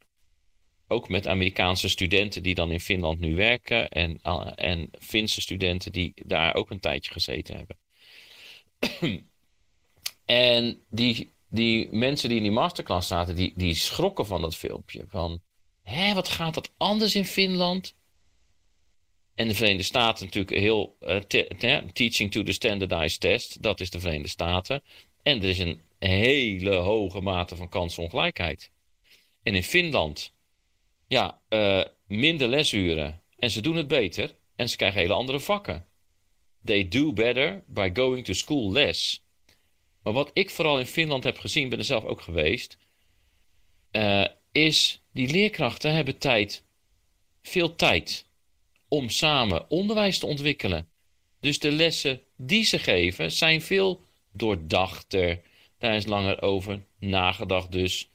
Ook 0.88 1.08
met 1.08 1.26
Amerikaanse 1.26 1.88
studenten 1.88 2.42
die 2.42 2.54
dan 2.54 2.70
in 2.70 2.80
Finland 2.80 3.20
nu 3.20 3.34
werken 3.34 3.88
en, 3.88 4.18
uh, 4.22 4.50
en 4.54 4.90
Finse 4.98 5.40
studenten 5.40 5.92
die 5.92 6.12
daar 6.14 6.54
ook 6.54 6.70
een 6.70 6.80
tijdje 6.80 7.12
gezeten 7.12 7.56
hebben. 7.56 7.78
en 10.24 10.80
die, 10.90 11.32
die 11.48 11.88
mensen 11.90 12.28
die 12.28 12.38
in 12.38 12.44
die 12.44 12.52
masterclass 12.52 13.08
zaten, 13.08 13.36
die, 13.36 13.52
die 13.56 13.74
schrokken 13.74 14.26
van 14.26 14.40
dat 14.40 14.56
filmpje. 14.56 15.04
Van, 15.08 15.42
hé, 15.82 16.14
wat 16.14 16.28
gaat 16.28 16.54
dat 16.54 16.72
anders 16.76 17.14
in 17.14 17.24
Finland? 17.24 17.95
En 19.36 19.48
de 19.48 19.54
Verenigde 19.54 19.82
Staten 19.82 20.24
natuurlijk 20.24 20.56
heel 20.56 20.96
eh, 21.00 21.16
te- 21.16 21.50
te- 21.58 21.84
teaching 21.92 22.30
to 22.32 22.42
the 22.42 22.52
standardized 22.52 23.20
test. 23.20 23.62
Dat 23.62 23.80
is 23.80 23.90
de 23.90 24.00
Verenigde 24.00 24.28
Staten. 24.28 24.82
En 25.22 25.42
er 25.42 25.48
is 25.48 25.58
een 25.58 25.80
hele 25.98 26.74
hoge 26.74 27.20
mate 27.20 27.56
van 27.56 27.68
kansongelijkheid. 27.68 28.70
En 29.42 29.54
in 29.54 29.62
Finland, 29.62 30.32
ja, 31.08 31.40
eh, 31.48 31.84
minder 32.06 32.48
lesuren. 32.48 33.22
En 33.38 33.50
ze 33.50 33.60
doen 33.60 33.76
het 33.76 33.88
beter. 33.88 34.34
En 34.56 34.68
ze 34.68 34.76
krijgen 34.76 35.00
hele 35.00 35.12
andere 35.12 35.40
vakken. 35.40 35.86
They 36.64 36.88
do 36.88 37.12
better 37.12 37.62
by 37.66 37.90
going 37.94 38.24
to 38.24 38.32
school 38.32 38.72
less. 38.72 39.22
Maar 40.02 40.12
wat 40.12 40.30
ik 40.32 40.50
vooral 40.50 40.78
in 40.78 40.86
Finland 40.86 41.24
heb 41.24 41.38
gezien, 41.38 41.68
ben 41.68 41.78
er 41.78 41.84
zelf 41.84 42.04
ook 42.04 42.20
geweest, 42.20 42.78
eh, 43.90 44.24
is 44.52 45.02
die 45.12 45.28
leerkrachten 45.30 45.94
hebben 45.94 46.18
tijd, 46.18 46.64
veel 47.42 47.74
tijd 47.74 48.26
om 48.88 49.08
samen 49.08 49.70
onderwijs 49.70 50.18
te 50.18 50.26
ontwikkelen. 50.26 50.88
Dus 51.40 51.58
de 51.58 51.72
lessen 51.72 52.22
die 52.36 52.64
ze 52.64 52.78
geven 52.78 53.32
zijn 53.32 53.62
veel 53.62 54.04
doordachter. 54.32 55.42
Daar 55.78 55.96
is 55.96 56.06
langer 56.06 56.42
over 56.42 56.84
nagedacht 56.98 57.72
dus. 57.72 58.10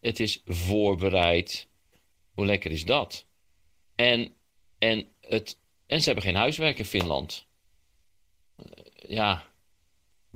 Het 0.00 0.20
is 0.20 0.42
voorbereid. 0.46 1.68
Hoe 2.34 2.46
lekker 2.46 2.70
is 2.70 2.84
dat? 2.84 3.26
En, 3.94 4.34
en, 4.78 5.08
het, 5.20 5.58
en 5.86 5.98
ze 6.00 6.04
hebben 6.04 6.24
geen 6.24 6.34
huiswerk 6.34 6.78
in 6.78 6.84
Finland. 6.84 7.46
Eh, 8.56 8.64
Ja. 9.08 9.48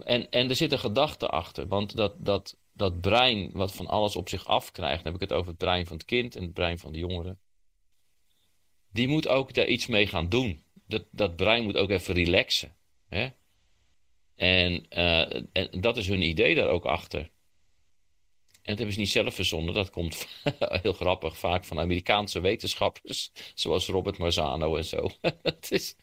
En, 0.05 0.31
en 0.31 0.49
er 0.49 0.57
zit 0.57 0.73
een 0.73 0.79
gedachte 0.79 1.29
achter. 1.29 1.69
Want 1.69 1.97
dat, 1.97 2.15
dat, 2.19 2.57
dat 2.73 3.01
brein 3.01 3.51
wat 3.53 3.75
van 3.75 3.87
alles 3.87 4.17
op 4.17 4.29
zich 4.29 4.47
afkrijgt, 4.47 5.05
dan 5.05 5.13
heb 5.13 5.23
ik 5.23 5.29
het 5.29 5.39
over 5.39 5.49
het 5.49 5.59
brein 5.59 5.87
van 5.87 5.97
het 5.97 6.07
kind 6.07 6.37
en 6.37 6.43
het 6.43 6.53
brein 6.53 6.79
van 6.79 6.93
de 6.93 6.99
jongeren 6.99 7.39
die 8.95 9.09
moet 9.09 9.29
ook 9.29 9.55
daar 9.55 9.67
iets 9.67 9.87
mee 9.87 10.07
gaan 10.07 10.29
doen. 10.29 10.63
Dat, 10.87 11.05
dat 11.11 11.37
brein 11.37 11.65
moet 11.65 11.77
ook 11.77 11.91
even 11.91 12.15
relaxen. 12.15 12.77
Hè? 13.09 13.29
En, 14.37 14.87
eh, 14.89 15.43
en 15.53 15.81
dat 15.81 15.97
is 15.97 16.09
hun 16.09 16.23
idee 16.23 16.55
daar 16.55 16.69
ook 16.69 16.85
achter. 16.85 17.21
En 17.21 18.71
dat 18.71 18.79
hebben 18.79 18.95
ze 18.95 19.01
niet 19.01 19.11
zelf 19.11 19.35
verzonnen. 19.35 19.75
Dat 19.75 19.91
komt 19.91 20.27
heel 20.83 20.93
grappig 20.93 21.39
vaak 21.39 21.65
van 21.65 21.79
Amerikaanse 21.79 22.41
wetenschappers. 22.41 23.33
Zoals 23.55 23.87
Robert 23.87 24.19
Marzano 24.19 24.77
en 24.77 24.85
zo. 24.85 25.11
Het 25.43 25.71
is, 25.71 25.97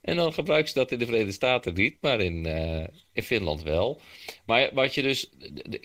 en 0.00 0.16
dan 0.16 0.32
gebruiken 0.32 0.68
ze 0.72 0.78
dat 0.78 0.92
in 0.92 0.98
de 0.98 1.04
Verenigde 1.04 1.32
Staten 1.32 1.74
niet. 1.74 1.96
Maar 2.00 2.20
in, 2.20 2.46
eh, 2.46 2.86
in 3.12 3.22
Finland 3.22 3.62
wel. 3.62 4.00
Maar 4.46 4.74
wat 4.74 4.94
je 4.94 5.02
dus... 5.02 5.30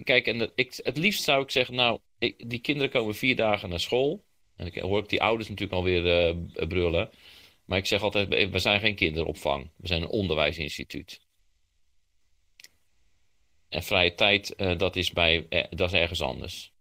Kijk, 0.03 0.27
en 0.27 0.51
ik, 0.55 0.79
het 0.83 0.97
liefst 0.97 1.23
zou 1.23 1.43
ik 1.43 1.51
zeggen... 1.51 1.75
Nou, 1.75 1.99
die 2.37 2.59
kinderen 2.59 2.91
komen 2.91 3.15
vier 3.15 3.35
dagen 3.35 3.69
naar 3.69 3.79
school. 3.79 4.25
En 4.57 4.71
dan 4.71 4.89
hoor 4.89 4.99
ik 4.99 5.09
die 5.09 5.21
ouders 5.21 5.49
natuurlijk 5.49 5.77
alweer 5.77 6.29
uh, 6.29 6.67
brullen. 6.67 7.09
Maar 7.65 7.77
ik 7.77 7.85
zeg 7.85 8.01
altijd, 8.01 8.49
we 8.51 8.59
zijn 8.59 8.79
geen 8.79 8.95
kinderopvang. 8.95 9.69
We 9.75 9.87
zijn 9.87 10.01
een 10.01 10.07
onderwijsinstituut. 10.07 11.21
En 13.69 13.83
vrije 13.83 14.15
tijd, 14.15 14.53
uh, 14.57 14.77
dat, 14.77 14.95
is 14.95 15.11
bij, 15.11 15.45
uh, 15.49 15.63
dat 15.69 15.93
is 15.93 15.99
ergens 15.99 16.21
anders. 16.21 16.71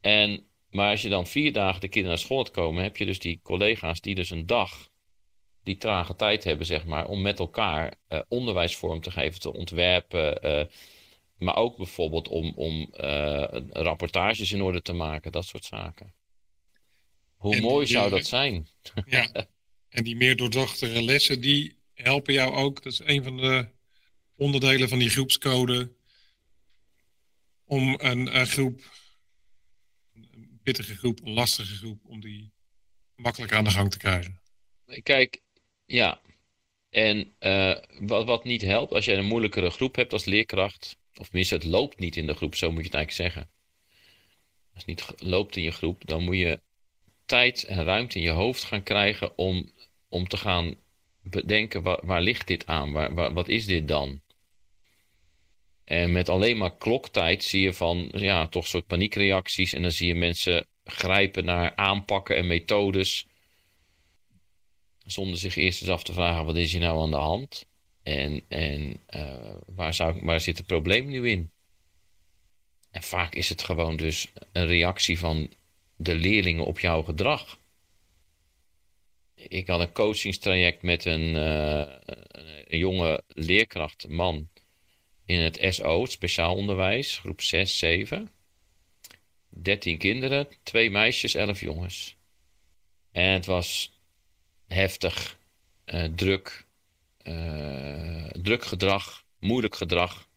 En, 0.00 0.46
maar 0.70 0.90
als 0.90 1.02
je 1.02 1.08
dan 1.08 1.26
vier 1.26 1.52
dagen 1.52 1.80
de 1.80 1.88
kinderen 1.88 2.16
naar 2.16 2.26
school 2.26 2.44
komen, 2.50 2.82
heb 2.82 2.96
je 2.96 3.06
dus 3.06 3.18
die 3.18 3.40
collega's 3.42 4.00
die 4.00 4.14
dus 4.14 4.30
een 4.30 4.46
dag 4.46 4.88
die 5.62 5.76
trage 5.76 6.16
tijd 6.16 6.44
hebben, 6.44 6.66
zeg 6.66 6.84
maar, 6.84 7.08
om 7.08 7.22
met 7.22 7.38
elkaar 7.38 7.94
uh, 8.08 8.20
onderwijs 8.28 8.76
vorm 8.76 9.00
te 9.00 9.10
geven, 9.10 9.40
te 9.40 9.52
ontwerpen. 9.52 10.68
Maar 11.38 11.56
ook 11.56 11.76
bijvoorbeeld 11.76 12.28
om, 12.28 12.52
om 12.56 12.88
rapportages 13.72 14.52
in 14.52 14.62
orde 14.62 14.82
te 14.82 14.92
maken, 14.92 15.32
dat 15.32 15.44
soort 15.44 15.64
zaken. 15.64 16.14
Hoe 17.40 17.54
en 17.54 17.62
mooi 17.62 17.86
zou 17.86 18.10
dat 18.10 18.26
zijn? 18.26 18.68
Ja, 19.06 19.46
en 19.88 20.04
die 20.04 20.16
meer 20.16 20.36
doordachte 20.36 21.02
lessen, 21.02 21.40
die 21.40 21.76
helpen 21.94 22.32
jou 22.32 22.54
ook. 22.54 22.82
Dat 22.82 22.92
is 22.92 23.00
een 23.04 23.22
van 23.22 23.36
de 23.36 23.68
onderdelen 24.36 24.88
van 24.88 24.98
die 24.98 25.10
groepscode. 25.10 25.92
Om 27.64 27.94
een, 27.98 28.36
een 28.36 28.46
groep, 28.46 28.80
een 30.12 30.60
pittige 30.62 30.96
groep, 30.96 31.20
een 31.24 31.32
lastige 31.32 31.74
groep, 31.74 32.00
om 32.04 32.20
die 32.20 32.52
makkelijk 33.16 33.52
aan 33.52 33.64
de 33.64 33.70
gang 33.70 33.90
te 33.90 33.98
krijgen. 33.98 34.40
Kijk, 35.02 35.42
ja. 35.86 36.20
En 36.90 37.34
uh, 37.40 37.76
wat, 38.00 38.26
wat 38.26 38.44
niet 38.44 38.62
helpt, 38.62 38.92
als 38.92 39.04
je 39.04 39.12
een 39.12 39.26
moeilijkere 39.26 39.70
groep 39.70 39.96
hebt 39.96 40.12
als 40.12 40.24
leerkracht, 40.24 40.96
of 41.14 41.26
tenminste 41.26 41.54
het 41.54 41.64
loopt 41.64 41.98
niet 41.98 42.16
in 42.16 42.26
de 42.26 42.34
groep, 42.34 42.54
zo 42.54 42.70
moet 42.70 42.80
je 42.80 42.86
het 42.86 42.94
eigenlijk 42.94 43.32
zeggen. 43.32 43.50
Als 44.74 44.84
het 44.84 44.86
niet 44.86 45.22
loopt 45.22 45.56
in 45.56 45.62
je 45.62 45.70
groep, 45.70 46.06
dan 46.06 46.22
moet 46.24 46.36
je 46.36 46.60
tijd 47.30 47.64
en 47.64 47.84
ruimte 47.84 48.16
in 48.16 48.22
je 48.22 48.30
hoofd 48.30 48.64
gaan 48.64 48.82
krijgen 48.82 49.38
om, 49.38 49.70
om 50.08 50.28
te 50.28 50.36
gaan 50.36 50.74
bedenken 51.22 51.82
waar, 51.82 51.98
waar 52.02 52.20
ligt 52.20 52.46
dit 52.46 52.66
aan, 52.66 52.92
waar, 52.92 53.14
waar, 53.14 53.32
wat 53.32 53.48
is 53.48 53.66
dit 53.66 53.88
dan? 53.88 54.20
En 55.84 56.12
met 56.12 56.28
alleen 56.28 56.56
maar 56.56 56.76
kloktijd 56.76 57.44
zie 57.44 57.62
je 57.62 57.72
van, 57.72 58.08
ja, 58.12 58.48
toch 58.48 58.66
soort 58.66 58.86
paniekreacties. 58.86 59.72
En 59.72 59.82
dan 59.82 59.90
zie 59.90 60.06
je 60.06 60.14
mensen 60.14 60.66
grijpen 60.84 61.44
naar 61.44 61.76
aanpakken 61.76 62.36
en 62.36 62.46
methodes. 62.46 63.26
Zonder 65.06 65.38
zich 65.38 65.56
eerst 65.56 65.80
eens 65.80 65.90
af 65.90 66.02
te 66.02 66.12
vragen, 66.12 66.44
wat 66.44 66.56
is 66.56 66.72
hier 66.72 66.80
nou 66.80 67.00
aan 67.00 67.10
de 67.10 67.16
hand? 67.16 67.66
En, 68.02 68.42
en 68.48 69.00
uh, 69.10 69.54
waar, 69.66 69.94
zou, 69.94 70.20
waar 70.22 70.40
zit 70.40 70.58
het 70.58 70.66
probleem 70.66 71.06
nu 71.06 71.28
in? 71.30 71.50
En 72.90 73.02
vaak 73.02 73.34
is 73.34 73.48
het 73.48 73.62
gewoon 73.62 73.96
dus 73.96 74.32
een 74.52 74.66
reactie 74.66 75.18
van 75.18 75.50
de 76.02 76.14
leerlingen 76.14 76.64
op 76.64 76.80
jouw 76.80 77.02
gedrag. 77.02 77.58
Ik 79.34 79.66
had 79.66 79.80
een 79.80 79.92
coachingstraject 79.92 80.82
met 80.82 81.04
een, 81.04 81.34
uh, 81.34 81.92
een 82.64 82.78
jonge 82.78 83.22
leerkracht, 83.28 84.08
man 84.08 84.48
in 85.24 85.40
het 85.40 85.58
SO, 85.68 86.02
het 86.02 86.10
speciaal 86.10 86.54
onderwijs, 86.54 87.18
groep 87.18 87.40
6, 87.40 87.78
7. 87.78 88.30
13 89.48 89.98
kinderen, 89.98 90.48
twee 90.62 90.90
meisjes, 90.90 91.34
11 91.34 91.60
jongens. 91.60 92.16
En 93.12 93.32
het 93.32 93.46
was 93.46 93.98
heftig, 94.66 95.38
uh, 95.86 96.04
druk, 96.04 96.66
uh, 97.22 98.26
druk 98.26 98.64
gedrag, 98.64 99.24
moeilijk 99.38 99.74
gedrag. 99.74 100.28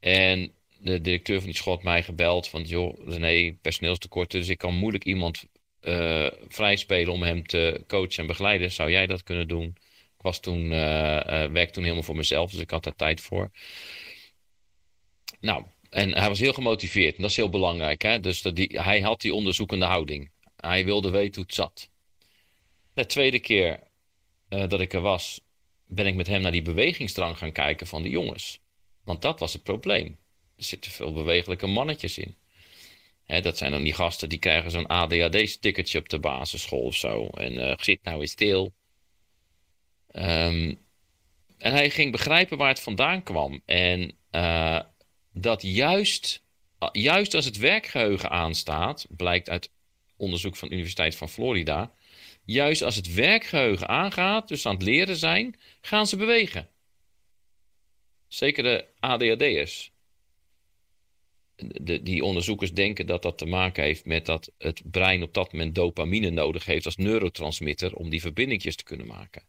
En 0.00 0.54
de 0.84 1.00
directeur 1.00 1.36
van 1.36 1.46
die 1.46 1.56
school 1.56 1.74
had 1.74 1.82
mij 1.82 2.02
gebeld 2.02 2.48
van, 2.48 2.62
joh, 2.62 3.08
René, 3.08 3.56
personeelstekort, 3.62 4.30
dus 4.30 4.48
ik 4.48 4.58
kan 4.58 4.74
moeilijk 4.74 5.04
iemand 5.04 5.44
uh, 5.82 6.26
vrijspelen 6.48 7.12
om 7.12 7.22
hem 7.22 7.46
te 7.46 7.84
coachen 7.86 8.16
en 8.16 8.26
begeleiden. 8.26 8.72
Zou 8.72 8.90
jij 8.90 9.06
dat 9.06 9.22
kunnen 9.22 9.48
doen? 9.48 9.76
was 10.16 10.40
toen, 10.40 10.64
uh, 10.64 10.70
werkte 11.50 11.70
toen 11.70 11.82
helemaal 11.82 12.02
voor 12.02 12.16
mezelf, 12.16 12.50
dus 12.50 12.60
ik 12.60 12.70
had 12.70 12.84
daar 12.84 12.96
tijd 12.96 13.20
voor. 13.20 13.50
Nou, 15.40 15.64
en 15.90 16.14
hij 16.14 16.28
was 16.28 16.38
heel 16.38 16.52
gemotiveerd. 16.52 17.16
En 17.16 17.22
dat 17.22 17.30
is 17.30 17.36
heel 17.36 17.48
belangrijk. 17.48 18.02
Hè? 18.02 18.20
Dus 18.20 18.42
dat 18.42 18.56
die, 18.56 18.80
hij 18.80 19.00
had 19.00 19.20
die 19.20 19.34
onderzoekende 19.34 19.84
houding. 19.84 20.30
Hij 20.56 20.84
wilde 20.84 21.10
weten 21.10 21.34
hoe 21.34 21.44
het 21.44 21.54
zat. 21.54 21.90
De 22.94 23.06
tweede 23.06 23.38
keer 23.38 23.80
dat 24.48 24.80
ik 24.80 24.92
er 24.92 25.00
was, 25.00 25.40
ben 25.86 26.06
ik 26.06 26.14
met 26.14 26.26
hem 26.26 26.40
naar 26.40 26.52
die 26.52 26.62
bewegingsdrang 26.62 27.38
gaan 27.38 27.52
kijken 27.52 27.86
van 27.86 28.02
de 28.02 28.08
jongens. 28.08 28.60
Want 29.04 29.22
dat 29.22 29.40
was 29.40 29.52
het 29.52 29.62
probleem. 29.62 30.18
Er 30.56 30.64
zitten 30.64 30.90
veel 30.90 31.12
bewegelijke 31.12 31.66
mannetjes 31.66 32.18
in. 32.18 32.36
Dat 33.26 33.58
zijn 33.58 33.70
dan 33.70 33.82
die 33.82 33.94
gasten 33.94 34.28
die 34.28 34.38
krijgen 34.38 34.70
zo'n 34.70 34.86
ADHD-stickertje 34.86 35.98
op 35.98 36.08
de 36.08 36.18
basisschool 36.18 36.80
of 36.80 36.94
zo. 36.94 37.26
En 37.26 37.52
uh, 37.52 37.74
zit 37.76 38.02
nou 38.02 38.20
eens 38.20 38.30
stil. 38.30 38.74
Um, 40.12 40.82
en 41.58 41.72
hij 41.72 41.90
ging 41.90 42.12
begrijpen 42.12 42.58
waar 42.58 42.68
het 42.68 42.80
vandaan 42.80 43.22
kwam. 43.22 43.62
En 43.64 44.16
uh, 44.30 44.80
dat 45.32 45.62
juist, 45.62 46.42
juist 46.92 47.34
als 47.34 47.44
het 47.44 47.56
werkgeheugen 47.56 48.30
aanstaat, 48.30 49.06
blijkt 49.08 49.48
uit 49.48 49.70
onderzoek 50.16 50.56
van 50.56 50.68
de 50.68 50.74
Universiteit 50.74 51.16
van 51.16 51.28
Florida, 51.28 51.92
juist 52.44 52.82
als 52.82 52.96
het 52.96 53.14
werkgeheugen 53.14 53.88
aangaat, 53.88 54.48
dus 54.48 54.66
aan 54.66 54.74
het 54.74 54.82
leren 54.82 55.16
zijn, 55.16 55.58
gaan 55.80 56.06
ze 56.06 56.16
bewegen. 56.16 56.68
Zeker 58.28 58.62
de 58.62 58.86
ADHD'ers 59.00 59.92
de, 61.56 62.02
die 62.02 62.24
onderzoekers 62.24 62.72
denken 62.72 63.06
dat 63.06 63.22
dat 63.22 63.38
te 63.38 63.46
maken 63.46 63.84
heeft 63.84 64.04
met 64.04 64.26
dat 64.26 64.52
het 64.58 64.82
brein 64.84 65.22
op 65.22 65.34
dat 65.34 65.52
moment 65.52 65.74
dopamine 65.74 66.30
nodig 66.30 66.64
heeft 66.64 66.84
als 66.84 66.96
neurotransmitter 66.96 67.94
om 67.94 68.10
die 68.10 68.20
verbindingjes 68.20 68.76
te 68.76 68.84
kunnen 68.84 69.06
maken. 69.06 69.42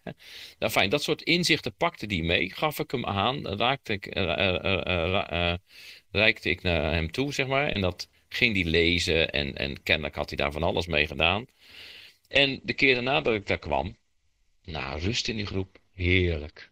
Nou 0.60 0.72
fijn, 0.72 0.90
dat 0.90 1.04
soort 1.04 1.22
inzichten 1.22 1.76
pakte 1.76 2.08
die 2.08 2.24
mee, 2.24 2.50
gaf 2.50 2.80
ik 2.80 2.92
hem 2.92 3.06
aan, 3.06 3.48
raakte 3.48 3.94
ik, 3.94 4.16
uh, 4.16 5.54
reikte 6.12 6.50
ik 6.50 6.62
naar 6.62 6.94
hem 6.94 7.12
toe, 7.12 7.34
zeg 7.34 7.48
maar. 7.48 7.68
En 7.68 7.82
dat 7.82 8.10
ging 8.28 8.54
die 8.54 8.66
lezen 8.66 9.32
en, 9.32 9.56
en 9.56 9.84
kennelijk 9.84 10.16
had 10.16 10.30
hij 10.30 10.38
daar 10.38 10.52
van 10.52 10.64
alles 10.64 10.88
mee 10.88 11.08
gedaan. 11.08 11.46
En 12.28 12.60
de 12.64 12.74
keer 12.74 12.94
daarna 12.94 13.22
dat 13.22 13.34
ik 13.34 13.48
daar 13.48 13.60
kwam, 13.60 13.98
nou, 14.64 15.00
rust 15.00 15.28
in 15.28 15.36
die 15.36 15.46
groep, 15.46 15.78
heerlijk. 15.94 16.72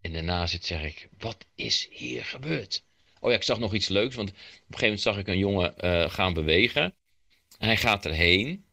En 0.00 0.12
daarna 0.12 0.46
zit 0.46 0.64
zeg 0.64 0.82
ik, 0.82 1.08
wat 1.18 1.46
is 1.54 1.88
hier 1.90 2.24
gebeurd? 2.24 2.84
Oh 3.20 3.30
ja, 3.30 3.36
ik 3.36 3.42
zag 3.42 3.58
nog 3.58 3.74
iets 3.74 3.88
leuks. 3.88 4.14
Want 4.14 4.30
op 4.30 4.36
een 4.36 4.42
gegeven 4.44 4.84
moment 4.84 5.00
zag 5.00 5.18
ik 5.18 5.26
een 5.26 5.38
jongen 5.38 5.74
uh, 5.80 6.10
gaan 6.10 6.32
bewegen. 6.32 6.82
En 7.58 7.66
hij 7.66 7.76
gaat 7.76 8.06
erheen. 8.06 8.64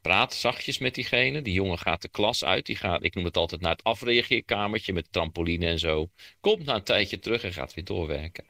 Praat 0.00 0.34
zachtjes 0.34 0.78
met 0.78 0.94
diegene. 0.94 1.42
Die 1.42 1.52
jongen 1.52 1.78
gaat 1.78 2.02
de 2.02 2.08
klas 2.08 2.44
uit. 2.44 2.66
Die 2.66 2.76
gaat, 2.76 3.04
ik 3.04 3.14
noem 3.14 3.24
het 3.24 3.36
altijd, 3.36 3.60
naar 3.60 3.70
het 3.70 3.84
afreageerkamertje 3.84 4.92
met 4.92 5.12
trampoline 5.12 5.66
en 5.66 5.78
zo. 5.78 6.10
Komt 6.40 6.64
na 6.64 6.74
een 6.74 6.82
tijdje 6.82 7.18
terug 7.18 7.44
en 7.44 7.52
gaat 7.52 7.74
weer 7.74 7.84
doorwerken. 7.84 8.44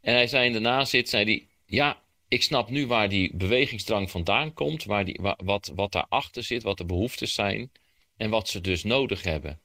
En 0.00 0.14
hij 0.14 0.26
zei 0.26 0.52
daarna 0.52 0.84
zit, 0.84 1.08
zei 1.08 1.24
hij, 1.24 1.46
ja, 1.66 2.02
ik 2.28 2.42
snap 2.42 2.70
nu 2.70 2.86
waar 2.86 3.08
die 3.08 3.36
bewegingsdrang 3.36 4.10
vandaan 4.10 4.54
komt. 4.54 4.84
Waar 4.84 5.04
die, 5.04 5.20
wat, 5.36 5.72
wat 5.74 5.92
daarachter 5.92 6.42
zit, 6.42 6.62
wat 6.62 6.78
de 6.78 6.84
behoeftes 6.84 7.34
zijn. 7.34 7.72
En 8.16 8.30
wat 8.30 8.48
ze 8.48 8.60
dus 8.60 8.84
nodig 8.84 9.22
hebben. 9.22 9.60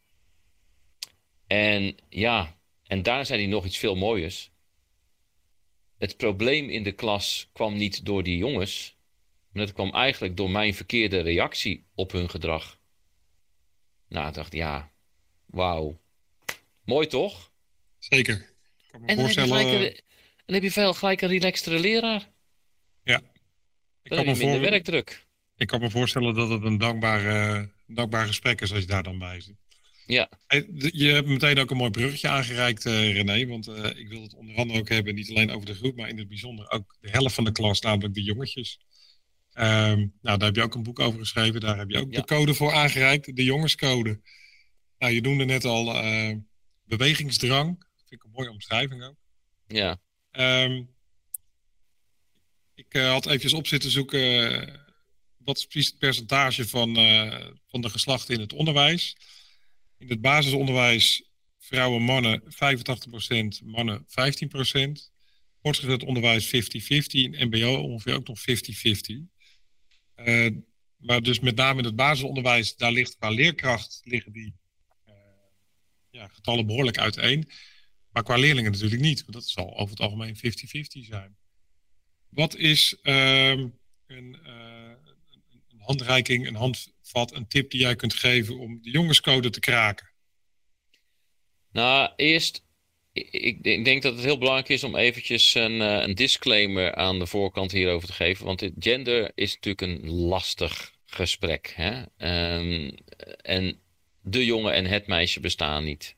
En 1.48 1.98
ja, 2.10 2.57
en 2.88 3.04
daar 3.04 3.26
zei 3.26 3.42
hij 3.42 3.50
nog 3.50 3.66
iets 3.66 3.78
veel 3.78 3.96
mooiers. 3.96 4.52
Het 5.98 6.18
probleem 6.18 6.70
in 6.70 6.84
de 6.84 6.92
klas 6.92 7.50
kwam 7.54 7.78
niet 7.78 8.06
door 8.06 8.24
die 8.24 8.38
jongens, 8.38 8.98
maar 9.52 9.64
het 9.64 9.74
kwam 9.74 9.94
eigenlijk 9.94 10.38
door 10.38 10.50
mijn 10.50 10.74
verkeerde 10.74 11.20
reactie 11.20 11.86
op 11.96 12.12
hun 12.12 12.30
gedrag. 12.30 12.80
Nou, 14.08 14.28
ik 14.28 14.34
dacht, 14.34 14.54
ja, 14.54 14.92
wauw. 15.46 16.00
Mooi 16.84 17.08
toch? 17.08 17.52
Zeker. 18.00 18.54
Kan 18.92 19.02
me 19.02 19.08
en, 19.08 19.18
voorstellen... 19.18 19.50
dan 19.50 19.58
heb 19.58 19.68
je 19.68 19.76
gelijk, 19.76 20.04
dan 20.46 20.56
heb 20.56 20.64
je 20.64 20.72
veel 20.72 20.94
gelijk 20.94 21.22
een 21.22 21.30
relaxtere 21.30 21.80
leraar. 21.80 22.30
Ja. 23.04 23.22
Ik 24.04 24.10
dan 24.10 24.18
heb 24.18 24.36
je 24.36 24.46
minder 24.46 24.62
werkdruk. 24.62 25.26
Ik 25.56 25.68
kan 25.68 25.80
me 25.80 25.90
voorstellen 25.90 26.36
dat 26.36 26.50
het 26.50 26.64
een 26.64 26.78
dankbaar, 26.78 27.70
dankbaar 27.88 28.28
gesprek 28.28 28.62
is 28.62 28.72
als 28.72 28.82
je 28.82 28.88
daar 28.88 29.04
dan 29.04 29.20
bij 29.20 29.42
zit. 29.42 29.56
Ja. 30.08 30.30
Je 30.92 31.08
hebt 31.08 31.28
meteen 31.28 31.60
ook 31.60 31.72
een 31.72 31.78
mooi 31.78 31.92
bruggetje 31.92 32.28
aangereikt, 32.28 32.86
uh, 32.86 33.14
René. 33.14 33.48
Want 33.48 33.68
uh, 33.68 33.86
ik 33.86 34.08
wil 34.08 34.22
het 34.22 34.34
onder 34.34 34.56
andere 34.56 34.80
ook 34.80 34.90
hebben, 34.90 35.16
niet 35.16 35.30
alleen 35.30 35.52
over 35.52 35.66
de 35.66 35.76
groep, 35.76 35.96
maar 35.96 36.10
in 36.10 36.18
het 36.18 36.28
bijzonder 36.28 36.72
ook 36.72 36.98
de 37.00 37.10
helft 37.10 37.36
van 37.36 37.44
de 37.44 37.52
klas, 37.52 37.82
namelijk 37.82 38.14
de 38.14 38.24
jongetjes. 38.24 38.80
Um, 39.54 40.14
nou, 40.22 40.38
daar 40.38 40.42
heb 40.42 40.56
je 40.56 40.62
ook 40.62 40.76
een 40.76 40.84
boek 40.84 41.00
over 41.00 41.20
geschreven. 41.20 41.62
Daar 41.62 41.78
heb 41.78 41.90
je 41.90 41.98
ook 41.98 42.12
ja. 42.12 42.20
de 42.20 42.26
code 42.26 42.54
voor 42.54 42.74
aangereikt, 42.74 43.36
de 43.36 43.44
jongenscode. 43.44 44.20
Nou, 44.98 45.14
je 45.14 45.22
noemde 45.22 45.46
net 45.46 45.66
al 45.66 46.06
uh, 46.06 46.36
bewegingsdrang. 46.84 47.80
Dat 47.80 48.08
vind 48.08 48.22
ik 48.22 48.24
een 48.24 48.32
mooie 48.32 48.52
omschrijving 48.52 49.04
ook. 49.04 49.16
Ja. 49.68 50.00
Um, 50.64 50.90
ik 52.76 52.94
had 52.94 53.26
eventjes 53.26 53.54
op 53.54 53.68
zitten 53.68 53.92
zoeken. 53.92 54.82
wat 55.38 55.58
is 55.58 55.66
precies 55.66 55.90
het 55.90 56.00
percentage 56.00 56.68
van, 56.68 56.96
van 57.68 57.82
de 57.82 57.90
geslachten 57.90 58.34
in 58.34 58.42
het 58.42 58.54
onderwijs? 58.54 59.16
In 59.98 60.10
het 60.10 60.22
basisonderwijs 60.22 61.30
vrouwen, 61.60 62.02
mannen 62.02 62.44
85%, 62.44 63.66
mannen 63.66 64.06
15%. 64.06 65.16
Voortgezet 65.62 66.04
onderwijs 66.04 66.48
50-50. 66.48 66.50
In 67.08 67.48
MBO 67.48 67.82
ongeveer 67.82 68.16
ook 68.16 68.28
nog 68.28 68.40
50-50. 68.40 68.46
Uh, 70.16 70.48
maar 70.98 71.22
dus 71.22 71.40
met 71.40 71.56
name 71.56 71.80
in 71.80 71.86
het 71.86 71.96
basisonderwijs, 71.96 72.76
daar 72.76 72.92
ligt 72.92 73.16
qua 73.18 73.30
leerkracht 73.30 74.02
liggen 74.04 74.32
die 74.32 74.56
uh, 75.08 75.14
ja, 76.10 76.28
getallen 76.28 76.66
behoorlijk 76.66 76.98
uiteen. 76.98 77.50
Maar 78.12 78.24
qua 78.24 78.36
leerlingen 78.36 78.72
natuurlijk 78.72 79.02
niet, 79.02 79.22
want 79.22 79.34
dat 79.34 79.48
zal 79.48 79.78
over 79.78 79.90
het 79.90 80.00
algemeen 80.00 80.36
50-50 80.36 80.40
zijn. 80.90 81.38
Wat 82.30 82.56
is 82.56 82.98
uh, 83.04 83.50
een, 83.50 83.74
een, 84.08 84.38
handreiking, 85.88 86.48
een 86.48 86.56
handvat, 86.56 87.34
een 87.34 87.48
tip 87.48 87.72
die 87.72 87.82
jij 87.82 87.96
kunt 87.96 88.14
geven 88.14 88.60
om 88.60 88.80
de 88.82 88.90
jongenscode 88.90 89.50
te 89.50 89.60
kraken? 89.60 90.10
Nou, 91.72 92.12
eerst, 92.16 92.64
ik, 93.14 93.58
ik 93.62 93.86
denk 93.86 94.02
dat 94.02 94.16
het 94.16 94.24
heel 94.24 94.38
belangrijk 94.38 94.70
is 94.70 94.84
om 94.84 94.96
eventjes 94.96 95.54
een, 95.54 95.80
uh, 95.80 96.02
een 96.02 96.16
disclaimer 96.16 96.96
aan 96.96 97.20
de 97.20 97.28
voorkant 97.28 97.72
hierover 97.72 98.08
te 98.08 98.14
geven. 98.14 98.46
Want 98.46 98.70
gender 98.80 99.32
is 99.36 99.54
natuurlijk 99.54 99.82
een 99.82 100.10
lastig 100.12 100.94
gesprek. 101.06 101.74
Hè? 101.76 102.00
Um, 102.58 102.98
en 103.42 103.80
de 104.22 104.46
jongen 104.46 104.74
en 104.74 104.86
het 104.86 105.08
meisje 105.08 105.40
bestaan 105.40 105.84
niet. 105.84 106.16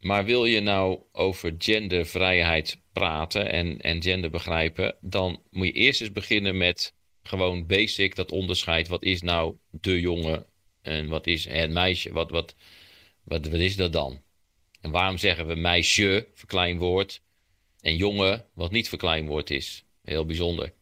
Maar 0.00 0.24
wil 0.24 0.44
je 0.44 0.60
nou 0.60 1.02
over 1.12 1.54
gendervrijheid 1.58 2.80
praten 2.92 3.50
en, 3.50 3.80
en 3.80 4.02
gender 4.02 4.30
begrijpen, 4.30 4.96
dan 5.00 5.42
moet 5.50 5.66
je 5.66 5.72
eerst 5.72 6.00
eens 6.00 6.12
beginnen 6.12 6.56
met 6.56 6.94
Gewoon 7.28 7.66
basic, 7.66 8.14
dat 8.14 8.30
onderscheid. 8.30 8.88
Wat 8.88 9.04
is 9.04 9.22
nou 9.22 9.56
de 9.70 10.00
jongen 10.00 10.46
en 10.82 11.08
wat 11.08 11.26
is 11.26 11.44
het 11.44 11.70
meisje? 11.70 12.12
Wat, 12.12 12.30
wat, 12.30 12.54
wat, 13.22 13.46
wat 13.46 13.60
is 13.60 13.76
dat 13.76 13.92
dan? 13.92 14.22
En 14.80 14.90
waarom 14.90 15.18
zeggen 15.18 15.46
we 15.46 15.54
meisje, 15.54 16.28
verkleinwoord, 16.34 17.22
en 17.80 17.96
jongen, 17.96 18.46
wat 18.54 18.70
niet 18.70 18.88
verkleinwoord 18.88 19.50
is? 19.50 19.84
Heel 20.04 20.24
bijzonder. 20.26 20.72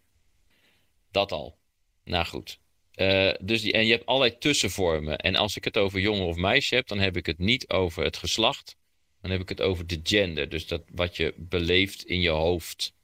Dat 1.10 1.32
al. 1.32 1.58
Nou 2.04 2.26
goed. 2.26 2.58
Uh, 2.94 3.32
dus 3.40 3.62
die, 3.62 3.72
en 3.72 3.86
je 3.86 3.92
hebt 3.92 4.06
allerlei 4.06 4.38
tussenvormen. 4.38 5.18
En 5.18 5.34
als 5.34 5.56
ik 5.56 5.64
het 5.64 5.76
over 5.76 6.00
jongen 6.00 6.26
of 6.26 6.36
meisje 6.36 6.74
heb, 6.74 6.86
dan 6.86 6.98
heb 6.98 7.16
ik 7.16 7.26
het 7.26 7.38
niet 7.38 7.68
over 7.68 8.04
het 8.04 8.16
geslacht. 8.16 8.76
Dan 9.20 9.30
heb 9.30 9.40
ik 9.40 9.48
het 9.48 9.60
over 9.60 9.86
de 9.86 10.00
gender. 10.02 10.48
Dus 10.48 10.66
dat 10.66 10.82
wat 10.92 11.16
je 11.16 11.34
beleeft 11.36 12.04
in 12.04 12.20
je 12.20 12.30
hoofd. 12.30 12.94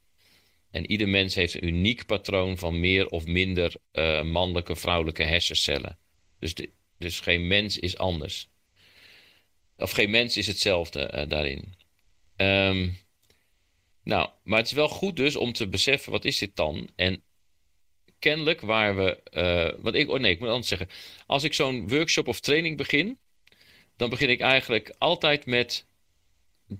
En 0.72 0.90
ieder 0.90 1.08
mens 1.08 1.34
heeft 1.34 1.54
een 1.54 1.66
uniek 1.66 2.06
patroon 2.06 2.58
van 2.58 2.80
meer 2.80 3.08
of 3.08 3.26
minder 3.26 3.74
uh, 3.92 4.22
mannelijke, 4.22 4.76
vrouwelijke 4.76 5.22
hersencellen. 5.22 5.98
Dus, 6.38 6.54
dus 6.98 7.20
geen 7.20 7.46
mens 7.46 7.78
is 7.78 7.98
anders. 7.98 8.48
Of 9.76 9.90
geen 9.90 10.10
mens 10.10 10.36
is 10.36 10.46
hetzelfde 10.46 11.12
uh, 11.14 11.28
daarin. 11.28 11.74
Um, 12.36 12.98
nou, 14.04 14.30
maar 14.44 14.58
het 14.58 14.66
is 14.66 14.72
wel 14.72 14.88
goed 14.88 15.16
dus 15.16 15.36
om 15.36 15.52
te 15.52 15.68
beseffen, 15.68 16.12
wat 16.12 16.24
is 16.24 16.38
dit 16.38 16.56
dan? 16.56 16.88
En 16.96 17.22
kennelijk 18.18 18.60
waar 18.60 18.96
we... 18.96 19.20
Uh, 19.84 19.94
ik, 19.94 20.08
oh 20.08 20.20
nee, 20.20 20.32
ik 20.32 20.40
moet 20.40 20.48
anders 20.48 20.68
zeggen. 20.68 20.88
Als 21.26 21.44
ik 21.44 21.54
zo'n 21.54 21.88
workshop 21.88 22.28
of 22.28 22.40
training 22.40 22.76
begin... 22.76 23.18
dan 23.96 24.10
begin 24.10 24.28
ik 24.28 24.40
eigenlijk 24.40 24.94
altijd 24.98 25.46
met... 25.46 25.86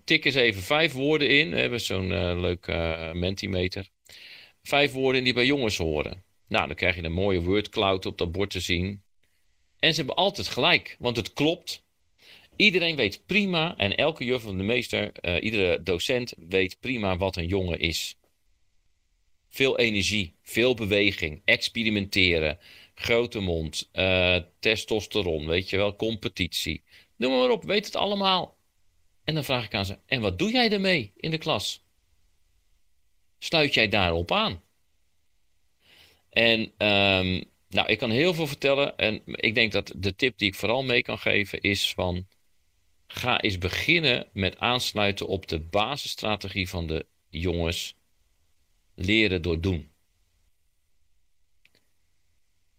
tik 0.05 0.25
eens 0.25 0.35
even 0.35 0.63
vijf 0.63 0.93
woorden 0.93 1.29
in. 1.29 1.51
We 1.51 1.61
hebben 1.61 1.81
zo'n 1.81 2.11
uh, 2.11 2.41
leuk 2.41 2.67
uh, 2.67 3.13
Mentimeter. 3.13 3.89
Vijf 4.63 4.93
woorden 4.93 5.25
die 5.25 5.33
bij 5.33 5.47
jongens 5.47 5.77
horen. 5.77 6.23
Nou, 6.49 6.67
dan 6.67 6.77
krijg 6.77 6.97
je 6.97 7.03
een 7.03 7.13
mooie 7.13 7.43
wordcloud 7.43 8.07
op 8.07 8.19
dat 8.19 8.33
bord 8.33 8.51
te 8.51 8.61
zien. 8.61 9.03
En 9.79 9.91
ze 9.91 9.97
hebben 9.97 10.15
altijd 10.15 10.49
gelijk, 10.49 10.97
want 10.99 11.17
het 11.17 11.33
klopt. 11.33 11.85
Iedereen 12.57 12.97
weet 12.97 13.23
prima, 13.27 13.77
en 13.77 13.97
elke 13.97 14.25
juf 14.25 14.43
van 14.43 14.57
de 14.57 14.63
meester, 14.63 15.13
uh, 15.21 15.43
iedere 15.43 15.83
docent 15.83 16.35
weet 16.49 16.81
prima 16.81 17.17
wat 17.17 17.37
een 17.37 17.47
jongen 17.47 17.79
is. 17.79 18.17
Veel 19.49 19.79
energie, 19.79 20.35
veel 20.43 20.75
beweging, 20.75 21.43
experimenteren, 21.45 22.59
grote 22.95 23.41
mond, 23.41 23.91
testosteron, 24.59 25.47
weet 25.47 25.71
je 25.71 25.77
wel, 25.77 25.97
competitie. 25.97 26.83
Noem 27.17 27.33
maar 27.33 27.51
op, 27.51 27.65
weet 27.65 27.85
het 27.85 27.97
allemaal. 27.97 28.57
En 29.33 29.39
dan 29.39 29.47
vraag 29.47 29.65
ik 29.65 29.75
aan 29.75 29.87
ze, 29.87 29.99
en 30.07 30.21
wat 30.21 30.39
doe 30.39 30.51
jij 30.51 30.71
ermee 30.71 31.13
in 31.17 31.31
de 31.31 31.39
klas? 31.39 31.85
Sluit 33.39 33.75
jij 33.75 33.89
daarop 33.89 34.33
aan? 34.33 34.63
En 36.31 36.61
um, 36.61 37.45
nou, 37.69 37.87
ik 37.87 37.99
kan 37.99 38.11
heel 38.11 38.35
veel 38.35 38.47
vertellen. 38.47 38.97
En 38.97 39.23
ik 39.25 39.55
denk 39.55 39.73
dat 39.73 39.93
de 39.97 40.17
tip 40.17 40.39
die 40.39 40.49
ik 40.49 40.55
vooral 40.55 40.83
mee 40.83 41.03
kan 41.03 41.19
geven 41.19 41.61
is 41.61 41.93
van... 41.93 42.27
Ga 43.07 43.41
eens 43.41 43.59
beginnen 43.59 44.29
met 44.33 44.59
aansluiten 44.59 45.27
op 45.27 45.49
de 45.49 45.61
basisstrategie 45.61 46.69
van 46.69 46.87
de 46.87 47.07
jongens. 47.29 47.95
Leren 48.95 49.43
door 49.43 49.61
doen. 49.61 49.92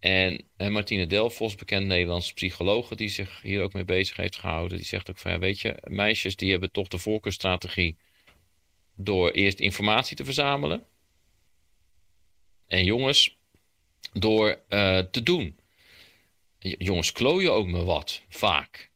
En, 0.03 0.43
en 0.57 0.71
Martine 0.71 1.07
Delfos, 1.07 1.55
bekend 1.55 1.87
Nederlandse 1.87 2.33
psycholoog, 2.33 2.89
die 2.89 3.09
zich 3.09 3.41
hier 3.41 3.61
ook 3.61 3.73
mee 3.73 3.85
bezig 3.85 4.17
heeft 4.17 4.35
gehouden, 4.35 4.77
die 4.77 4.85
zegt 4.85 5.09
ook 5.09 5.17
van, 5.17 5.31
ja, 5.31 5.39
weet 5.39 5.59
je, 5.59 5.77
meisjes 5.83 6.35
die 6.35 6.51
hebben 6.51 6.71
toch 6.71 6.87
de 6.87 6.97
voorkeurstrategie 6.97 7.97
door 8.95 9.31
eerst 9.31 9.59
informatie 9.59 10.15
te 10.15 10.25
verzamelen. 10.25 10.85
En 12.67 12.85
jongens 12.85 13.37
door 14.13 14.49
uh, 14.69 14.99
te 14.99 15.23
doen. 15.23 15.59
Jongens 16.59 17.11
klooien 17.11 17.53
ook 17.53 17.67
me 17.67 17.83
wat, 17.83 18.21
vaak. 18.29 18.91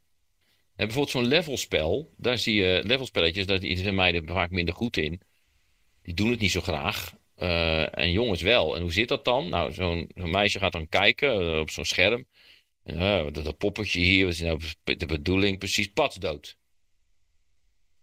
En 0.75 0.85
bijvoorbeeld 0.85 1.09
zo'n 1.09 1.25
levelspel, 1.25 2.13
daar 2.17 2.37
zie 2.37 2.55
je 2.55 2.81
levelspelletjes, 2.85 3.45
daar 3.45 3.59
zijn 3.61 3.95
meiden 3.95 4.27
vaak 4.27 4.51
minder 4.51 4.75
goed 4.75 4.97
in. 4.97 5.21
Die 6.01 6.13
doen 6.13 6.29
het 6.29 6.39
niet 6.39 6.51
zo 6.51 6.61
graag. 6.61 7.15
Uh, 7.37 7.97
en 7.97 8.11
jongens 8.11 8.41
wel. 8.41 8.75
En 8.75 8.81
hoe 8.81 8.91
zit 8.91 9.07
dat 9.07 9.25
dan? 9.25 9.49
Nou, 9.49 9.73
zo'n 9.73 10.11
meisje 10.15 10.59
gaat 10.59 10.71
dan 10.71 10.89
kijken 10.89 11.41
uh, 11.41 11.59
op 11.59 11.69
zo'n 11.69 11.85
scherm. 11.85 12.27
Dat, 12.83 13.33
dat 13.33 13.57
poppetje 13.57 13.99
hier, 13.99 14.25
wat 14.25 14.33
is 14.33 14.39
nou 14.39 14.59
de 14.83 15.05
bedoeling? 15.05 15.57
Precies, 15.57 15.87
patsdood. 15.87 16.57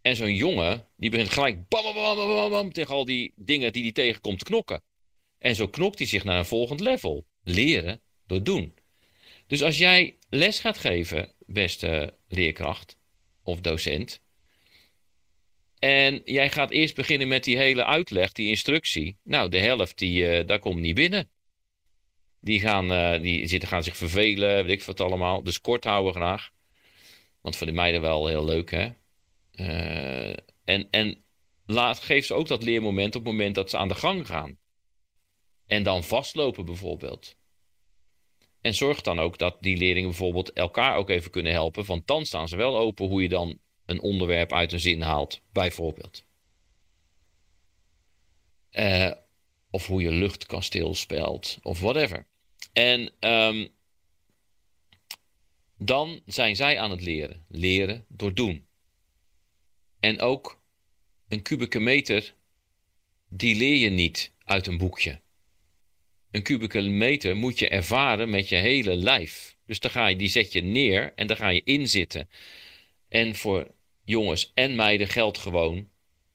En 0.00 0.16
zo'n 0.16 0.34
jongen, 0.34 0.88
die 0.96 1.10
begint 1.10 1.30
gelijk 1.30 1.68
bam, 1.68 1.82
bam, 1.82 1.94
bam, 1.94 2.16
bam, 2.16 2.50
bam, 2.50 2.72
tegen 2.72 2.94
al 2.94 3.04
die 3.04 3.32
dingen 3.36 3.72
die 3.72 3.82
hij 3.82 3.92
tegenkomt 3.92 4.38
te 4.38 4.44
knokken. 4.44 4.82
En 5.38 5.54
zo 5.54 5.68
knokt 5.68 5.98
hij 5.98 6.06
zich 6.06 6.24
naar 6.24 6.38
een 6.38 6.44
volgend 6.44 6.80
level. 6.80 7.26
Leren 7.42 8.00
door 8.26 8.42
doen. 8.42 8.74
Dus 9.46 9.62
als 9.62 9.78
jij 9.78 10.18
les 10.28 10.60
gaat 10.60 10.78
geven, 10.78 11.32
beste 11.46 12.18
leerkracht 12.28 12.96
of 13.42 13.60
docent. 13.60 14.22
En 15.84 16.22
jij 16.24 16.50
gaat 16.50 16.70
eerst 16.70 16.94
beginnen 16.94 17.28
met 17.28 17.44
die 17.44 17.56
hele 17.56 17.84
uitleg, 17.84 18.32
die 18.32 18.48
instructie. 18.48 19.18
Nou, 19.22 19.48
de 19.48 19.58
helft, 19.58 19.98
die, 19.98 20.40
uh, 20.40 20.46
daar 20.46 20.58
komt 20.58 20.80
niet 20.80 20.94
binnen. 20.94 21.30
Die 22.40 22.60
gaan, 22.60 22.92
uh, 22.92 23.20
die 23.20 23.46
zitten, 23.46 23.68
gaan 23.68 23.82
zich 23.82 23.96
vervelen, 23.96 24.64
weet 24.64 24.80
ik 24.80 24.82
wat 24.82 25.00
allemaal. 25.00 25.42
Dus 25.42 25.60
kort 25.60 25.84
houden 25.84 26.14
graag. 26.14 26.50
Want 27.40 27.56
voor 27.56 27.66
de 27.66 27.72
meiden 27.72 28.00
wel 28.00 28.26
heel 28.26 28.44
leuk, 28.44 28.70
hè. 28.70 28.88
Uh, 29.54 30.36
en 30.64 30.88
en 30.90 31.24
laat, 31.66 31.98
geef 31.98 32.26
ze 32.26 32.34
ook 32.34 32.48
dat 32.48 32.62
leermoment 32.62 33.16
op 33.16 33.24
het 33.24 33.32
moment 33.32 33.54
dat 33.54 33.70
ze 33.70 33.76
aan 33.76 33.88
de 33.88 33.94
gang 33.94 34.26
gaan. 34.26 34.58
En 35.66 35.82
dan 35.82 36.04
vastlopen 36.04 36.64
bijvoorbeeld. 36.64 37.36
En 38.60 38.74
zorg 38.74 39.00
dan 39.00 39.18
ook 39.18 39.38
dat 39.38 39.56
die 39.60 39.76
leerlingen 39.76 40.08
bijvoorbeeld 40.08 40.52
elkaar 40.52 40.96
ook 40.96 41.10
even 41.10 41.30
kunnen 41.30 41.52
helpen. 41.52 41.84
Want 41.84 42.06
dan 42.06 42.26
staan 42.26 42.48
ze 42.48 42.56
wel 42.56 42.78
open 42.78 43.06
hoe 43.06 43.22
je 43.22 43.28
dan 43.28 43.58
een 43.86 44.00
onderwerp 44.00 44.52
uit 44.52 44.72
een 44.72 44.80
zin 44.80 45.00
haalt, 45.00 45.40
bijvoorbeeld. 45.52 46.24
Uh, 48.72 49.12
of 49.70 49.86
hoe 49.86 50.02
je 50.02 50.10
luchtkasteel 50.10 50.94
speelt, 50.94 51.58
of 51.62 51.80
whatever. 51.80 52.26
En 52.72 53.12
um, 53.20 53.68
dan 55.78 56.22
zijn 56.26 56.56
zij 56.56 56.78
aan 56.78 56.90
het 56.90 57.00
leren. 57.00 57.44
Leren 57.48 58.04
door 58.08 58.34
doen. 58.34 58.66
En 60.00 60.20
ook 60.20 60.62
een 61.28 61.42
kubieke 61.42 61.80
meter, 61.80 62.34
die 63.28 63.56
leer 63.56 63.76
je 63.76 63.90
niet 63.90 64.32
uit 64.44 64.66
een 64.66 64.78
boekje 64.78 65.22
een 66.34 66.42
kubieke 66.42 66.80
meter 66.80 67.36
moet 67.36 67.58
je 67.58 67.68
ervaren 67.68 68.30
met 68.30 68.48
je 68.48 68.56
hele 68.56 68.96
lijf. 68.96 69.56
Dus 69.66 69.80
dan 69.80 69.90
ga 69.90 70.06
je, 70.06 70.16
die 70.16 70.28
zet 70.28 70.52
je 70.52 70.62
neer 70.62 71.12
en 71.14 71.26
dan 71.26 71.36
ga 71.36 71.48
je 71.48 71.62
inzitten. 71.64 72.28
En 73.14 73.34
voor 73.34 73.70
jongens 74.04 74.52
en 74.54 74.74
meiden 74.74 75.08
geldt 75.08 75.38
gewoon 75.38 75.88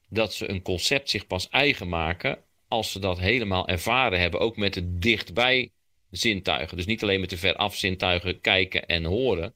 dat 0.08 0.34
ze 0.34 0.50
een 0.50 0.62
concept 0.62 1.10
zich 1.10 1.26
pas 1.26 1.48
eigen 1.48 1.88
maken 1.88 2.38
als 2.68 2.92
ze 2.92 2.98
dat 2.98 3.18
helemaal 3.18 3.68
ervaren 3.68 4.20
hebben, 4.20 4.40
ook 4.40 4.56
met 4.56 4.74
de 4.74 4.98
dichtbij 4.98 5.72
zintuigen. 6.10 6.76
Dus 6.76 6.86
niet 6.86 7.02
alleen 7.02 7.20
met 7.20 7.30
de 7.30 7.36
veraf 7.36 7.76
zintuigen 7.76 8.40
kijken 8.40 8.86
en 8.86 9.04
horen, 9.04 9.54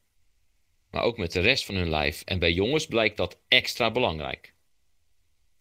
maar 0.90 1.02
ook 1.02 1.18
met 1.18 1.32
de 1.32 1.40
rest 1.40 1.64
van 1.64 1.74
hun 1.74 1.88
lijf. 1.88 2.22
En 2.22 2.38
bij 2.38 2.52
jongens 2.52 2.86
blijkt 2.86 3.16
dat 3.16 3.40
extra 3.48 3.90
belangrijk. 3.90 4.54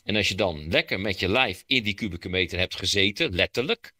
En 0.03 0.15
als 0.15 0.27
je 0.27 0.35
dan 0.35 0.67
lekker 0.69 0.99
met 0.99 1.19
je 1.19 1.29
lijf 1.29 1.63
in 1.65 1.83
die 1.83 1.93
kubieke 1.93 2.29
meter 2.29 2.59
hebt 2.59 2.75
gezeten, 2.75 3.35
letterlijk, 3.35 3.93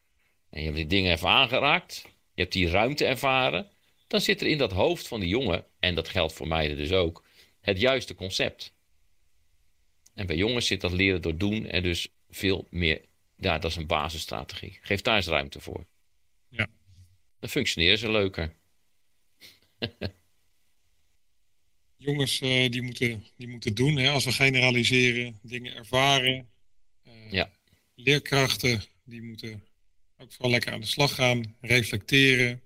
en 0.49 0.59
je 0.59 0.65
hebt 0.65 0.77
die 0.77 0.87
dingen 0.87 1.11
even 1.11 1.29
aangeraakt, 1.29 2.01
je 2.33 2.41
hebt 2.41 2.53
die 2.53 2.69
ruimte 2.69 3.05
ervaren, 3.05 3.71
dan 4.07 4.21
zit 4.21 4.41
er 4.41 4.47
in 4.47 4.57
dat 4.57 4.71
hoofd 4.71 5.07
van 5.07 5.19
die 5.19 5.29
jongen, 5.29 5.65
en 5.79 5.95
dat 5.95 6.09
geldt 6.09 6.33
voor 6.33 6.47
meiden 6.47 6.77
dus 6.77 6.91
ook, 6.91 7.22
het 7.63 7.79
juiste 7.79 8.15
concept. 8.15 8.73
En 10.13 10.27
bij 10.27 10.35
jongens 10.35 10.67
zit 10.67 10.81
dat 10.81 10.91
leren 10.91 11.21
door 11.21 11.37
doen 11.37 11.69
er 11.69 11.83
dus 11.83 12.07
veel 12.29 12.67
meer, 12.69 13.01
ja, 13.35 13.57
dat 13.57 13.71
is 13.71 13.77
een 13.77 13.87
basisstrategie. 13.87 14.77
Geef 14.81 15.01
daar 15.01 15.15
eens 15.15 15.27
ruimte 15.27 15.59
voor. 15.59 15.85
Ja. 16.49 16.67
Dan 17.39 17.49
functioneren 17.49 17.97
ze 17.97 18.11
leuker. 18.11 18.53
jongens 21.97 22.41
uh, 22.41 22.69
die, 22.69 22.81
moeten, 22.81 23.25
die 23.35 23.47
moeten 23.47 23.75
doen, 23.75 23.97
hè, 23.97 24.09
als 24.09 24.25
we 24.25 24.31
generaliseren, 24.31 25.39
dingen 25.41 25.75
ervaren. 25.75 26.49
Uh, 27.07 27.31
ja. 27.31 27.51
Leerkrachten 27.95 28.83
die 29.03 29.21
moeten 29.21 29.63
ook 30.17 30.31
vooral 30.31 30.51
lekker 30.51 30.73
aan 30.73 30.81
de 30.81 30.85
slag 30.85 31.15
gaan, 31.15 31.55
reflecteren. 31.61 32.61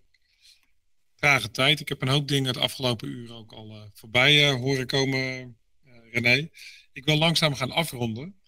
Trage 1.17 1.51
tijd. 1.51 1.79
Ik 1.79 1.89
heb 1.89 2.01
een 2.01 2.07
hoop 2.07 2.27
dingen 2.27 2.47
het 2.47 2.57
afgelopen 2.57 3.07
uur 3.07 3.33
ook 3.33 3.51
al 3.51 3.75
uh, 3.75 3.83
voorbij 3.93 4.49
uh, 4.49 4.55
horen 4.55 4.87
komen, 4.87 5.57
uh, 5.85 6.11
René. 6.11 6.49
Ik 6.93 7.05
wil 7.05 7.17
langzaam 7.17 7.55
gaan 7.55 7.71
afronden. 7.71 8.41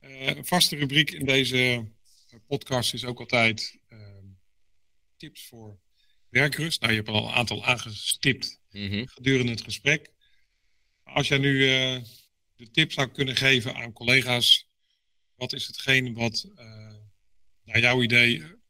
een 0.00 0.44
vaste 0.44 0.76
rubriek 0.76 1.10
in 1.10 1.26
deze 1.26 1.90
podcast 2.46 2.94
is 2.94 3.04
ook 3.04 3.20
altijd 3.20 3.78
ehm, 3.88 4.24
tips 5.16 5.46
voor 5.46 5.78
werkrust. 6.28 6.80
Nou, 6.80 6.92
je 6.92 6.98
hebt 6.98 7.10
al 7.10 7.28
een 7.28 7.34
aantal 7.34 7.64
aangestipt 7.64 8.60
mm 8.70 8.88
-hmm. 8.88 9.08
gedurende 9.08 9.52
het 9.52 9.62
gesprek. 9.62 10.10
Als 11.02 11.28
jij 11.28 11.38
nu 11.38 11.58
de 12.56 12.70
tip 12.70 12.92
zou 12.92 13.08
kunnen 13.08 13.36
geven 13.36 13.74
aan 13.74 13.92
collega's, 13.92 14.68
wat 15.34 15.52
is 15.52 15.66
hetgeen 15.66 16.14
wat 16.14 16.48
naar 17.64 17.80
jouw 17.80 18.02
idee 18.02 18.60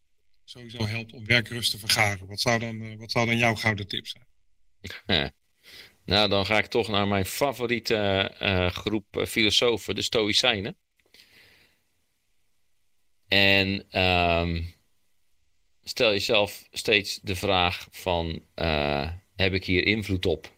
sowieso 0.52 0.86
helpt 0.86 1.12
om 1.12 1.26
werkrust 1.26 1.70
te 1.70 1.78
vergaren? 1.78 2.26
Wat 2.26 2.40
zou 2.40 2.58
dan, 2.58 2.96
wat 2.96 3.10
zou 3.10 3.26
dan 3.26 3.36
jouw 3.36 3.54
gouden 3.54 3.88
tip 3.88 4.06
zijn? 4.06 4.24
Nou, 6.04 6.28
dan 6.28 6.46
ga 6.46 6.58
ik 6.58 6.66
toch 6.66 6.88
naar 6.88 7.08
mijn 7.08 7.26
favoriete 7.26 8.30
uh, 8.42 8.70
groep 8.70 9.24
filosofen, 9.28 9.94
de 9.94 10.02
Stoïcijnen. 10.02 10.76
En 13.28 13.98
um, 14.00 14.74
stel 15.82 16.10
jezelf 16.10 16.68
steeds 16.70 17.20
de 17.22 17.36
vraag 17.36 17.88
van, 17.90 18.46
heb 19.34 19.52
ik 19.52 19.64
hier 19.64 19.86
invloed 19.86 20.26
op? 20.26 20.56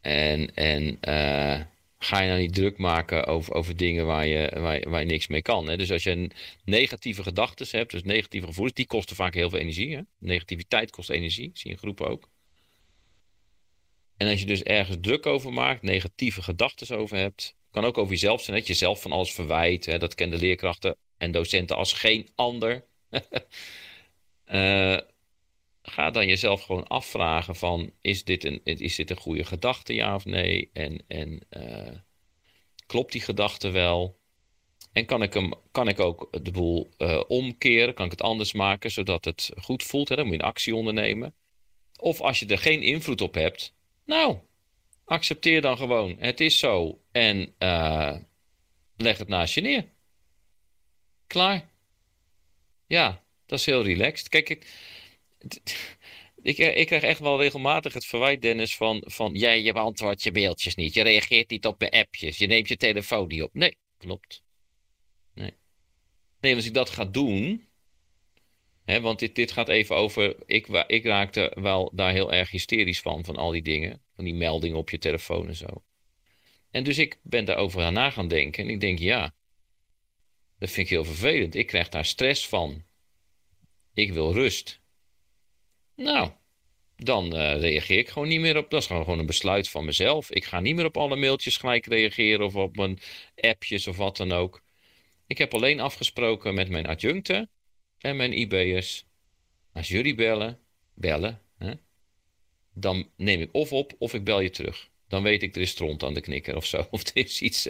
En, 0.00 0.54
en 0.54 0.98
ga 2.04 2.20
je 2.20 2.28
nou 2.28 2.40
niet 2.40 2.54
druk 2.54 2.78
maken 2.78 3.26
over, 3.26 3.54
over 3.54 3.76
dingen 3.76 4.06
waar 4.06 4.26
je, 4.26 4.60
waar, 4.60 4.90
waar 4.90 5.00
je 5.00 5.06
niks 5.06 5.26
mee 5.26 5.42
kan. 5.42 5.68
Hè? 5.68 5.76
Dus 5.76 5.90
als 5.90 6.02
je 6.02 6.30
negatieve 6.64 7.22
gedachten 7.22 7.66
hebt, 7.70 7.90
dus 7.90 8.02
negatieve 8.02 8.46
gevoelens, 8.46 8.74
die 8.74 8.86
kosten 8.86 9.16
vaak 9.16 9.34
heel 9.34 9.50
veel 9.50 9.58
energie. 9.58 9.96
Hè? 9.96 10.00
Negativiteit 10.18 10.90
kost 10.90 11.10
energie, 11.10 11.50
zie 11.54 11.62
je 11.62 11.70
in 11.70 11.78
groepen 11.78 12.08
ook. 12.08 12.28
En 14.16 14.28
als 14.28 14.40
je 14.40 14.46
dus 14.46 14.62
ergens 14.62 14.96
druk 15.00 15.26
over 15.26 15.52
maakt, 15.52 15.82
negatieve 15.82 16.42
gedachten 16.42 16.98
over 16.98 17.16
hebt, 17.16 17.56
kan 17.70 17.84
ook 17.84 17.98
over 17.98 18.12
jezelf 18.12 18.42
zijn, 18.42 18.56
dat 18.56 18.66
je 18.66 18.74
zelf 18.74 19.02
van 19.02 19.12
alles 19.12 19.32
verwijt. 19.32 19.86
Hè? 19.86 19.98
Dat 19.98 20.14
kennen 20.14 20.38
leerkrachten 20.38 20.96
en 21.16 21.32
docenten 21.32 21.76
als 21.76 21.92
geen 21.92 22.28
ander. 22.34 22.84
uh, 24.46 24.96
ga 25.86 26.10
dan 26.10 26.26
jezelf 26.26 26.62
gewoon 26.62 26.86
afvragen 26.86 27.56
van, 27.56 27.92
is 28.00 28.24
dit 28.24 28.44
een, 28.44 28.60
is 28.64 28.96
dit 28.96 29.10
een 29.10 29.16
goede 29.16 29.44
gedachte, 29.44 29.94
ja 29.94 30.14
of 30.14 30.24
nee? 30.24 30.70
En, 30.72 31.04
en 31.08 31.40
uh, 31.50 31.96
klopt 32.86 33.12
die 33.12 33.20
gedachte 33.20 33.70
wel? 33.70 34.18
En 34.92 35.06
kan 35.06 35.22
ik, 35.22 35.34
hem, 35.34 35.52
kan 35.70 35.88
ik 35.88 36.00
ook 36.00 36.44
de 36.44 36.50
boel 36.50 36.90
uh, 36.98 37.22
omkeren? 37.28 37.94
Kan 37.94 38.04
ik 38.04 38.10
het 38.10 38.22
anders 38.22 38.52
maken, 38.52 38.90
zodat 38.90 39.24
het 39.24 39.50
goed 39.56 39.82
voelt? 39.82 40.08
Hè? 40.08 40.16
Dan 40.16 40.24
moet 40.24 40.34
je 40.34 40.40
een 40.40 40.48
actie 40.48 40.74
ondernemen. 40.74 41.34
Of 41.96 42.20
als 42.20 42.38
je 42.38 42.46
er 42.46 42.58
geen 42.58 42.82
invloed 42.82 43.20
op 43.20 43.34
hebt, 43.34 43.74
nou, 44.04 44.38
accepteer 45.04 45.60
dan 45.60 45.76
gewoon. 45.76 46.16
Het 46.18 46.40
is 46.40 46.58
zo. 46.58 47.00
En 47.12 47.54
uh, 47.58 48.16
leg 48.96 49.18
het 49.18 49.28
naast 49.28 49.54
je 49.54 49.60
neer. 49.60 49.88
Klaar. 51.26 51.70
Ja, 52.86 53.22
dat 53.46 53.58
is 53.58 53.66
heel 53.66 53.84
relaxed. 53.84 54.28
Kijk, 54.28 54.48
ik, 54.48 54.66
ik, 56.42 56.58
ik 56.58 56.86
krijg 56.86 57.02
echt 57.02 57.20
wel 57.20 57.40
regelmatig 57.40 57.92
het 57.92 58.06
verwijt, 58.06 58.42
Dennis, 58.42 58.76
van, 58.76 59.02
van 59.06 59.34
jij 59.34 59.62
je 59.62 59.72
beantwoordt 59.72 60.22
je 60.22 60.32
mailtjes 60.32 60.74
niet. 60.74 60.94
Je 60.94 61.02
reageert 61.02 61.50
niet 61.50 61.66
op 61.66 61.78
mijn 61.78 61.90
appjes. 61.90 62.38
Je 62.38 62.46
neemt 62.46 62.68
je 62.68 62.76
telefoon 62.76 63.28
niet 63.28 63.42
op. 63.42 63.54
Nee, 63.54 63.76
klopt. 63.98 64.42
Nee. 65.34 66.54
Als 66.54 66.66
ik 66.66 66.74
dat 66.74 66.90
ga 66.90 67.04
doen. 67.04 67.68
Hè, 68.84 69.00
want 69.00 69.18
dit, 69.18 69.34
dit 69.34 69.52
gaat 69.52 69.68
even 69.68 69.96
over. 69.96 70.36
Ik, 70.46 70.66
ik 70.86 71.04
raakte 71.04 71.52
wel 71.60 71.90
daar 71.94 72.12
heel 72.12 72.32
erg 72.32 72.50
hysterisch 72.50 73.00
van, 73.00 73.24
van 73.24 73.36
al 73.36 73.50
die 73.50 73.62
dingen. 73.62 74.02
Van 74.14 74.24
die 74.24 74.34
meldingen 74.34 74.78
op 74.78 74.90
je 74.90 74.98
telefoon 74.98 75.48
en 75.48 75.56
zo. 75.56 75.84
En 76.70 76.84
dus 76.84 76.98
ik 76.98 77.18
ben 77.22 77.44
daarover 77.44 77.92
na 77.92 78.10
gaan 78.10 78.28
denken. 78.28 78.64
En 78.64 78.70
ik 78.70 78.80
denk, 78.80 78.98
ja, 78.98 79.34
dat 80.58 80.70
vind 80.70 80.86
ik 80.86 80.92
heel 80.92 81.04
vervelend. 81.04 81.54
Ik 81.54 81.66
krijg 81.66 81.88
daar 81.88 82.04
stress 82.04 82.48
van. 82.48 82.84
Ik 83.94 84.12
wil 84.12 84.32
rust. 84.32 84.82
Nou, 85.96 86.30
dan 86.96 87.24
uh, 87.24 87.60
reageer 87.60 87.98
ik 87.98 88.08
gewoon 88.08 88.28
niet 88.28 88.40
meer 88.40 88.56
op. 88.56 88.70
Dat 88.70 88.80
is 88.80 88.86
gewoon 88.86 89.18
een 89.18 89.26
besluit 89.26 89.68
van 89.68 89.84
mezelf. 89.84 90.30
Ik 90.30 90.44
ga 90.44 90.60
niet 90.60 90.74
meer 90.74 90.84
op 90.84 90.96
alle 90.96 91.16
mailtjes 91.16 91.56
gelijk 91.56 91.86
reageren 91.86 92.46
of 92.46 92.54
op 92.54 92.76
mijn 92.76 92.98
appjes 93.36 93.86
of 93.86 93.96
wat 93.96 94.16
dan 94.16 94.32
ook. 94.32 94.62
Ik 95.26 95.38
heb 95.38 95.54
alleen 95.54 95.80
afgesproken 95.80 96.54
met 96.54 96.68
mijn 96.68 96.86
adjuncten 96.86 97.50
en 97.98 98.16
mijn 98.16 98.38
IB'ers. 98.38 99.04
Als 99.72 99.88
jullie 99.88 100.14
bellen, 100.14 100.58
bellen, 100.94 101.40
hè, 101.58 101.72
dan 102.72 103.08
neem 103.16 103.40
ik 103.40 103.48
of 103.52 103.72
op 103.72 103.92
of 103.98 104.14
ik 104.14 104.24
bel 104.24 104.40
je 104.40 104.50
terug. 104.50 104.88
Dan 105.08 105.22
weet 105.22 105.42
ik, 105.42 105.54
er 105.54 105.62
is 105.62 105.70
stront 105.70 106.02
aan 106.02 106.14
de 106.14 106.20
knikker 106.20 106.56
of 106.56 106.66
zo. 106.66 106.86
Of 106.90 107.06
er 107.06 107.16
is 107.16 107.40
iets. 107.40 107.66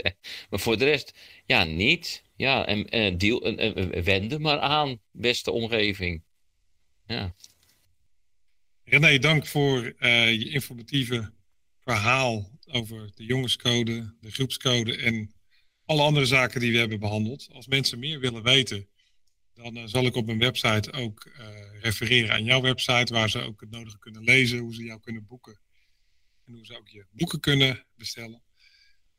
Maar 0.51 0.61
voor 0.61 0.79
de 0.79 0.85
rest, 0.85 1.15
ja, 1.47 1.65
niet. 1.65 2.23
Ja, 2.37 2.67
en, 2.67 2.89
en, 2.89 3.19
deal, 3.19 3.43
en, 3.43 3.75
en 3.75 4.03
wende 4.03 4.39
maar 4.39 4.59
aan, 4.59 5.01
beste 5.11 5.51
omgeving. 5.51 6.23
Ja. 7.07 7.35
René, 8.85 9.19
dank 9.19 9.47
voor 9.47 9.95
uh, 9.99 10.33
je 10.33 10.49
informatieve 10.49 11.33
verhaal 11.81 12.59
over 12.67 13.11
de 13.15 13.25
jongenscode, 13.25 14.15
de 14.21 14.31
groepscode 14.31 14.97
en 14.97 15.35
alle 15.85 16.03
andere 16.03 16.27
zaken 16.27 16.61
die 16.61 16.73
we 16.73 16.79
hebben 16.79 17.01
behandeld. 17.01 17.49
Als 17.53 17.67
mensen 17.67 17.99
meer 17.99 18.21
willen 18.21 18.43
weten, 18.43 18.89
dan 19.55 19.77
uh, 19.77 19.83
zal 19.87 20.07
ik 20.07 20.15
op 20.15 20.27
mijn 20.27 20.39
website 20.39 20.93
ook 20.93 21.27
uh, 21.39 21.47
refereren 21.81 22.33
aan 22.33 22.45
jouw 22.45 22.61
website, 22.61 23.13
waar 23.13 23.31
ze 23.31 23.41
ook 23.41 23.61
het 23.61 23.71
nodige 23.71 23.99
kunnen 23.99 24.23
lezen, 24.23 24.59
hoe 24.59 24.75
ze 24.75 24.85
jou 24.85 25.01
kunnen 25.01 25.27
boeken 25.27 25.59
en 26.47 26.53
hoe 26.55 26.65
ze 26.67 26.79
ook 26.79 26.89
je 26.89 27.07
boeken 27.11 27.41
kunnen 27.41 27.87
bestellen. 27.97 28.43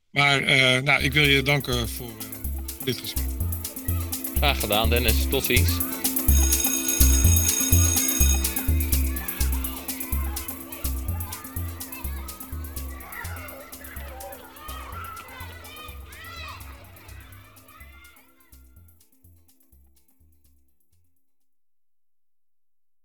Maar 0.09 0.41
nou, 0.84 1.03
ik 1.03 1.13
wil 1.13 1.24
je 1.24 1.41
danken 1.41 1.89
voor 1.89 2.18
dit 2.84 2.97
gesprek. 2.97 3.26
Graag 4.36 4.59
gedaan, 4.59 4.89
Dennis. 4.89 5.28
Tot 5.30 5.43
ziens. 5.43 5.80